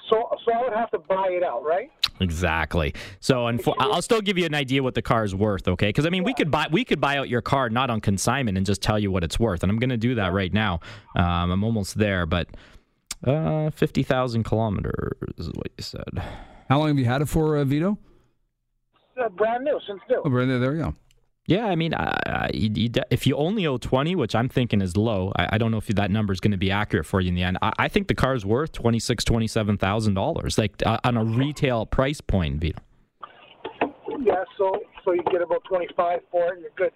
So, 0.09 0.29
so 0.45 0.53
I 0.55 0.63
would 0.63 0.73
have 0.73 0.91
to 0.93 0.99
buy 0.99 1.29
it 1.31 1.43
out, 1.43 1.65
right? 1.65 1.91
Exactly. 2.21 2.95
So, 3.21 3.47
unfo- 3.47 3.75
I'll 3.79 4.03
still 4.03 4.21
give 4.21 4.39
you 4.39 4.47
an 4.47 4.55
idea 4.55 4.83
what 4.83 4.95
the 4.95 5.03
car 5.03 5.25
is 5.25 5.35
worth, 5.35 5.69
okay? 5.69 5.89
Because 5.89 6.07
I 6.07 6.11
mean, 6.11 6.23
yeah. 6.23 6.27
we 6.27 6.35
could 6.35 6.51
buy 6.51 6.67
we 6.71 6.85
could 6.85 7.01
buy 7.01 7.17
out 7.17 7.29
your 7.29 7.43
car 7.43 7.69
not 7.71 7.91
on 7.91 8.01
consignment 8.01 8.57
and 8.57 8.67
just 8.67 8.83
tell 8.83 8.99
you 8.99 9.11
what 9.11 9.23
it's 9.23 9.39
worth, 9.39 9.63
and 9.63 9.71
I'm 9.71 9.79
going 9.79 9.91
to 9.91 9.97
do 9.97 10.15
that 10.17 10.33
right 10.33 10.53
now. 10.53 10.81
Um, 11.15 11.51
I'm 11.51 11.65
almost 11.65 11.99
there, 11.99 12.27
but 12.27 12.49
uh, 13.25 13.71
fifty 13.71 14.03
thousand 14.03 14.45
kilometers 14.45 15.13
is 15.37 15.49
what 15.49 15.69
you 15.77 15.85
said. 15.85 16.23
How 16.69 16.79
long 16.79 16.89
have 16.89 16.99
you 16.99 17.05
had 17.05 17.23
it 17.23 17.29
for, 17.29 17.57
uh, 17.57 17.65
Vito? 17.65 17.99
Uh, 19.19 19.29
brand 19.31 19.65
new, 19.65 19.79
since 19.87 20.01
new. 20.09 20.23
Oh, 20.25 20.31
brand 20.31 20.49
new. 20.51 20.59
There 20.59 20.73
we 20.73 20.79
go. 20.79 20.95
Yeah, 21.49 21.65
I 21.65 21.77
mean, 21.77 21.95
uh, 21.95 22.49
you, 22.53 22.71
you, 22.75 22.91
if 23.11 23.27
you 23.27 23.35
only 23.35 23.67
owe 23.67 23.79
twenty, 23.79 24.15
which 24.15 24.35
I'm 24.35 24.51
thinking 24.51 24.83
is 24.83 24.99
low, 24.99 25.33
I, 25.35 25.55
I 25.55 25.59
don't 25.59 25.71
know 25.71 25.79
if 25.79 25.87
that 25.87 26.11
number 26.11 26.31
is 26.31 26.41
going 26.41 26.51
to 26.51 26.59
be 26.59 26.71
accurate 26.71 27.07
for 27.07 27.23
you 27.23 27.31
in 27.31 27.35
the 27.35 27.43
end. 27.43 27.57
I, 27.63 27.73
I 27.79 27.89
think 27.89 28.09
the 28.09 28.15
car 28.15 28.35
is 28.35 28.45
worth 28.45 28.73
twenty 28.73 28.99
six, 28.99 29.25
twenty 29.25 29.47
seven 29.47 29.79
thousand 29.79 30.13
dollars, 30.13 30.59
like 30.59 30.83
uh, 30.85 30.99
on 31.05 31.17
a 31.17 31.25
retail 31.25 31.87
price 31.87 32.21
point, 32.21 32.61
Vito. 32.61 32.79
Yeah, 34.21 34.45
so 34.59 34.79
so 35.07 35.15
you 35.15 35.23
get 35.33 35.41
about 35.41 35.65
twenty 35.65 35.89
five 35.97 36.21
for 36.31 36.53
it, 36.53 36.61
you're 36.61 36.71
good. 36.77 36.93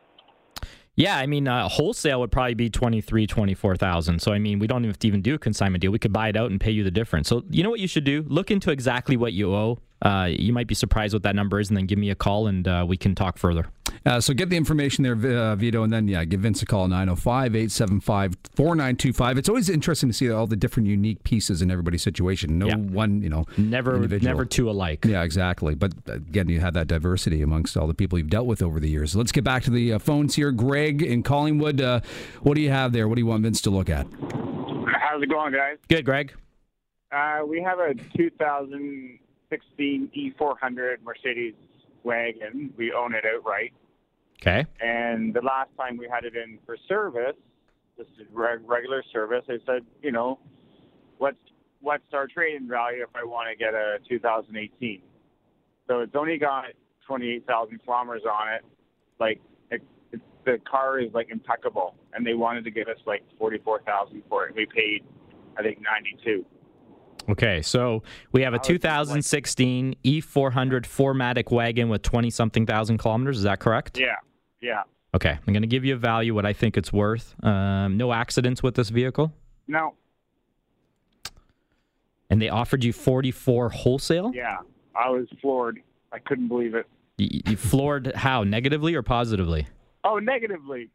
Yeah, 0.96 1.16
I 1.16 1.24
mean, 1.24 1.48
uh, 1.48 1.70
wholesale 1.70 2.20
would 2.20 2.30
probably 2.30 2.52
be 2.52 2.68
23, 2.68 3.26
24,000. 3.26 4.20
So, 4.20 4.30
I 4.34 4.38
mean, 4.38 4.58
we 4.58 4.66
don't 4.66 4.84
have 4.84 4.98
to 4.98 5.08
even 5.08 5.22
do 5.22 5.36
a 5.36 5.38
consignment 5.38 5.80
deal. 5.80 5.90
We 5.90 5.98
could 5.98 6.12
buy 6.12 6.28
it 6.28 6.36
out 6.36 6.50
and 6.50 6.60
pay 6.60 6.70
you 6.70 6.84
the 6.84 6.90
difference. 6.90 7.28
So, 7.28 7.44
you 7.48 7.62
know 7.62 7.70
what 7.70 7.80
you 7.80 7.88
should 7.88 8.04
do? 8.04 8.26
Look 8.28 8.50
into 8.50 8.70
exactly 8.70 9.16
what 9.16 9.32
you 9.32 9.54
owe 9.54 9.78
uh, 10.02 10.28
you 10.30 10.52
might 10.52 10.66
be 10.66 10.74
surprised 10.74 11.14
what 11.14 11.22
that 11.22 11.36
number 11.36 11.60
is, 11.60 11.70
and 11.70 11.76
then 11.76 11.86
give 11.86 11.98
me 11.98 12.10
a 12.10 12.14
call 12.14 12.48
and 12.48 12.66
uh, 12.66 12.84
we 12.86 12.96
can 12.96 13.14
talk 13.14 13.38
further. 13.38 13.66
Uh, 14.04 14.20
so 14.20 14.34
get 14.34 14.50
the 14.50 14.56
information 14.56 15.04
there, 15.04 15.14
uh, 15.14 15.54
Vito, 15.56 15.82
and 15.82 15.92
then, 15.92 16.08
yeah, 16.08 16.24
give 16.24 16.40
Vince 16.40 16.62
a 16.62 16.66
call, 16.66 16.88
905 16.88 17.54
875 17.54 18.36
4925. 18.54 19.38
It's 19.38 19.48
always 19.48 19.68
interesting 19.68 20.08
to 20.08 20.12
see 20.12 20.30
all 20.30 20.46
the 20.46 20.56
different 20.56 20.88
unique 20.88 21.22
pieces 21.24 21.62
in 21.62 21.70
everybody's 21.70 22.02
situation. 22.02 22.58
No 22.58 22.66
yeah. 22.66 22.76
one, 22.76 23.22
you 23.22 23.28
know, 23.28 23.44
never, 23.56 23.94
individual. 23.96 24.32
never 24.32 24.44
two 24.44 24.68
alike. 24.68 25.04
Yeah, 25.04 25.22
exactly. 25.22 25.74
But 25.74 25.92
again, 26.06 26.48
you 26.48 26.60
have 26.60 26.74
that 26.74 26.88
diversity 26.88 27.42
amongst 27.42 27.76
all 27.76 27.86
the 27.86 27.94
people 27.94 28.18
you've 28.18 28.30
dealt 28.30 28.46
with 28.46 28.62
over 28.62 28.80
the 28.80 28.88
years. 28.88 29.14
Let's 29.14 29.32
get 29.32 29.44
back 29.44 29.62
to 29.64 29.70
the 29.70 29.94
uh, 29.94 29.98
phones 29.98 30.34
here. 30.34 30.50
Greg 30.52 31.02
in 31.02 31.22
Collingwood, 31.22 31.80
uh, 31.80 32.00
what 32.42 32.54
do 32.54 32.60
you 32.60 32.70
have 32.70 32.92
there? 32.92 33.08
What 33.08 33.14
do 33.16 33.20
you 33.20 33.26
want 33.26 33.42
Vince 33.42 33.60
to 33.62 33.70
look 33.70 33.88
at? 33.88 34.06
How's 35.00 35.22
it 35.22 35.28
going, 35.28 35.52
guys? 35.52 35.78
Good, 35.88 36.04
Greg. 36.04 36.32
we 37.46 37.62
have 37.62 37.78
a 37.78 37.94
2016 38.16 40.10
E400 40.16 41.02
Mercedes 41.04 41.54
wagon. 42.04 42.72
We 42.76 42.92
own 42.92 43.14
it 43.14 43.24
outright. 43.24 43.72
Okay. 44.42 44.66
And 44.80 45.32
the 45.32 45.40
last 45.40 45.70
time 45.78 45.96
we 45.96 46.08
had 46.12 46.24
it 46.24 46.34
in 46.34 46.58
for 46.66 46.76
service, 46.88 47.36
is 47.98 48.06
regular 48.32 49.02
service, 49.12 49.44
I 49.48 49.58
said, 49.64 49.82
you 50.02 50.12
know, 50.12 50.40
what's 51.18 51.36
what's 51.80 52.02
our 52.12 52.26
trading 52.26 52.68
value 52.68 53.02
if 53.02 53.10
I 53.14 53.24
want 53.24 53.48
to 53.50 53.56
get 53.56 53.74
a 53.74 53.98
2018? 54.08 55.02
So 55.88 56.00
it's 56.00 56.14
only 56.14 56.38
got 56.38 56.66
28,000 57.06 57.80
kilometers 57.84 58.22
on 58.24 58.54
it. 58.54 58.64
Like 59.20 59.40
it, 59.70 59.82
it, 60.12 60.20
the 60.44 60.58
car 60.68 61.00
is 61.00 61.12
like 61.12 61.28
impeccable, 61.30 61.94
and 62.12 62.26
they 62.26 62.34
wanted 62.34 62.64
to 62.64 62.70
give 62.70 62.88
us 62.88 62.98
like 63.06 63.22
44,000 63.38 64.22
for 64.28 64.46
it. 64.46 64.56
We 64.56 64.66
paid, 64.66 65.04
I 65.56 65.62
think, 65.62 65.80
92. 65.80 66.44
Okay, 67.28 67.62
so 67.62 68.02
we 68.32 68.42
have 68.42 68.52
a 68.52 68.58
2016 68.58 69.94
E400 70.04 70.82
4MATIC 70.82 71.52
wagon 71.52 71.88
with 71.88 72.02
20 72.02 72.30
something 72.30 72.66
thousand 72.66 72.98
kilometers. 72.98 73.38
Is 73.38 73.44
that 73.44 73.60
correct? 73.60 73.96
Yeah, 73.96 74.16
yeah. 74.62 74.82
Okay, 75.14 75.30
I'm 75.30 75.52
going 75.52 75.62
to 75.62 75.68
give 75.68 75.84
you 75.84 75.94
a 75.94 75.98
value 75.98 76.34
what 76.34 76.46
I 76.46 76.54
think 76.54 76.78
it's 76.78 76.92
worth. 76.92 77.34
Um, 77.44 77.98
no 77.98 78.12
accidents 78.12 78.62
with 78.62 78.76
this 78.76 78.88
vehicle. 78.88 79.32
No. 79.68 79.94
And 82.30 82.40
they 82.40 82.48
offered 82.48 82.82
you 82.82 82.94
44 82.94 83.68
wholesale. 83.68 84.32
Yeah, 84.34 84.58
I 84.96 85.10
was 85.10 85.26
floored. 85.42 85.82
I 86.12 86.18
couldn't 86.18 86.48
believe 86.48 86.74
it. 86.74 86.86
You, 87.18 87.40
you 87.44 87.56
floored 87.58 88.14
how? 88.14 88.42
Negatively 88.42 88.94
or 88.94 89.02
positively? 89.02 89.66
Oh, 90.02 90.18
negatively. 90.18 90.88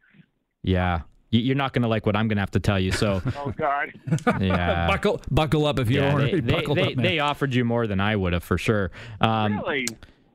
Yeah 0.62 1.02
you're 1.30 1.56
not 1.56 1.72
going 1.72 1.82
to 1.82 1.88
like 1.88 2.06
what 2.06 2.16
I'm 2.16 2.28
going 2.28 2.36
to 2.36 2.42
have 2.42 2.50
to 2.52 2.60
tell 2.60 2.78
you. 2.78 2.92
So, 2.92 3.22
oh 3.36 3.52
God, 3.56 3.92
yeah, 4.40 4.86
buckle 4.86 5.20
buckle 5.30 5.66
up 5.66 5.78
if 5.78 5.90
you 5.90 6.00
yeah, 6.00 6.12
already 6.12 6.40
they, 6.40 6.52
buckled 6.52 6.78
they, 6.78 6.92
up. 6.92 6.94
They 6.96 7.18
offered 7.18 7.54
you 7.54 7.64
more 7.64 7.86
than 7.86 8.00
I 8.00 8.16
would 8.16 8.32
have 8.32 8.44
for 8.44 8.58
sure. 8.58 8.90
Um, 9.20 9.58
really? 9.58 9.86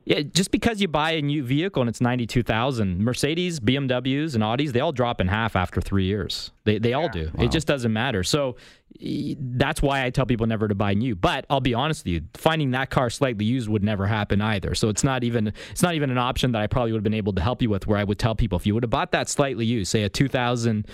Yeah, 0.06 0.22
just 0.22 0.52
because 0.52 0.82
you 0.82 0.90
buy 0.90 1.12
a 1.12 1.22
new 1.22 1.44
vehicle 1.44 1.82
and 1.82 1.90
it's 1.90 2.02
ninety 2.02 2.28
two 2.28 2.44
thousand, 2.44 3.00
Mercedes, 3.04 3.60
BMWs, 3.60 4.36
and 4.36 4.44
Audis, 4.44 4.72
they 4.72 4.82
all 4.82 4.92
drop 4.92 5.22
in 5.22 5.28
half 5.28 5.56
after 5.56 5.80
three 5.80 6.06
years. 6.06 6.52
They 6.66 6.78
they 6.78 6.90
yeah. 6.90 6.98
all 6.98 7.10
do. 7.10 7.32
Wow. 7.34 7.46
It 7.46 7.52
just 7.52 7.68
doesn't 7.68 7.94
matter. 7.94 8.24
So 8.24 8.58
that's 9.00 9.82
why 9.82 10.04
I 10.04 10.10
tell 10.10 10.26
people 10.26 10.46
never 10.46 10.68
to 10.68 10.76
buy 10.76 10.94
new. 10.94 11.16
But 11.16 11.46
I'll 11.50 11.62
be 11.62 11.74
honest 11.74 12.04
with 12.04 12.14
you, 12.14 12.22
finding 12.34 12.72
that 12.72 12.90
car 12.90 13.10
slightly 13.10 13.46
used 13.46 13.70
would 13.70 13.84
never 13.84 14.06
happen 14.06 14.42
either. 14.42 14.76
So 14.76 14.90
it's 14.90 15.04
not 15.04 15.24
even 15.24 15.54
it's 15.72 15.82
not 15.82 15.96
even 15.96 16.10
an 16.10 16.18
option 16.18 16.52
that 16.52 16.62
I 16.62 16.68
probably 16.68 16.92
would 16.92 17.00
have 17.00 17.04
been 17.04 17.14
able 17.14 17.34
to 17.34 17.42
help 17.42 17.62
you 17.62 17.70
with. 17.70 17.88
Where 17.88 17.98
I 17.98 18.04
would 18.04 18.20
tell 18.20 18.36
people 18.36 18.58
if 18.58 18.66
you 18.66 18.74
would 18.74 18.84
have 18.84 18.90
bought 18.92 19.12
that 19.12 19.30
slightly 19.30 19.66
used, 19.66 19.90
say 19.90 20.04
a 20.04 20.10
two 20.10 20.28
thousand 20.28 20.88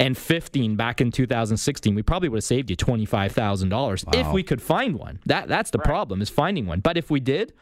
and 0.00 0.18
15 0.18 0.74
back 0.74 1.00
in 1.00 1.12
2016 1.12 1.94
we 1.94 2.02
probably 2.02 2.28
would 2.28 2.38
have 2.38 2.44
saved 2.44 2.68
you 2.68 2.76
$25,000 2.76 3.70
wow. 4.06 4.12
if 4.12 4.32
we 4.32 4.42
could 4.42 4.60
find 4.60 4.96
one 4.96 5.20
that 5.24 5.46
that's 5.46 5.70
the 5.70 5.78
right. 5.78 5.86
problem 5.86 6.20
is 6.20 6.28
finding 6.28 6.66
one 6.66 6.80
but 6.80 6.96
if 6.96 7.12
we 7.12 7.20
did 7.20 7.52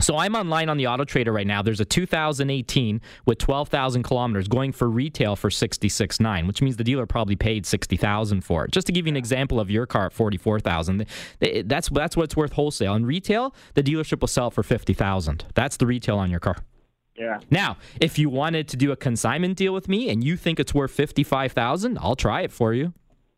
so 0.00 0.16
I'm 0.16 0.34
online 0.34 0.68
on 0.68 0.76
the 0.76 0.86
Auto 0.86 1.04
Trader 1.04 1.32
right 1.32 1.46
now. 1.46 1.62
There's 1.62 1.80
a 1.80 1.84
2018 1.84 3.00
with 3.24 3.38
12,000 3.38 4.02
kilometers 4.02 4.48
going 4.48 4.72
for 4.72 4.88
retail 4.88 5.36
for 5.36 5.50
66.9, 5.50 6.46
which 6.46 6.62
means 6.62 6.76
the 6.76 6.84
dealer 6.84 7.06
probably 7.06 7.36
paid 7.36 7.66
60,000 7.66 8.42
for 8.42 8.64
it. 8.64 8.72
Just 8.72 8.86
to 8.86 8.92
give 8.92 9.06
you 9.06 9.12
an 9.12 9.16
example 9.16 9.60
of 9.60 9.70
your 9.70 9.86
car 9.86 10.06
at 10.06 10.12
44,000, 10.12 11.06
that's 11.64 11.88
that's 11.88 12.16
what 12.16 12.24
it's 12.24 12.36
worth 12.36 12.52
wholesale. 12.52 12.94
In 12.94 13.06
retail, 13.06 13.54
the 13.74 13.82
dealership 13.82 14.20
will 14.20 14.28
sell 14.28 14.50
for 14.50 14.62
50,000. 14.62 15.44
That's 15.54 15.76
the 15.76 15.86
retail 15.86 16.18
on 16.18 16.30
your 16.30 16.40
car. 16.40 16.56
Yeah. 17.18 17.40
Now, 17.50 17.78
if 18.00 18.18
you 18.18 18.28
wanted 18.28 18.68
to 18.68 18.76
do 18.76 18.92
a 18.92 18.96
consignment 18.96 19.56
deal 19.56 19.72
with 19.72 19.88
me 19.88 20.10
and 20.10 20.22
you 20.22 20.36
think 20.36 20.60
it's 20.60 20.74
worth 20.74 20.90
fifty 20.90 21.24
five 21.24 21.52
thousand, 21.52 21.98
I'll 21.98 22.16
try 22.16 22.42
it 22.42 22.52
for 22.52 22.74
you. 22.74 22.92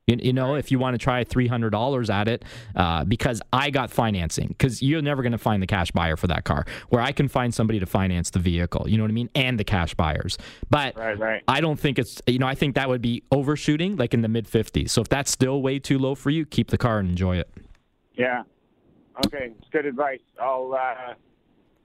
You, 0.09 0.17
you 0.21 0.33
know, 0.33 0.55
if 0.55 0.73
you 0.73 0.79
want 0.79 0.95
to 0.95 0.99
try 0.99 1.23
three 1.23 1.47
hundred 1.47 1.71
dollars 1.71 2.11
at 2.11 2.27
it, 2.27 2.45
uh, 2.75 3.05
because 3.05 3.41
I 3.53 3.71
got 3.71 3.91
financing, 3.91 4.49
because 4.49 4.83
you're 4.83 5.03
never 5.03 5.23
going 5.23 5.33
to 5.33 5.39
find 5.39 5.63
the 5.63 5.67
cash 5.67 5.91
buyer 5.93 6.17
for 6.17 6.27
that 6.29 6.45
car. 6.45 6.65
Where 6.89 7.03
I 7.03 7.13
can 7.13 7.29
find 7.29 7.55
somebody 7.55 7.79
to 7.79 7.87
finance 7.87 8.31
the 8.31 8.39
vehicle, 8.39 8.89
you 8.89 8.97
know 8.97 9.05
what 9.05 9.11
I 9.11 9.15
mean, 9.15 9.31
and 9.35 9.61
the 9.61 9.65
cash 9.65 9.95
buyers. 9.95 10.39
But 10.71 10.97
right, 10.97 11.19
right. 11.19 11.43
I 11.47 11.61
don't 11.61 11.79
think 11.79 11.99
it's, 11.99 12.23
you 12.27 12.39
know, 12.39 12.47
I 12.47 12.55
think 12.55 12.75
that 12.75 12.89
would 12.89 13.03
be 13.03 13.23
overshooting, 13.31 13.97
like 13.97 14.15
in 14.15 14.23
the 14.23 14.29
mid 14.29 14.49
fifties. 14.49 14.91
So 14.93 15.03
if 15.03 15.09
that's 15.09 15.31
still 15.31 15.61
way 15.63 15.79
too 15.79 15.99
low 15.99 16.15
for 16.15 16.31
you, 16.31 16.47
keep 16.47 16.71
the 16.71 16.79
car 16.79 16.99
and 16.99 17.09
enjoy 17.09 17.37
it. 17.37 17.51
Yeah. 18.15 18.43
Okay, 19.27 19.53
it's 19.59 19.69
good 19.71 19.85
advice. 19.85 20.21
I'll. 20.41 20.75
Uh 20.75 21.15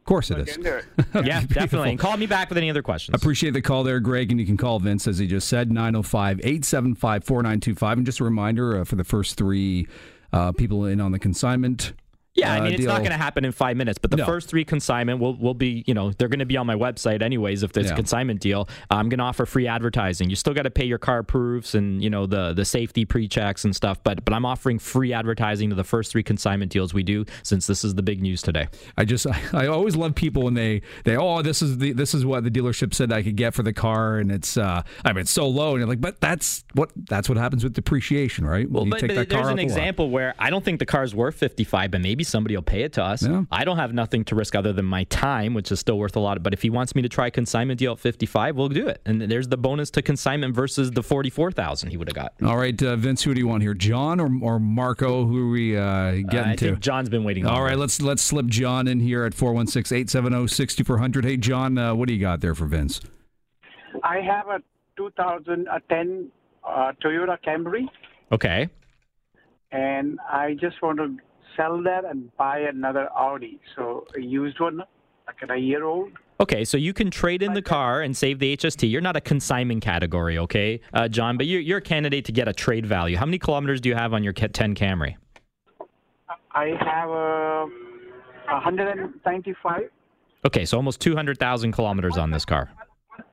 of 0.03 0.05
course 0.05 0.31
it 0.31 0.39
is. 0.39 0.57
It. 0.57 0.85
yeah, 1.25 1.45
definitely. 1.45 1.91
And 1.91 1.97
call 1.97 2.17
me 2.17 2.25
back 2.25 2.49
with 2.49 2.57
any 2.57 2.69
other 2.69 2.81
questions. 2.81 3.15
Appreciate 3.15 3.51
the 3.51 3.61
call 3.61 3.85
there, 3.85 4.01
Greg. 4.01 4.31
And 4.31 4.39
you 4.39 4.45
can 4.45 4.57
call 4.57 4.77
Vince, 4.79 5.07
as 5.07 5.17
he 5.17 5.27
just 5.27 5.47
said, 5.47 5.71
905 5.71 6.39
875 6.39 7.23
4925. 7.23 7.97
And 7.97 8.05
just 8.05 8.19
a 8.19 8.25
reminder 8.25 8.81
uh, 8.81 8.83
for 8.83 8.97
the 8.97 9.05
first 9.05 9.37
three 9.37 9.87
uh, 10.33 10.51
people 10.51 10.83
in 10.83 10.99
on 10.99 11.13
the 11.13 11.19
consignment 11.19 11.93
yeah, 12.35 12.51
I 12.51 12.59
uh, 12.59 12.63
mean, 12.63 12.73
it's 12.73 12.83
not 12.83 12.99
going 12.99 13.11
to 13.11 13.17
happen 13.17 13.45
in 13.45 13.51
five 13.51 13.77
minutes, 13.77 13.99
but 13.99 14.09
the 14.09 14.17
no. 14.17 14.25
first 14.25 14.49
three 14.49 14.65
consignment 14.65 15.19
will, 15.19 15.35
will 15.35 15.53
be, 15.53 15.83
you 15.85 15.93
know, 15.93 16.11
they're 16.11 16.27
going 16.27 16.39
to 16.39 16.45
be 16.45 16.57
on 16.57 16.65
my 16.65 16.73
website 16.73 17.21
anyways 17.21 17.61
if 17.61 17.73
there's 17.73 17.87
yeah. 17.87 17.93
a 17.93 17.95
consignment 17.95 18.39
deal. 18.39 18.67
I'm 18.89 19.07
going 19.07 19.19
to 19.19 19.23
offer 19.23 19.45
free 19.45 19.67
advertising. 19.67 20.31
You 20.31 20.35
still 20.35 20.55
got 20.55 20.63
to 20.63 20.71
pay 20.71 20.85
your 20.85 20.97
car 20.97 21.21
proofs 21.21 21.75
and, 21.75 22.03
you 22.03 22.09
know, 22.09 22.25
the 22.25 22.53
the 22.53 22.65
safety 22.65 23.05
pre-checks 23.05 23.65
and 23.65 23.75
stuff, 23.75 24.03
but 24.03 24.25
but 24.25 24.33
I'm 24.33 24.45
offering 24.45 24.79
free 24.79 25.13
advertising 25.13 25.69
to 25.69 25.75
the 25.75 25.83
first 25.83 26.11
three 26.11 26.23
consignment 26.23 26.71
deals 26.71 26.91
we 26.91 27.03
do 27.03 27.25
since 27.43 27.67
this 27.67 27.83
is 27.83 27.93
the 27.93 28.01
big 28.01 28.21
news 28.21 28.41
today. 28.41 28.67
I 28.97 29.05
just 29.05 29.27
I, 29.27 29.39
I 29.53 29.67
always 29.67 29.95
love 29.95 30.15
people 30.15 30.43
when 30.43 30.55
they 30.55 30.81
they 31.03 31.15
oh 31.15 31.43
this 31.43 31.61
is 31.61 31.77
the 31.77 31.93
this 31.93 32.15
is 32.15 32.25
what 32.25 32.43
the 32.43 32.51
dealership 32.51 32.95
said 32.95 33.11
I 33.11 33.21
could 33.21 33.35
get 33.35 33.53
for 33.53 33.61
the 33.61 33.73
car 33.73 34.17
and 34.17 34.31
it's 34.31 34.57
uh 34.57 34.81
I 35.05 35.13
mean 35.13 35.21
it's 35.21 35.31
so 35.31 35.47
low 35.47 35.71
and 35.71 35.79
you're 35.79 35.87
like 35.87 36.01
but 36.01 36.19
that's 36.19 36.63
what 36.73 36.91
that's 36.95 37.29
what 37.29 37.37
happens 37.37 37.63
with 37.63 37.73
depreciation, 37.73 38.45
right? 38.45 38.69
Well, 38.69 38.85
but, 38.85 39.01
but 39.01 39.29
there's 39.29 39.47
an 39.47 39.59
example 39.59 40.09
where 40.09 40.33
I 40.39 40.49
don't 40.49 40.65
think 40.65 40.79
the 40.79 40.85
car's 40.87 41.13
worth 41.13 41.35
55 41.35 41.91
but 41.91 42.01
maybe 42.01 42.22
maybe 42.23 42.29
somebody 42.29 42.55
will 42.55 42.63
pay 42.63 42.83
it 42.83 42.93
to 42.93 43.03
us. 43.03 43.21
Yeah. 43.23 43.43
I 43.51 43.65
don't 43.65 43.75
have 43.77 43.93
nothing 43.93 44.23
to 44.25 44.35
risk 44.35 44.55
other 44.55 44.71
than 44.73 44.85
my 44.85 45.03
time, 45.05 45.53
which 45.53 45.71
is 45.71 45.79
still 45.79 45.97
worth 45.97 46.15
a 46.15 46.19
lot. 46.19 46.41
But 46.41 46.53
if 46.53 46.61
he 46.61 46.69
wants 46.69 46.95
me 46.95 47.01
to 47.01 47.09
try 47.09 47.29
consignment 47.29 47.79
deal 47.79 47.91
at 47.93 47.99
55, 47.99 48.55
we'll 48.55 48.69
do 48.69 48.87
it. 48.87 49.01
And 49.05 49.21
there's 49.21 49.49
the 49.49 49.57
bonus 49.57 49.91
to 49.91 50.01
consignment 50.01 50.55
versus 50.55 50.91
the 50.91 51.03
44,000 51.03 51.89
he 51.89 51.97
would 51.97 52.07
have 52.07 52.15
got. 52.15 52.33
All 52.43 52.57
right, 52.57 52.81
uh, 52.81 52.95
Vince, 52.95 53.23
who 53.23 53.33
do 53.33 53.39
you 53.41 53.47
want 53.47 53.61
here, 53.63 53.73
John 53.73 54.19
or, 54.19 54.29
or 54.41 54.59
Marco? 54.59 55.25
Who 55.25 55.47
are 55.47 55.51
we 55.51 55.77
uh, 55.77 56.11
getting 56.29 56.39
Uh, 56.39 56.51
I 56.51 56.55
to? 56.55 56.65
think 56.67 56.79
John's 56.79 57.09
been 57.09 57.23
waiting. 57.25 57.45
All 57.45 57.61
right, 57.63 57.77
let's 57.77 58.01
let's 58.01 58.21
slip 58.21 58.45
John 58.47 58.87
in 58.87 58.99
here 59.01 59.25
at 59.25 59.33
416-870-6400. 59.33 61.23
Hey, 61.25 61.37
John, 61.37 61.77
uh, 61.77 61.93
what 61.93 62.07
do 62.07 62.13
you 62.13 62.21
got 62.21 62.39
there 62.41 62.55
for 62.55 62.65
Vince? 62.65 63.01
I 64.03 64.17
have 64.21 64.47
a 64.47 64.61
2010 64.97 66.31
uh, 66.65 66.91
Toyota 67.03 67.37
Camry, 67.45 67.85
Okay. 68.31 68.69
and 69.71 70.19
I 70.31 70.55
just 70.59 70.81
want 70.81 70.97
to 70.99 71.17
sell 71.55 71.81
that 71.83 72.05
and 72.05 72.35
buy 72.37 72.59
another 72.59 73.09
Audi. 73.15 73.59
So 73.75 74.05
a 74.15 74.21
used 74.21 74.59
one, 74.59 74.81
like 75.27 75.49
a 75.49 75.57
year 75.57 75.83
old. 75.83 76.11
Okay, 76.39 76.65
so 76.65 76.77
you 76.77 76.93
can 76.93 77.11
trade 77.11 77.43
in 77.43 77.53
the 77.53 77.61
car 77.61 78.01
and 78.01 78.17
save 78.17 78.39
the 78.39 78.57
HST. 78.57 78.89
You're 78.89 79.01
not 79.01 79.15
a 79.15 79.21
consignment 79.21 79.81
category, 79.81 80.37
okay, 80.39 80.81
uh, 80.93 81.07
John, 81.07 81.37
but 81.37 81.45
you're, 81.45 81.61
you're 81.61 81.77
a 81.77 81.81
candidate 81.81 82.25
to 82.25 82.31
get 82.31 82.47
a 82.47 82.53
trade 82.53 82.85
value. 82.85 83.15
How 83.15 83.25
many 83.25 83.37
kilometers 83.37 83.79
do 83.79 83.89
you 83.89 83.95
have 83.95 84.13
on 84.13 84.23
your 84.23 84.33
10 84.33 84.75
Camry? 84.75 85.15
I 86.51 86.73
have 86.79 87.09
a 87.09 87.65
195. 88.51 89.89
Okay, 90.45 90.65
so 90.65 90.77
almost 90.77 90.99
200,000 91.01 91.71
kilometers 91.71 92.17
on 92.17 92.31
this 92.31 92.45
car. 92.45 92.69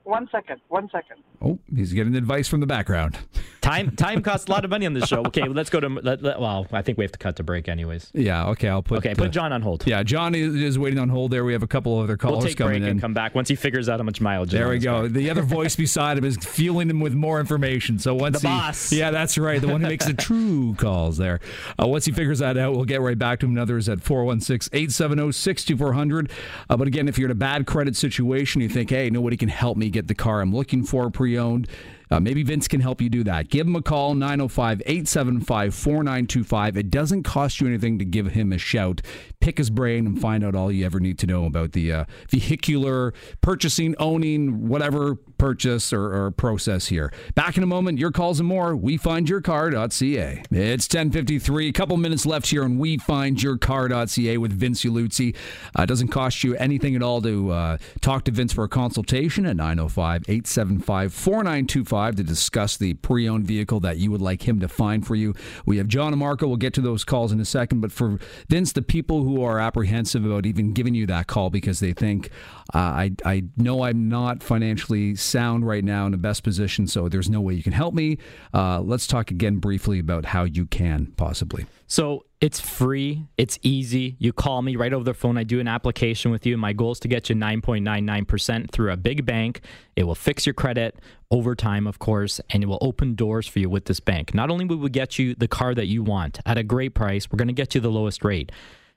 One 0.05 0.27
second, 0.33 0.61
one 0.69 0.89
second. 0.91 1.19
Oh, 1.43 1.59
he's 1.75 1.93
getting 1.93 2.15
advice 2.17 2.49
from 2.49 2.61
the 2.61 2.67
background. 2.67 3.19
Time 3.61 3.95
time 3.95 4.23
costs 4.23 4.49
a 4.49 4.51
lot 4.51 4.65
of 4.65 4.71
money 4.71 4.87
on 4.87 4.95
this 4.95 5.07
show. 5.07 5.21
Okay, 5.27 5.47
let's 5.49 5.69
go 5.69 5.81
to. 5.81 5.89
Let, 5.89 6.23
let- 6.23 6.41
well, 6.41 6.67
I 6.73 6.81
think 6.81 6.97
we 6.97 7.05
have 7.05 7.13
to 7.13 7.19
cut 7.19 7.37
to 7.37 7.43
break 7.43 7.69
anyways. 7.69 8.11
Yeah, 8.15 8.49
okay, 8.49 8.71
I'll 8.71 8.83
put. 8.83 8.97
Okay, 8.99 9.11
uh, 9.11 9.15
put 9.15 9.33
John 9.33 9.53
on 9.53 9.61
hold. 9.61 9.87
Yeah, 9.87 10.03
John 10.03 10.35
is, 10.35 10.55
is 10.55 10.79
waiting 10.79 10.99
on 10.99 11.11
hold 11.11 11.31
there. 11.31 11.45
We 11.45 11.53
have 11.53 11.63
a 11.63 11.67
couple 11.67 11.99
of 11.99 12.05
other 12.05 12.17
We'll 12.23 12.37
callers 12.37 12.45
take 12.47 12.57
break 12.57 12.69
coming 12.69 12.83
in. 12.85 12.89
and 12.89 12.99
come 13.03 13.13
back 13.13 13.35
once 13.35 13.51
he 13.51 13.55
figures 13.57 13.91
out 13.91 14.01
how 14.01 14.05
much 14.05 14.19
mileage. 14.23 14.51
There 14.51 14.71
we 14.71 14.79
go. 14.79 15.01
car. 15.01 15.09
The 15.09 15.29
other 15.29 15.43
voice 15.43 15.77
beside 15.77 16.17
him 16.17 16.25
is 16.25 16.39
fueling 16.39 16.89
him 16.89 17.01
with 17.01 17.13
more 17.13 17.39
information. 17.39 17.99
So 17.99 18.15
once 18.15 18.41
The 18.41 18.49
he, 18.49 18.55
boss. 18.55 18.93
yeah, 18.93 19.11
that's 19.11 19.37
right, 19.37 19.61
the 19.61 19.69
one 19.69 19.83
who 19.83 19.89
makes 19.89 20.07
the 20.07 20.15
true 20.15 20.75
calls 20.79 21.19
there. 21.19 21.41
Uh, 21.81 21.87
once 21.87 22.07
he 22.07 22.13
figures 22.13 22.39
that 22.39 22.57
out, 22.57 22.73
we'll 22.75 22.87
get 22.87 23.03
right 23.03 23.19
back 23.19 23.41
to 23.41 23.47
him. 23.47 23.53
Another 23.53 23.77
is 23.77 23.91
at 23.91 23.99
416-870-6400. 23.99 26.31
Uh, 26.71 26.77
but 26.79 26.89
again, 26.89 27.09
if 27.09 27.19
you're 27.19 27.29
in 27.29 27.33
a 27.33 27.35
bad 27.35 27.67
credit 27.67 27.95
situation, 27.95 28.63
you 28.63 28.71
think, 28.71 28.89
hey, 28.89 29.11
nobody 29.11 29.37
can 29.37 29.51
help 29.51 29.77
me 29.77 29.90
get 29.91 30.09
the 30.09 30.15
car 30.15 30.41
I'm 30.41 30.55
looking 30.55 30.85
for 30.85 31.11
pre-owned. 31.11 31.69
Uh, 32.11 32.19
maybe 32.19 32.43
Vince 32.43 32.67
can 32.67 32.81
help 32.81 33.01
you 33.01 33.09
do 33.09 33.23
that. 33.25 33.49
Give 33.49 33.67
him 33.67 33.77
a 33.77 33.83
call, 33.83 34.15
905 34.15 34.83
875 34.85 35.75
4925. 35.75 36.77
It 36.77 36.91
doesn't 36.91 37.23
cost 37.23 37.61
you 37.61 37.69
anything 37.69 37.99
to 38.01 38.05
give 38.05 38.29
him 38.29 38.53
a 38.53 38.59
shout. 38.59 39.01
Pick 39.41 39.59
his 39.59 39.71
brain 39.71 40.07
and 40.07 40.21
find 40.21 40.45
out 40.45 40.55
all 40.55 40.71
you 40.71 40.85
ever 40.85 41.01
need 41.01 41.19
to 41.21 41.27
know 41.27 41.47
about 41.47 41.73
the 41.73 41.93
uh, 41.93 42.05
vehicular 42.29 43.15
purchasing, 43.41 43.95
owning, 43.99 44.69
whatever 44.69 45.17
purchase 45.41 45.93
or, 45.93 46.15
or 46.15 46.31
process 46.31 46.89
here. 46.89 47.13
Back 47.35 47.57
in 47.57 47.63
a 47.63 47.67
moment, 47.67 47.99
your 47.99 48.11
calls 48.11 48.39
and 48.39 48.49
more. 48.49 48.75
WeFindYourCar.ca. 48.77 50.43
It's 50.51 50.85
1053. 50.87 51.69
A 51.69 51.73
couple 51.73 51.97
minutes 51.97 52.27
left 52.27 52.49
here 52.49 52.63
on 52.65 52.79
WeFindYourCar.ca 52.79 54.37
with 54.37 54.53
Vince 54.53 54.85
Uluzzi. 54.85 55.35
Uh, 55.79 55.83
it 55.83 55.87
doesn't 55.87 56.09
cost 56.09 56.45
you 56.45 56.55
anything 56.57 56.95
at 56.95 57.03
all 57.03 57.23
to 57.23 57.51
uh, 57.51 57.79
talk 58.03 58.25
to 58.25 58.31
Vince 58.31 58.53
for 58.53 58.65
a 58.65 58.69
consultation 58.69 59.47
at 59.47 59.57
905 59.57 60.25
875 60.29 61.13
4925 61.15 62.17
to 62.17 62.23
discuss 62.23 62.77
the 62.77 62.95
pre 62.95 63.29
owned 63.29 63.47
vehicle 63.47 63.81
that 63.81 63.97
you 63.97 64.11
would 64.11 64.21
like 64.21 64.47
him 64.47 64.61
to 64.61 64.69
find 64.69 65.07
for 65.07 65.15
you. 65.15 65.35
We 65.65 65.79
have 65.79 65.89
John 65.89 66.13
and 66.13 66.21
Marco. 66.21 66.47
We'll 66.47 66.57
get 66.57 66.75
to 66.75 66.81
those 66.83 67.05
calls 67.05 67.33
in 67.33 67.41
a 67.41 67.45
second. 67.45 67.81
But 67.81 67.93
for 67.93 68.19
Vince, 68.49 68.73
the 68.73 68.83
people 68.83 69.23
who 69.23 69.30
are 69.45 69.59
apprehensive 69.59 70.25
about 70.25 70.47
even 70.47 70.73
giving 70.73 70.95
you 70.95 71.07
that 71.07 71.27
call 71.27 71.51
because 71.51 71.81
they 71.81 71.93
think, 71.93 72.31
uh, 72.75 72.79
I, 72.79 73.13
I 73.25 73.45
know 73.57 73.85
I'm 73.85 74.09
not 74.09 74.43
financially 74.43 75.15
sound 75.17 75.67
right 75.67 75.85
now 75.85 76.07
in 76.07 76.13
the 76.13 76.19
best 76.19 76.43
position, 76.43 76.87
so 76.87 77.09
there's 77.09 77.31
no 77.31 77.41
way 77.41 77.55
you 77.55 77.63
can 77.63 77.73
help 77.73 77.95
me. 77.95 78.19
Uh, 78.53 78.81
let's 78.81 79.07
talk 79.07 79.31
again 79.31 79.57
briefly 79.57 79.99
about 79.99 80.27
how 80.27 80.45
you 80.45 80.67
can 80.67 81.13
possibly. 81.17 81.67
So 81.87 82.25
it's 82.41 82.61
free. 82.61 83.27
It's 83.37 83.59
easy. 83.63 84.17
You 84.19 84.33
call 84.33 84.63
me 84.63 84.77
right 84.77 84.93
over 84.93 85.05
the 85.05 85.13
phone. 85.13 85.37
I 85.37 85.45
do 85.45 85.61
an 85.61 85.69
application 85.69 86.31
with 86.31 86.47
you. 86.47 86.57
My 86.57 86.73
goal 86.73 86.93
is 86.93 87.01
to 87.01 87.09
get 87.09 87.29
you 87.29 87.35
9.99% 87.35 88.71
through 88.71 88.93
a 88.93 88.97
big 88.97 89.27
bank. 89.27 89.61
It 89.97 90.05
will 90.05 90.15
fix 90.15 90.47
your 90.47 90.55
credit 90.55 91.01
over 91.31 91.55
time, 91.55 91.87
of 91.87 91.99
course, 91.99 92.41
and 92.51 92.63
it 92.63 92.67
will 92.67 92.79
open 92.81 93.15
doors 93.15 93.47
for 93.47 93.59
you 93.59 93.69
with 93.69 93.85
this 93.85 94.01
bank. 94.01 94.33
Not 94.33 94.51
only 94.51 94.65
will 94.65 94.79
we 94.79 94.89
get 94.89 95.19
you 95.19 95.35
the 95.35 95.49
car 95.49 95.75
that 95.75 95.87
you 95.87 96.03
want 96.03 96.39
at 96.47 96.57
a 96.57 96.63
great 96.63 96.95
price, 96.95 97.31
we're 97.31 97.37
going 97.37 97.49
to 97.49 97.55
get 97.55 97.75
you 97.75 97.81
the 97.81 97.91
lowest 97.91 98.25
rate. 98.25 98.53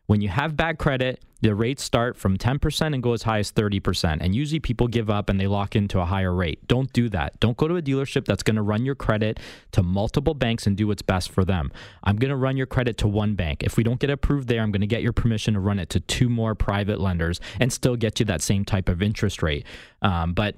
When 0.05 0.21
you 0.21 0.29
have 0.29 0.57
bad 0.57 0.77
credit, 0.77 1.23
the 1.43 1.53
rates 1.53 1.83
start 1.83 2.15
from 2.15 2.37
10% 2.37 2.93
and 2.93 3.03
go 3.03 3.11
as 3.11 3.23
high 3.23 3.39
as 3.39 3.51
30%. 3.51 4.19
And 4.21 4.33
usually 4.33 4.61
people 4.61 4.87
give 4.87 5.09
up 5.09 5.29
and 5.29 5.37
they 5.37 5.47
lock 5.47 5.75
into 5.75 5.99
a 5.99 6.05
higher 6.05 6.33
rate. 6.33 6.65
Don't 6.67 6.91
do 6.93 7.09
that. 7.09 7.37
Don't 7.41 7.57
go 7.57 7.67
to 7.67 7.75
a 7.75 7.81
dealership 7.81 8.23
that's 8.23 8.43
going 8.43 8.55
to 8.55 8.61
run 8.61 8.85
your 8.85 8.95
credit 8.95 9.41
to 9.71 9.83
multiple 9.83 10.33
banks 10.33 10.67
and 10.67 10.77
do 10.77 10.87
what's 10.87 11.01
best 11.01 11.31
for 11.31 11.43
them. 11.43 11.69
I'm 12.03 12.15
going 12.15 12.29
to 12.29 12.37
run 12.37 12.55
your 12.55 12.65
credit 12.65 12.97
to 12.99 13.09
one 13.09 13.35
bank. 13.35 13.61
If 13.61 13.75
we 13.75 13.83
don't 13.83 13.99
get 13.99 14.09
approved 14.09 14.47
there, 14.47 14.61
I'm 14.61 14.71
going 14.71 14.81
to 14.81 14.87
get 14.87 15.01
your 15.01 15.11
permission 15.11 15.53
to 15.55 15.59
run 15.59 15.79
it 15.79 15.89
to 15.89 15.99
two 15.99 16.29
more 16.29 16.55
private 16.55 17.01
lenders 17.01 17.41
and 17.59 17.73
still 17.73 17.97
get 17.97 18.21
you 18.21 18.25
that 18.27 18.41
same 18.41 18.63
type 18.63 18.87
of 18.87 19.01
interest 19.01 19.43
rate. 19.43 19.65
Um, 20.01 20.33
but 20.33 20.55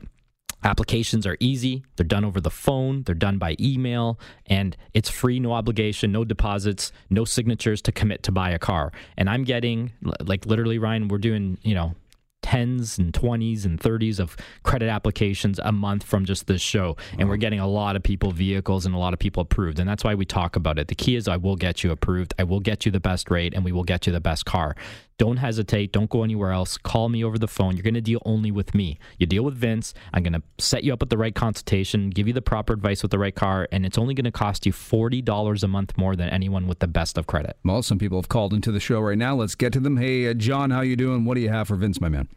Applications 0.66 1.28
are 1.28 1.38
easy. 1.39 1.84
They're 1.95 2.05
done 2.05 2.26
over 2.26 2.41
the 2.41 2.49
phone. 2.49 3.03
They're 3.03 3.13
done 3.13 3.38
by 3.38 3.55
email, 3.59 4.20
and 4.47 4.76
it's 4.95 5.09
free, 5.09 5.39
no 5.39 5.53
obligation, 5.53 6.11
no 6.11 6.26
deposits, 6.26 6.91
no 7.11 7.24
signatures 7.24 7.84
to 7.84 7.91
commit 7.91 8.24
to 8.24 8.32
buy 8.32 8.49
a 8.49 8.57
car. 8.57 8.91
And 9.16 9.30
I'm 9.30 9.43
getting, 9.43 9.91
like, 10.22 10.47
literally, 10.47 10.80
Ryan, 10.80 11.07
we're 11.07 11.20
doing, 11.20 11.59
you 11.61 11.76
know, 11.76 11.93
tens 12.41 12.99
and 12.99 13.11
20s 13.11 13.66
and 13.66 13.80
30s 13.80 14.20
of 14.20 14.38
credit 14.61 14.88
applications 14.88 15.59
a 15.59 15.72
month 15.72 16.03
from 16.03 16.26
just 16.26 16.45
this 16.45 16.61
show. 16.61 16.95
And 17.18 17.28
we're 17.28 17.38
getting 17.38 17.59
a 17.59 17.68
lot 17.68 17.95
of 17.95 18.03
people 18.03 18.32
vehicles 18.32 18.86
and 18.86 18.93
a 18.93 18.99
lot 18.99 19.13
of 19.13 19.20
people 19.20 19.41
approved. 19.41 19.80
And 19.80 19.89
that's 19.89 20.03
why 20.03 20.13
we 20.13 20.26
talk 20.26 20.55
about 20.55 20.78
it. 20.78 20.88
The 20.88 20.95
key 20.95 21.16
is 21.16 21.28
I 21.28 21.38
will 21.38 21.55
get 21.55 21.84
you 21.84 21.91
approved, 21.91 22.36
I 22.38 22.43
will 22.43 22.59
get 22.59 22.86
you 22.86 22.91
the 22.91 22.99
best 22.99 23.32
rate, 23.32 23.55
and 23.55 23.66
we 23.66 23.72
will 23.72 23.84
get 23.84 24.05
you 24.05 24.13
the 24.13 24.20
best 24.20 24.45
car. 24.45 24.76
Don't 25.18 25.38
hesitate. 25.38 25.93
Don't 25.93 26.09
go 26.09 26.24
anywhere 26.24 26.51
else. 26.51 26.78
Call 26.78 27.07
me 27.07 27.24
over 27.24 27.38
the 27.38 27.47
phone. 27.47 27.78
You're 27.78 27.84
going 27.84 27.93
to 27.93 28.01
deal 28.01 28.22
only 28.26 28.51
with 28.51 28.76
me. 28.76 28.99
You 29.18 29.26
deal 29.26 29.43
with 29.43 29.55
Vince. 29.55 29.93
I'm 30.13 30.24
going 30.24 30.34
to 30.34 30.41
set 30.57 30.84
you 30.84 30.91
up 30.91 30.99
with 30.99 31.09
the 31.09 31.18
right 31.18 31.34
consultation, 31.34 32.09
give 32.09 32.28
you 32.28 32.34
the 32.34 32.41
proper 32.41 32.74
advice 32.74 33.01
with 33.01 33.11
the 33.11 33.20
right 33.20 33.34
car, 33.34 33.66
and 33.72 33.86
it's 33.86 33.97
only 33.97 34.13
going 34.13 34.26
to 34.26 34.32
cost 34.32 34.66
you 34.66 34.74
$40 34.74 35.63
a 35.63 35.68
month 35.70 35.97
more 35.97 36.18
than 36.18 36.28
anyone 36.30 36.68
with 36.68 36.80
the 36.80 36.88
best 36.88 37.18
of 37.18 37.28
credit. 37.28 37.55
Well, 37.63 37.82
some 37.82 37.97
people 37.97 38.18
have 38.18 38.28
called 38.28 38.53
into 38.53 38.74
the 38.74 38.82
show 38.82 38.99
right 38.99 39.18
now. 39.18 39.36
Let's 39.36 39.55
get 39.55 39.72
to 39.74 39.80
them. 39.80 39.95
Hey, 39.95 40.28
uh, 40.30 40.34
John, 40.34 40.70
how 40.72 40.82
you 40.82 40.97
doing? 40.97 41.24
What 41.24 41.36
do 41.36 41.41
you 41.41 41.49
have 41.49 41.70
for 41.70 41.78
Vince, 41.78 42.01
my 42.01 42.09
man? 42.09 42.28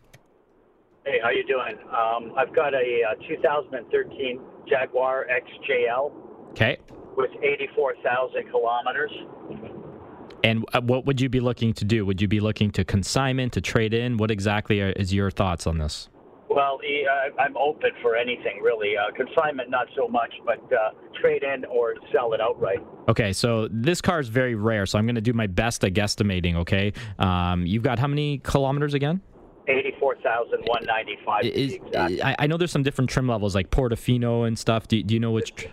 Hey, 1.05 1.19
how 1.21 1.31
you 1.31 1.45
doing? 1.47 1.77
Um, 1.89 2.33
I've 2.39 2.55
got 2.55 2.75
a, 2.75 3.01
uh 3.11 3.15
2013 3.27 4.41
Jaguar 4.69 5.27
XJL 5.27 6.13
Okay. 6.51 6.77
with 7.17 7.31
84,000 7.43 8.49
kilometers. 8.51 9.11
And 10.45 10.65
uh, 10.73 10.81
what 10.81 11.07
would 11.07 11.21
you 11.21 11.29
be 11.29 11.41
looking 11.41 11.73
to 11.75 11.85
do? 11.85 12.07
Would 12.07 12.21
you 12.21 12.29
be 12.29 12.41
looking 12.41 12.71
to 12.73 12.85
consignment, 12.85 13.53
to 13.55 13.61
trade 13.61 13.95
in? 13.95 14.17
What 14.17 14.31
exactly 14.31 14.81
are, 14.81 14.91
is 14.91 15.13
your 15.13 15.31
thoughts 15.31 15.67
on 15.67 15.79
this? 15.79 16.09
Well, 16.49 16.81
uh, 16.83 17.41
I'm 17.41 17.57
open 17.57 17.91
for 18.03 18.17
anything 18.17 18.61
really. 18.63 18.97
Uh, 18.97 19.13
consignment, 19.15 19.71
not 19.71 19.87
so 19.97 20.09
much, 20.09 20.33
but 20.45 20.59
uh, 20.73 20.91
trade 21.21 21.43
in 21.43 21.65
or 21.67 21.95
sell 22.13 22.33
it 22.33 22.41
outright. 22.41 22.79
Okay, 23.09 23.33
so 23.33 23.69
this 23.71 24.01
car 24.01 24.21
is 24.21 24.29
very 24.29 24.55
rare, 24.55 24.87
so 24.87 24.99
I'm 24.99 25.07
going 25.07 25.15
to 25.15 25.21
do 25.21 25.33
my 25.33 25.47
best 25.47 25.85
at 25.85 25.93
guesstimating. 25.93 26.57
Okay, 26.57 26.93
um, 27.19 27.67
you've 27.67 27.83
got 27.83 27.99
how 27.99 28.07
many 28.07 28.39
kilometers 28.39 28.95
again? 28.95 29.21
84,195 29.69 31.43
to 31.43 31.49
Is. 31.49 31.79
I, 31.95 32.37
I 32.39 32.47
know 32.47 32.57
there's 32.57 32.73
some 32.73 32.83
different 32.83 33.11
trim 33.11 33.29
levels 33.29 33.55
like 33.55 33.71
Portfolio 33.71 34.45
and 34.45 34.59
stuff. 34.59 34.89
Do, 34.89 35.03
do 35.03 35.13
you 35.13 35.21
know 35.21 35.31
which 35.31 35.55
tr- 35.55 35.67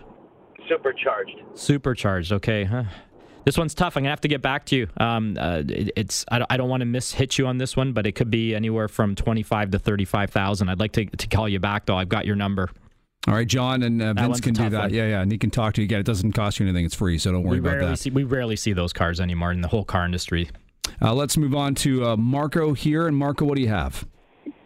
Supercharged. 0.68 1.36
supercharged? 1.54 2.32
Okay, 2.32 2.64
huh. 2.64 2.84
This 3.46 3.56
one's 3.56 3.74
tough. 3.74 3.96
I'm 3.96 4.02
gonna 4.02 4.10
have 4.10 4.20
to 4.22 4.28
get 4.28 4.42
back 4.42 4.66
to 4.66 4.76
you. 4.76 4.88
Um, 4.96 5.36
uh, 5.38 5.62
it, 5.68 5.92
it's 5.96 6.24
I 6.30 6.40
don't, 6.40 6.52
I 6.52 6.56
don't 6.56 6.68
want 6.68 6.80
to 6.80 6.84
miss 6.84 7.12
hit 7.12 7.38
you 7.38 7.46
on 7.46 7.58
this 7.58 7.76
one, 7.76 7.92
but 7.92 8.04
it 8.04 8.12
could 8.12 8.28
be 8.28 8.56
anywhere 8.56 8.88
from 8.88 9.14
twenty 9.14 9.44
five 9.44 9.70
to 9.70 9.78
thirty 9.78 10.04
five 10.04 10.30
thousand. 10.30 10.68
I'd 10.68 10.80
like 10.80 10.92
to 10.92 11.06
to 11.06 11.26
call 11.28 11.48
you 11.48 11.60
back 11.60 11.86
though. 11.86 11.96
I've 11.96 12.08
got 12.08 12.26
your 12.26 12.34
number. 12.34 12.68
All 13.28 13.34
right, 13.34 13.46
John 13.46 13.84
and 13.84 14.02
uh, 14.02 14.14
Vince 14.14 14.40
can 14.40 14.52
do 14.52 14.68
that. 14.68 14.80
one. 14.82 14.94
Yeah, 14.94 15.06
yeah, 15.08 15.20
and 15.20 15.30
he 15.30 15.38
can 15.38 15.50
talk 15.50 15.74
to 15.74 15.80
you 15.80 15.84
again. 15.84 16.00
It 16.00 16.06
doesn't 16.06 16.32
cost 16.32 16.58
you 16.58 16.66
anything; 16.66 16.84
it's 16.84 16.94
free, 16.96 17.18
so 17.18 17.30
don't 17.30 17.44
worry 17.44 17.52
we 17.52 17.58
about 17.60 17.76
rarely 17.76 17.90
that. 17.90 17.96
see 17.98 18.10
we 18.10 18.24
rarely 18.24 18.56
see 18.56 18.72
those 18.72 18.92
cars 18.92 19.20
anymore 19.20 19.52
in 19.52 19.60
the 19.60 19.68
whole 19.68 19.84
car 19.84 20.04
industry. 20.04 20.50
Uh, 21.00 21.14
let's 21.14 21.36
move 21.36 21.54
on 21.54 21.76
to 21.76 22.04
uh, 22.04 22.16
Marco 22.16 22.72
here. 22.72 23.06
And 23.06 23.16
Marco, 23.16 23.44
what 23.44 23.54
do 23.56 23.62
you 23.62 23.68
have? 23.68 24.04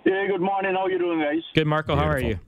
Yeah, 0.07 0.27
good 0.27 0.41
morning. 0.41 0.75
How 0.75 0.85
are 0.85 0.91
you 0.91 0.99
doing, 0.99 1.21
guys? 1.21 1.43
Good, 1.55 1.67
Marco. 1.67 1.97
How 1.97 2.09
are 2.09 2.19
you? 2.19 2.39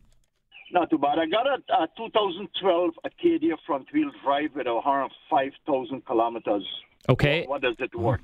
Not 0.73 0.89
too 0.91 0.99
bad. 0.99 1.19
I 1.19 1.27
got 1.27 1.47
a, 1.47 1.83
a 1.83 1.89
2012 1.97 2.91
Acadia 3.05 3.55
front-wheel 3.67 4.11
drive 4.25 4.51
with 4.55 4.67
105,000 4.67 6.07
kilometers. 6.07 6.67
Okay. 7.09 7.41
What, 7.43 7.49
what 7.49 7.63
does 7.63 7.77
it 7.79 7.95
work? 7.99 8.21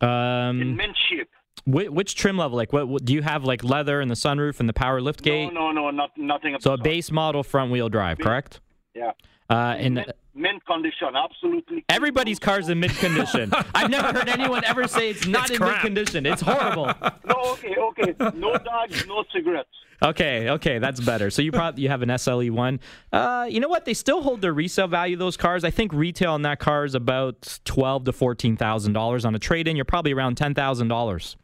Um, 0.00 0.60
In 0.62 0.76
mint 0.76 0.96
shape. 1.10 1.28
Which, 1.66 1.90
which 1.90 2.14
trim 2.14 2.38
level? 2.38 2.56
Like, 2.56 2.72
what, 2.72 2.88
what 2.88 3.04
do 3.04 3.12
you 3.12 3.20
have? 3.22 3.44
Like 3.44 3.62
leather 3.62 4.00
and 4.00 4.10
the 4.10 4.14
sunroof 4.14 4.60
and 4.60 4.68
the 4.68 4.72
power 4.72 5.00
lift 5.02 5.24
No, 5.26 5.30
gate. 5.30 5.52
no, 5.52 5.72
no, 5.72 5.90
not, 5.90 6.10
nothing. 6.16 6.56
So 6.60 6.72
a 6.72 6.78
base 6.78 7.10
model 7.10 7.42
front 7.42 7.70
wheel 7.70 7.90
drive, 7.90 8.18
correct? 8.18 8.60
Yeah. 8.94 9.12
Uh, 9.50 9.74
and 9.78 10.06
mint, 10.40 10.54
mint 10.54 10.66
condition, 10.66 11.08
absolutely. 11.14 11.84
Everybody's 11.88 12.38
car's 12.38 12.68
in 12.68 12.80
mint 12.80 12.94
condition. 12.94 13.52
I've 13.74 13.90
never 13.90 14.12
heard 14.18 14.28
anyone 14.28 14.64
ever 14.64 14.86
say 14.88 15.10
it's 15.10 15.26
not 15.26 15.42
It's 15.44 15.52
in 15.52 15.56
crap. 15.58 15.70
mint 15.70 15.80
condition. 15.82 16.26
It's 16.26 16.42
horrible. 16.42 16.92
No, 17.24 17.36
okay, 17.52 17.76
okay. 17.76 18.14
No 18.36 18.56
dogs, 18.58 19.06
no 19.06 19.22
cigarettes. 19.32 19.68
Okay, 20.02 20.48
okay, 20.50 20.78
that's 20.78 20.98
better. 21.00 21.30
So 21.30 21.42
you 21.42 21.52
probably 21.52 21.82
you 21.82 21.88
have 21.90 22.02
an 22.02 22.08
SLE 22.08 22.50
one. 22.50 22.80
Uh, 23.12 23.46
you 23.48 23.60
know 23.60 23.68
what? 23.68 23.84
They 23.84 23.94
still 23.94 24.22
hold 24.22 24.40
their 24.40 24.52
resale 24.52 24.88
value. 24.88 25.16
Those 25.16 25.36
cars. 25.36 25.62
I 25.62 25.70
think 25.70 25.92
retail 25.92 26.32
on 26.32 26.42
that 26.42 26.58
car 26.58 26.84
is 26.84 26.94
about 26.94 27.58
twelve 27.64 28.04
to 28.04 28.12
fourteen 28.12 28.56
thousand 28.56 28.94
dollars. 28.94 29.24
On 29.24 29.34
a 29.34 29.38
trade 29.38 29.68
in, 29.68 29.76
you're 29.76 29.84
probably 29.84 30.12
around 30.12 30.36
ten 30.36 30.54
thousand 30.54 30.88
dollars. 30.88 31.36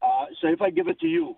Uh, 0.00 0.26
so 0.40 0.48
if 0.48 0.62
I 0.62 0.70
give 0.70 0.88
it 0.88 0.98
to 1.00 1.06
you, 1.06 1.34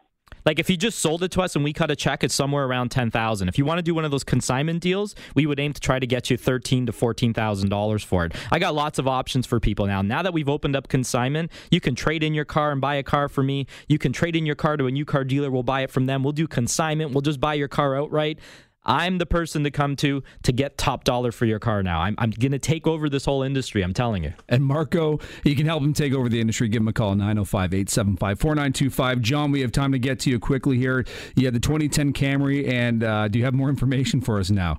Like 0.47 0.61
if 0.61 0.71
you 0.71 0.77
just 0.77 1.01
sold 1.01 1.25
it 1.25 1.33
to 1.33 1.43
us 1.43 1.57
and 1.57 1.65
we 1.65 1.73
cut 1.73 1.91
a 1.91 1.97
check, 1.97 2.23
it's 2.23 2.35
somewhere 2.35 2.65
around 2.65 2.91
ten 2.91 3.11
thousand. 3.11 3.49
If 3.49 3.59
you 3.59 3.65
want 3.65 3.79
to 3.79 3.83
do 3.83 3.95
one 3.95 4.05
of 4.05 4.13
those 4.13 4.23
consignment 4.23 4.81
deals, 4.81 5.17
we 5.35 5.45
would 5.45 5.59
aim 5.59 5.73
to 5.73 5.81
try 5.81 5.99
to 5.99 6.07
get 6.07 6.31
you 6.31 6.37
thirteen 6.37 6.87
to 6.87 6.93
fourteen 6.93 7.35
thousand 7.35 7.69
dollars 7.69 8.05
for 8.05 8.25
it. 8.25 8.33
I 8.53 8.61
got 8.61 8.75
lots 8.75 9.01
of 9.01 9.09
options 9.09 9.45
for 9.45 9.59
people 9.59 9.87
now. 9.87 10.03
Now 10.03 10.23
that 10.23 10.33
we've 10.33 10.49
opened 10.49 10.77
up 10.77 10.87
consignment, 10.87 11.51
you 11.71 11.81
can 11.81 11.97
trade 11.97 12.23
in 12.23 12.33
your 12.33 12.45
car 12.45 12.71
and 12.71 12.81
buy 12.81 12.95
a 12.95 13.03
car 13.03 13.29
for 13.29 13.43
me. 13.43 13.67
You 13.89 13.99
can 13.99 14.13
trade 14.13 14.37
in 14.37 14.47
your 14.47 14.55
car 14.55 14.77
to 14.77 14.87
a 14.87 14.91
new 14.91 15.05
car 15.05 15.25
dealer. 15.25 15.51
We'll 15.51 15.65
buy 15.65 15.81
it 15.83 15.91
from 15.91 16.07
them. 16.07 16.23
We'll 16.23 16.33
do 16.33 16.47
consignment. 16.47 17.11
We'll 17.11 17.23
just 17.23 17.41
buy 17.41 17.55
your 17.55 17.69
car 17.69 17.97
outright. 17.97 18.39
I'm 18.87 19.19
the 19.19 19.27
person 19.27 19.65
to 19.65 19.71
come 19.71 19.97
to 19.97 20.23
to 20.45 20.53
get 20.53 20.79
top 20.79 21.05
dollar 21.05 21.33
for 21.33 21.45
your 21.45 21.59
car 21.59 21.83
now. 21.83 22.01
I'm, 22.01 22.15
I'm 22.19 22.31
going 22.31 22.53
to 22.53 22.59
take 22.59 22.87
over 22.87 23.09
this 23.09 23.25
whole 23.25 23.43
industry. 23.43 23.83
I'm 23.83 23.93
telling 23.93 24.25
you. 24.25 24.33
And 24.49 24.65
Marco, 24.65 25.19
you 25.45 25.57
can 25.57 25.67
help 25.67 25.83
him 25.83 25.93
take 25.93 26.15
over 26.15 26.29
the 26.29 26.41
industry. 26.41 26.69
Give 26.69 26.81
him 26.81 26.89
a 26.89 26.93
call, 26.93 27.15
905 27.15 27.75
875 27.75 28.41
4925. 28.41 29.21
John, 29.21 29.51
we 29.51 29.61
have 29.61 29.73
time 29.73 29.93
to 29.93 29.99
get 29.99 30.21
to 30.21 30.31
you 30.31 30.39
quickly 30.39 30.79
here. 30.79 31.05
You 31.35 31.45
had 31.45 31.55
the 31.55 31.61
2010 31.61 32.13
Camry, 32.13 32.69
and 32.69 33.03
uh, 33.03 33.29
do 33.29 33.39
you 33.39 33.45
have 33.45 33.55
more 33.55 33.69
information 33.69 34.21
for 34.21 34.39
us 34.39 34.51
now? 34.51 34.79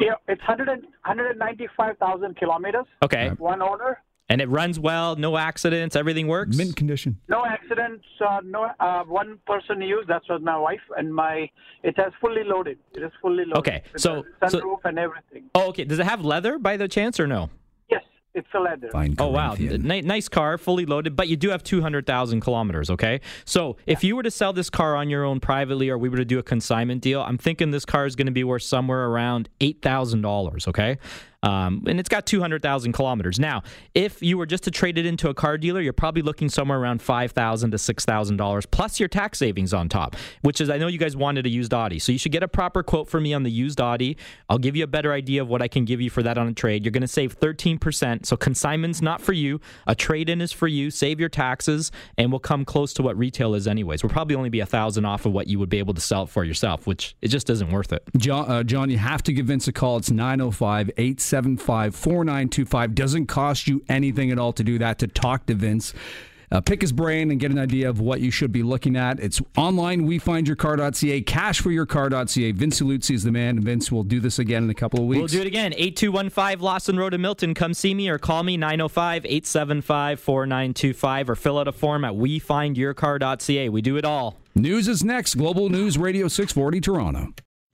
Yeah, 0.00 0.14
it's 0.28 0.40
100 0.40 0.68
195,000 0.68 2.36
kilometers. 2.36 2.86
Okay. 3.04 3.30
One 3.38 3.62
owner, 3.62 4.02
And 4.28 4.40
it 4.40 4.48
runs 4.48 4.80
well, 4.80 5.14
no 5.14 5.36
accidents, 5.36 5.94
everything 5.94 6.26
works. 6.26 6.56
Mint 6.56 6.74
condition. 6.74 7.18
no 7.28 7.44
accidents. 7.46 8.04
Uh, 8.20 8.40
no, 8.44 8.68
uh, 8.80 9.04
one 9.04 9.38
person 9.46 9.80
used. 9.80 10.08
That 10.08 10.22
was 10.28 10.40
my 10.42 10.58
wife, 10.58 10.80
and 10.96 11.14
my 11.14 11.48
it 11.84 11.94
has 11.96 12.12
fully 12.20 12.42
loaded. 12.44 12.78
It 12.94 13.04
is 13.04 13.12
fully 13.22 13.44
loaded. 13.44 13.58
Okay, 13.58 13.82
With 13.92 14.02
so- 14.02 14.24
the 14.40 14.48
so- 14.48 14.60
sunroof 14.60 14.80
and 14.84 14.98
everything. 14.98 15.44
Oh, 15.54 15.68
okay. 15.68 15.84
Does 15.84 16.00
it 16.00 16.06
have 16.06 16.24
leather 16.24 16.58
by 16.58 16.76
the 16.76 16.88
chance 16.88 17.20
or 17.20 17.28
no? 17.28 17.50
Yes, 17.88 18.02
it's 18.34 18.48
a 18.52 18.58
leather. 18.58 18.88
Fine. 18.90 19.14
Oh 19.20 19.28
wow, 19.28 19.54
Corinthian. 19.54 19.82
Ni- 19.86 20.00
nice 20.02 20.28
car, 20.28 20.58
fully 20.58 20.86
loaded, 20.86 21.14
but 21.14 21.28
you 21.28 21.36
do 21.36 21.50
have 21.50 21.62
two 21.62 21.80
hundred 21.80 22.04
thousand 22.04 22.40
kilometers. 22.40 22.90
Okay, 22.90 23.20
so 23.44 23.76
if 23.86 24.02
you 24.02 24.16
were 24.16 24.24
to 24.24 24.30
sell 24.32 24.52
this 24.52 24.70
car 24.70 24.96
on 24.96 25.08
your 25.08 25.22
own 25.22 25.38
privately, 25.38 25.88
or 25.88 25.98
we 25.98 26.08
were 26.08 26.16
to 26.16 26.24
do 26.24 26.40
a 26.40 26.42
consignment 26.42 27.00
deal, 27.00 27.22
I'm 27.22 27.38
thinking 27.38 27.70
this 27.70 27.84
car 27.84 28.06
is 28.06 28.16
going 28.16 28.26
to 28.26 28.32
be 28.32 28.42
worth 28.42 28.62
somewhere 28.64 29.06
around 29.06 29.48
eight 29.60 29.82
thousand 29.82 30.22
dollars. 30.22 30.66
Okay. 30.66 30.98
Um, 31.46 31.84
and 31.86 32.00
it's 32.00 32.08
got 32.08 32.26
200,000 32.26 32.92
kilometers. 32.92 33.38
Now, 33.38 33.62
if 33.94 34.20
you 34.20 34.36
were 34.36 34.46
just 34.46 34.64
to 34.64 34.72
trade 34.72 34.98
it 34.98 35.06
into 35.06 35.28
a 35.28 35.34
car 35.34 35.56
dealer, 35.56 35.80
you're 35.80 35.92
probably 35.92 36.22
looking 36.22 36.48
somewhere 36.48 36.78
around 36.78 37.00
5,000 37.00 37.70
to 37.70 37.76
$6,000 37.76 38.70
plus 38.72 38.98
your 38.98 39.08
tax 39.08 39.38
savings 39.38 39.72
on 39.72 39.88
top, 39.88 40.16
which 40.42 40.60
is, 40.60 40.68
I 40.68 40.78
know 40.78 40.88
you 40.88 40.98
guys 40.98 41.16
wanted 41.16 41.46
a 41.46 41.48
used 41.48 41.72
Audi. 41.72 42.00
So 42.00 42.10
you 42.10 42.18
should 42.18 42.32
get 42.32 42.42
a 42.42 42.48
proper 42.48 42.82
quote 42.82 43.08
from 43.08 43.22
me 43.22 43.32
on 43.32 43.44
the 43.44 43.50
used 43.50 43.80
Audi. 43.80 44.16
I'll 44.50 44.58
give 44.58 44.74
you 44.74 44.82
a 44.82 44.88
better 44.88 45.12
idea 45.12 45.40
of 45.40 45.48
what 45.48 45.62
I 45.62 45.68
can 45.68 45.84
give 45.84 46.00
you 46.00 46.10
for 46.10 46.24
that 46.24 46.36
on 46.36 46.48
a 46.48 46.52
trade. 46.52 46.84
You're 46.84 46.90
going 46.90 47.02
to 47.02 47.08
save 47.08 47.38
13%. 47.38 48.26
So 48.26 48.36
consignment's 48.36 49.00
not 49.00 49.20
for 49.20 49.32
you. 49.32 49.60
A 49.86 49.94
trade 49.94 50.28
in 50.28 50.40
is 50.40 50.50
for 50.50 50.66
you. 50.66 50.90
Save 50.90 51.20
your 51.20 51.28
taxes, 51.28 51.92
and 52.18 52.32
we'll 52.32 52.40
come 52.40 52.64
close 52.64 52.92
to 52.94 53.02
what 53.02 53.16
retail 53.16 53.54
is, 53.54 53.68
anyways. 53.68 54.02
We'll 54.02 54.10
probably 54.10 54.34
only 54.34 54.50
be 54.50 54.60
a 54.60 54.66
thousand 54.66 55.04
off 55.04 55.26
of 55.26 55.32
what 55.32 55.46
you 55.46 55.60
would 55.60 55.68
be 55.68 55.78
able 55.78 55.94
to 55.94 56.00
sell 56.00 56.24
it 56.24 56.28
for 56.28 56.42
yourself, 56.42 56.88
which 56.88 57.14
it 57.22 57.28
just 57.28 57.48
isn't 57.50 57.70
worth 57.70 57.92
it. 57.92 58.02
John, 58.16 58.50
uh, 58.50 58.64
John, 58.64 58.90
you 58.90 58.98
have 58.98 59.22
to 59.24 59.32
give 59.32 59.46
Vince 59.46 59.68
a 59.68 59.72
call. 59.72 59.98
It's 59.98 60.10
905 60.10 60.90
875 61.36 61.94
4925. 61.94 62.94
Doesn't 62.94 63.26
cost 63.26 63.68
you 63.68 63.82
anything 63.88 64.30
at 64.30 64.38
all 64.38 64.52
to 64.54 64.64
do 64.64 64.78
that, 64.78 64.98
to 65.00 65.06
talk 65.06 65.46
to 65.46 65.54
Vince. 65.54 65.92
Uh, 66.50 66.60
pick 66.60 66.80
his 66.80 66.92
brain 66.92 67.32
and 67.32 67.40
get 67.40 67.50
an 67.50 67.58
idea 67.58 67.88
of 67.90 67.98
what 68.00 68.20
you 68.20 68.30
should 68.30 68.52
be 68.52 68.62
looking 68.62 68.96
at. 68.96 69.18
It's 69.18 69.42
online, 69.56 70.06
wefindyourcar.ca, 70.06 71.22
cashforyourcar.ca. 71.22 72.52
Vince 72.52 72.80
Luzzi 72.80 73.14
is 73.16 73.24
the 73.24 73.32
man, 73.32 73.60
Vince 73.60 73.90
will 73.90 74.04
do 74.04 74.20
this 74.20 74.38
again 74.38 74.62
in 74.62 74.70
a 74.70 74.74
couple 74.74 75.00
of 75.00 75.06
weeks. 75.06 75.18
We'll 75.18 75.26
do 75.26 75.40
it 75.40 75.48
again. 75.48 75.74
8215 75.76 76.64
Lawson 76.64 76.96
Road 76.98 77.14
in 77.14 77.20
Milton. 77.20 77.52
Come 77.52 77.74
see 77.74 77.94
me 77.94 78.08
or 78.08 78.18
call 78.18 78.44
me 78.44 78.56
905 78.56 79.26
875 79.26 80.20
4925 80.20 81.30
or 81.30 81.34
fill 81.34 81.58
out 81.58 81.66
a 81.66 81.72
form 81.72 82.04
at 82.04 82.12
wefindyourcar.ca. 82.12 83.68
We 83.68 83.82
do 83.82 83.96
it 83.96 84.04
all. 84.04 84.38
News 84.54 84.86
is 84.86 85.02
next. 85.02 85.34
Global 85.34 85.68
News 85.68 85.98
Radio 85.98 86.28
640 86.28 86.80
Toronto. 86.80 87.32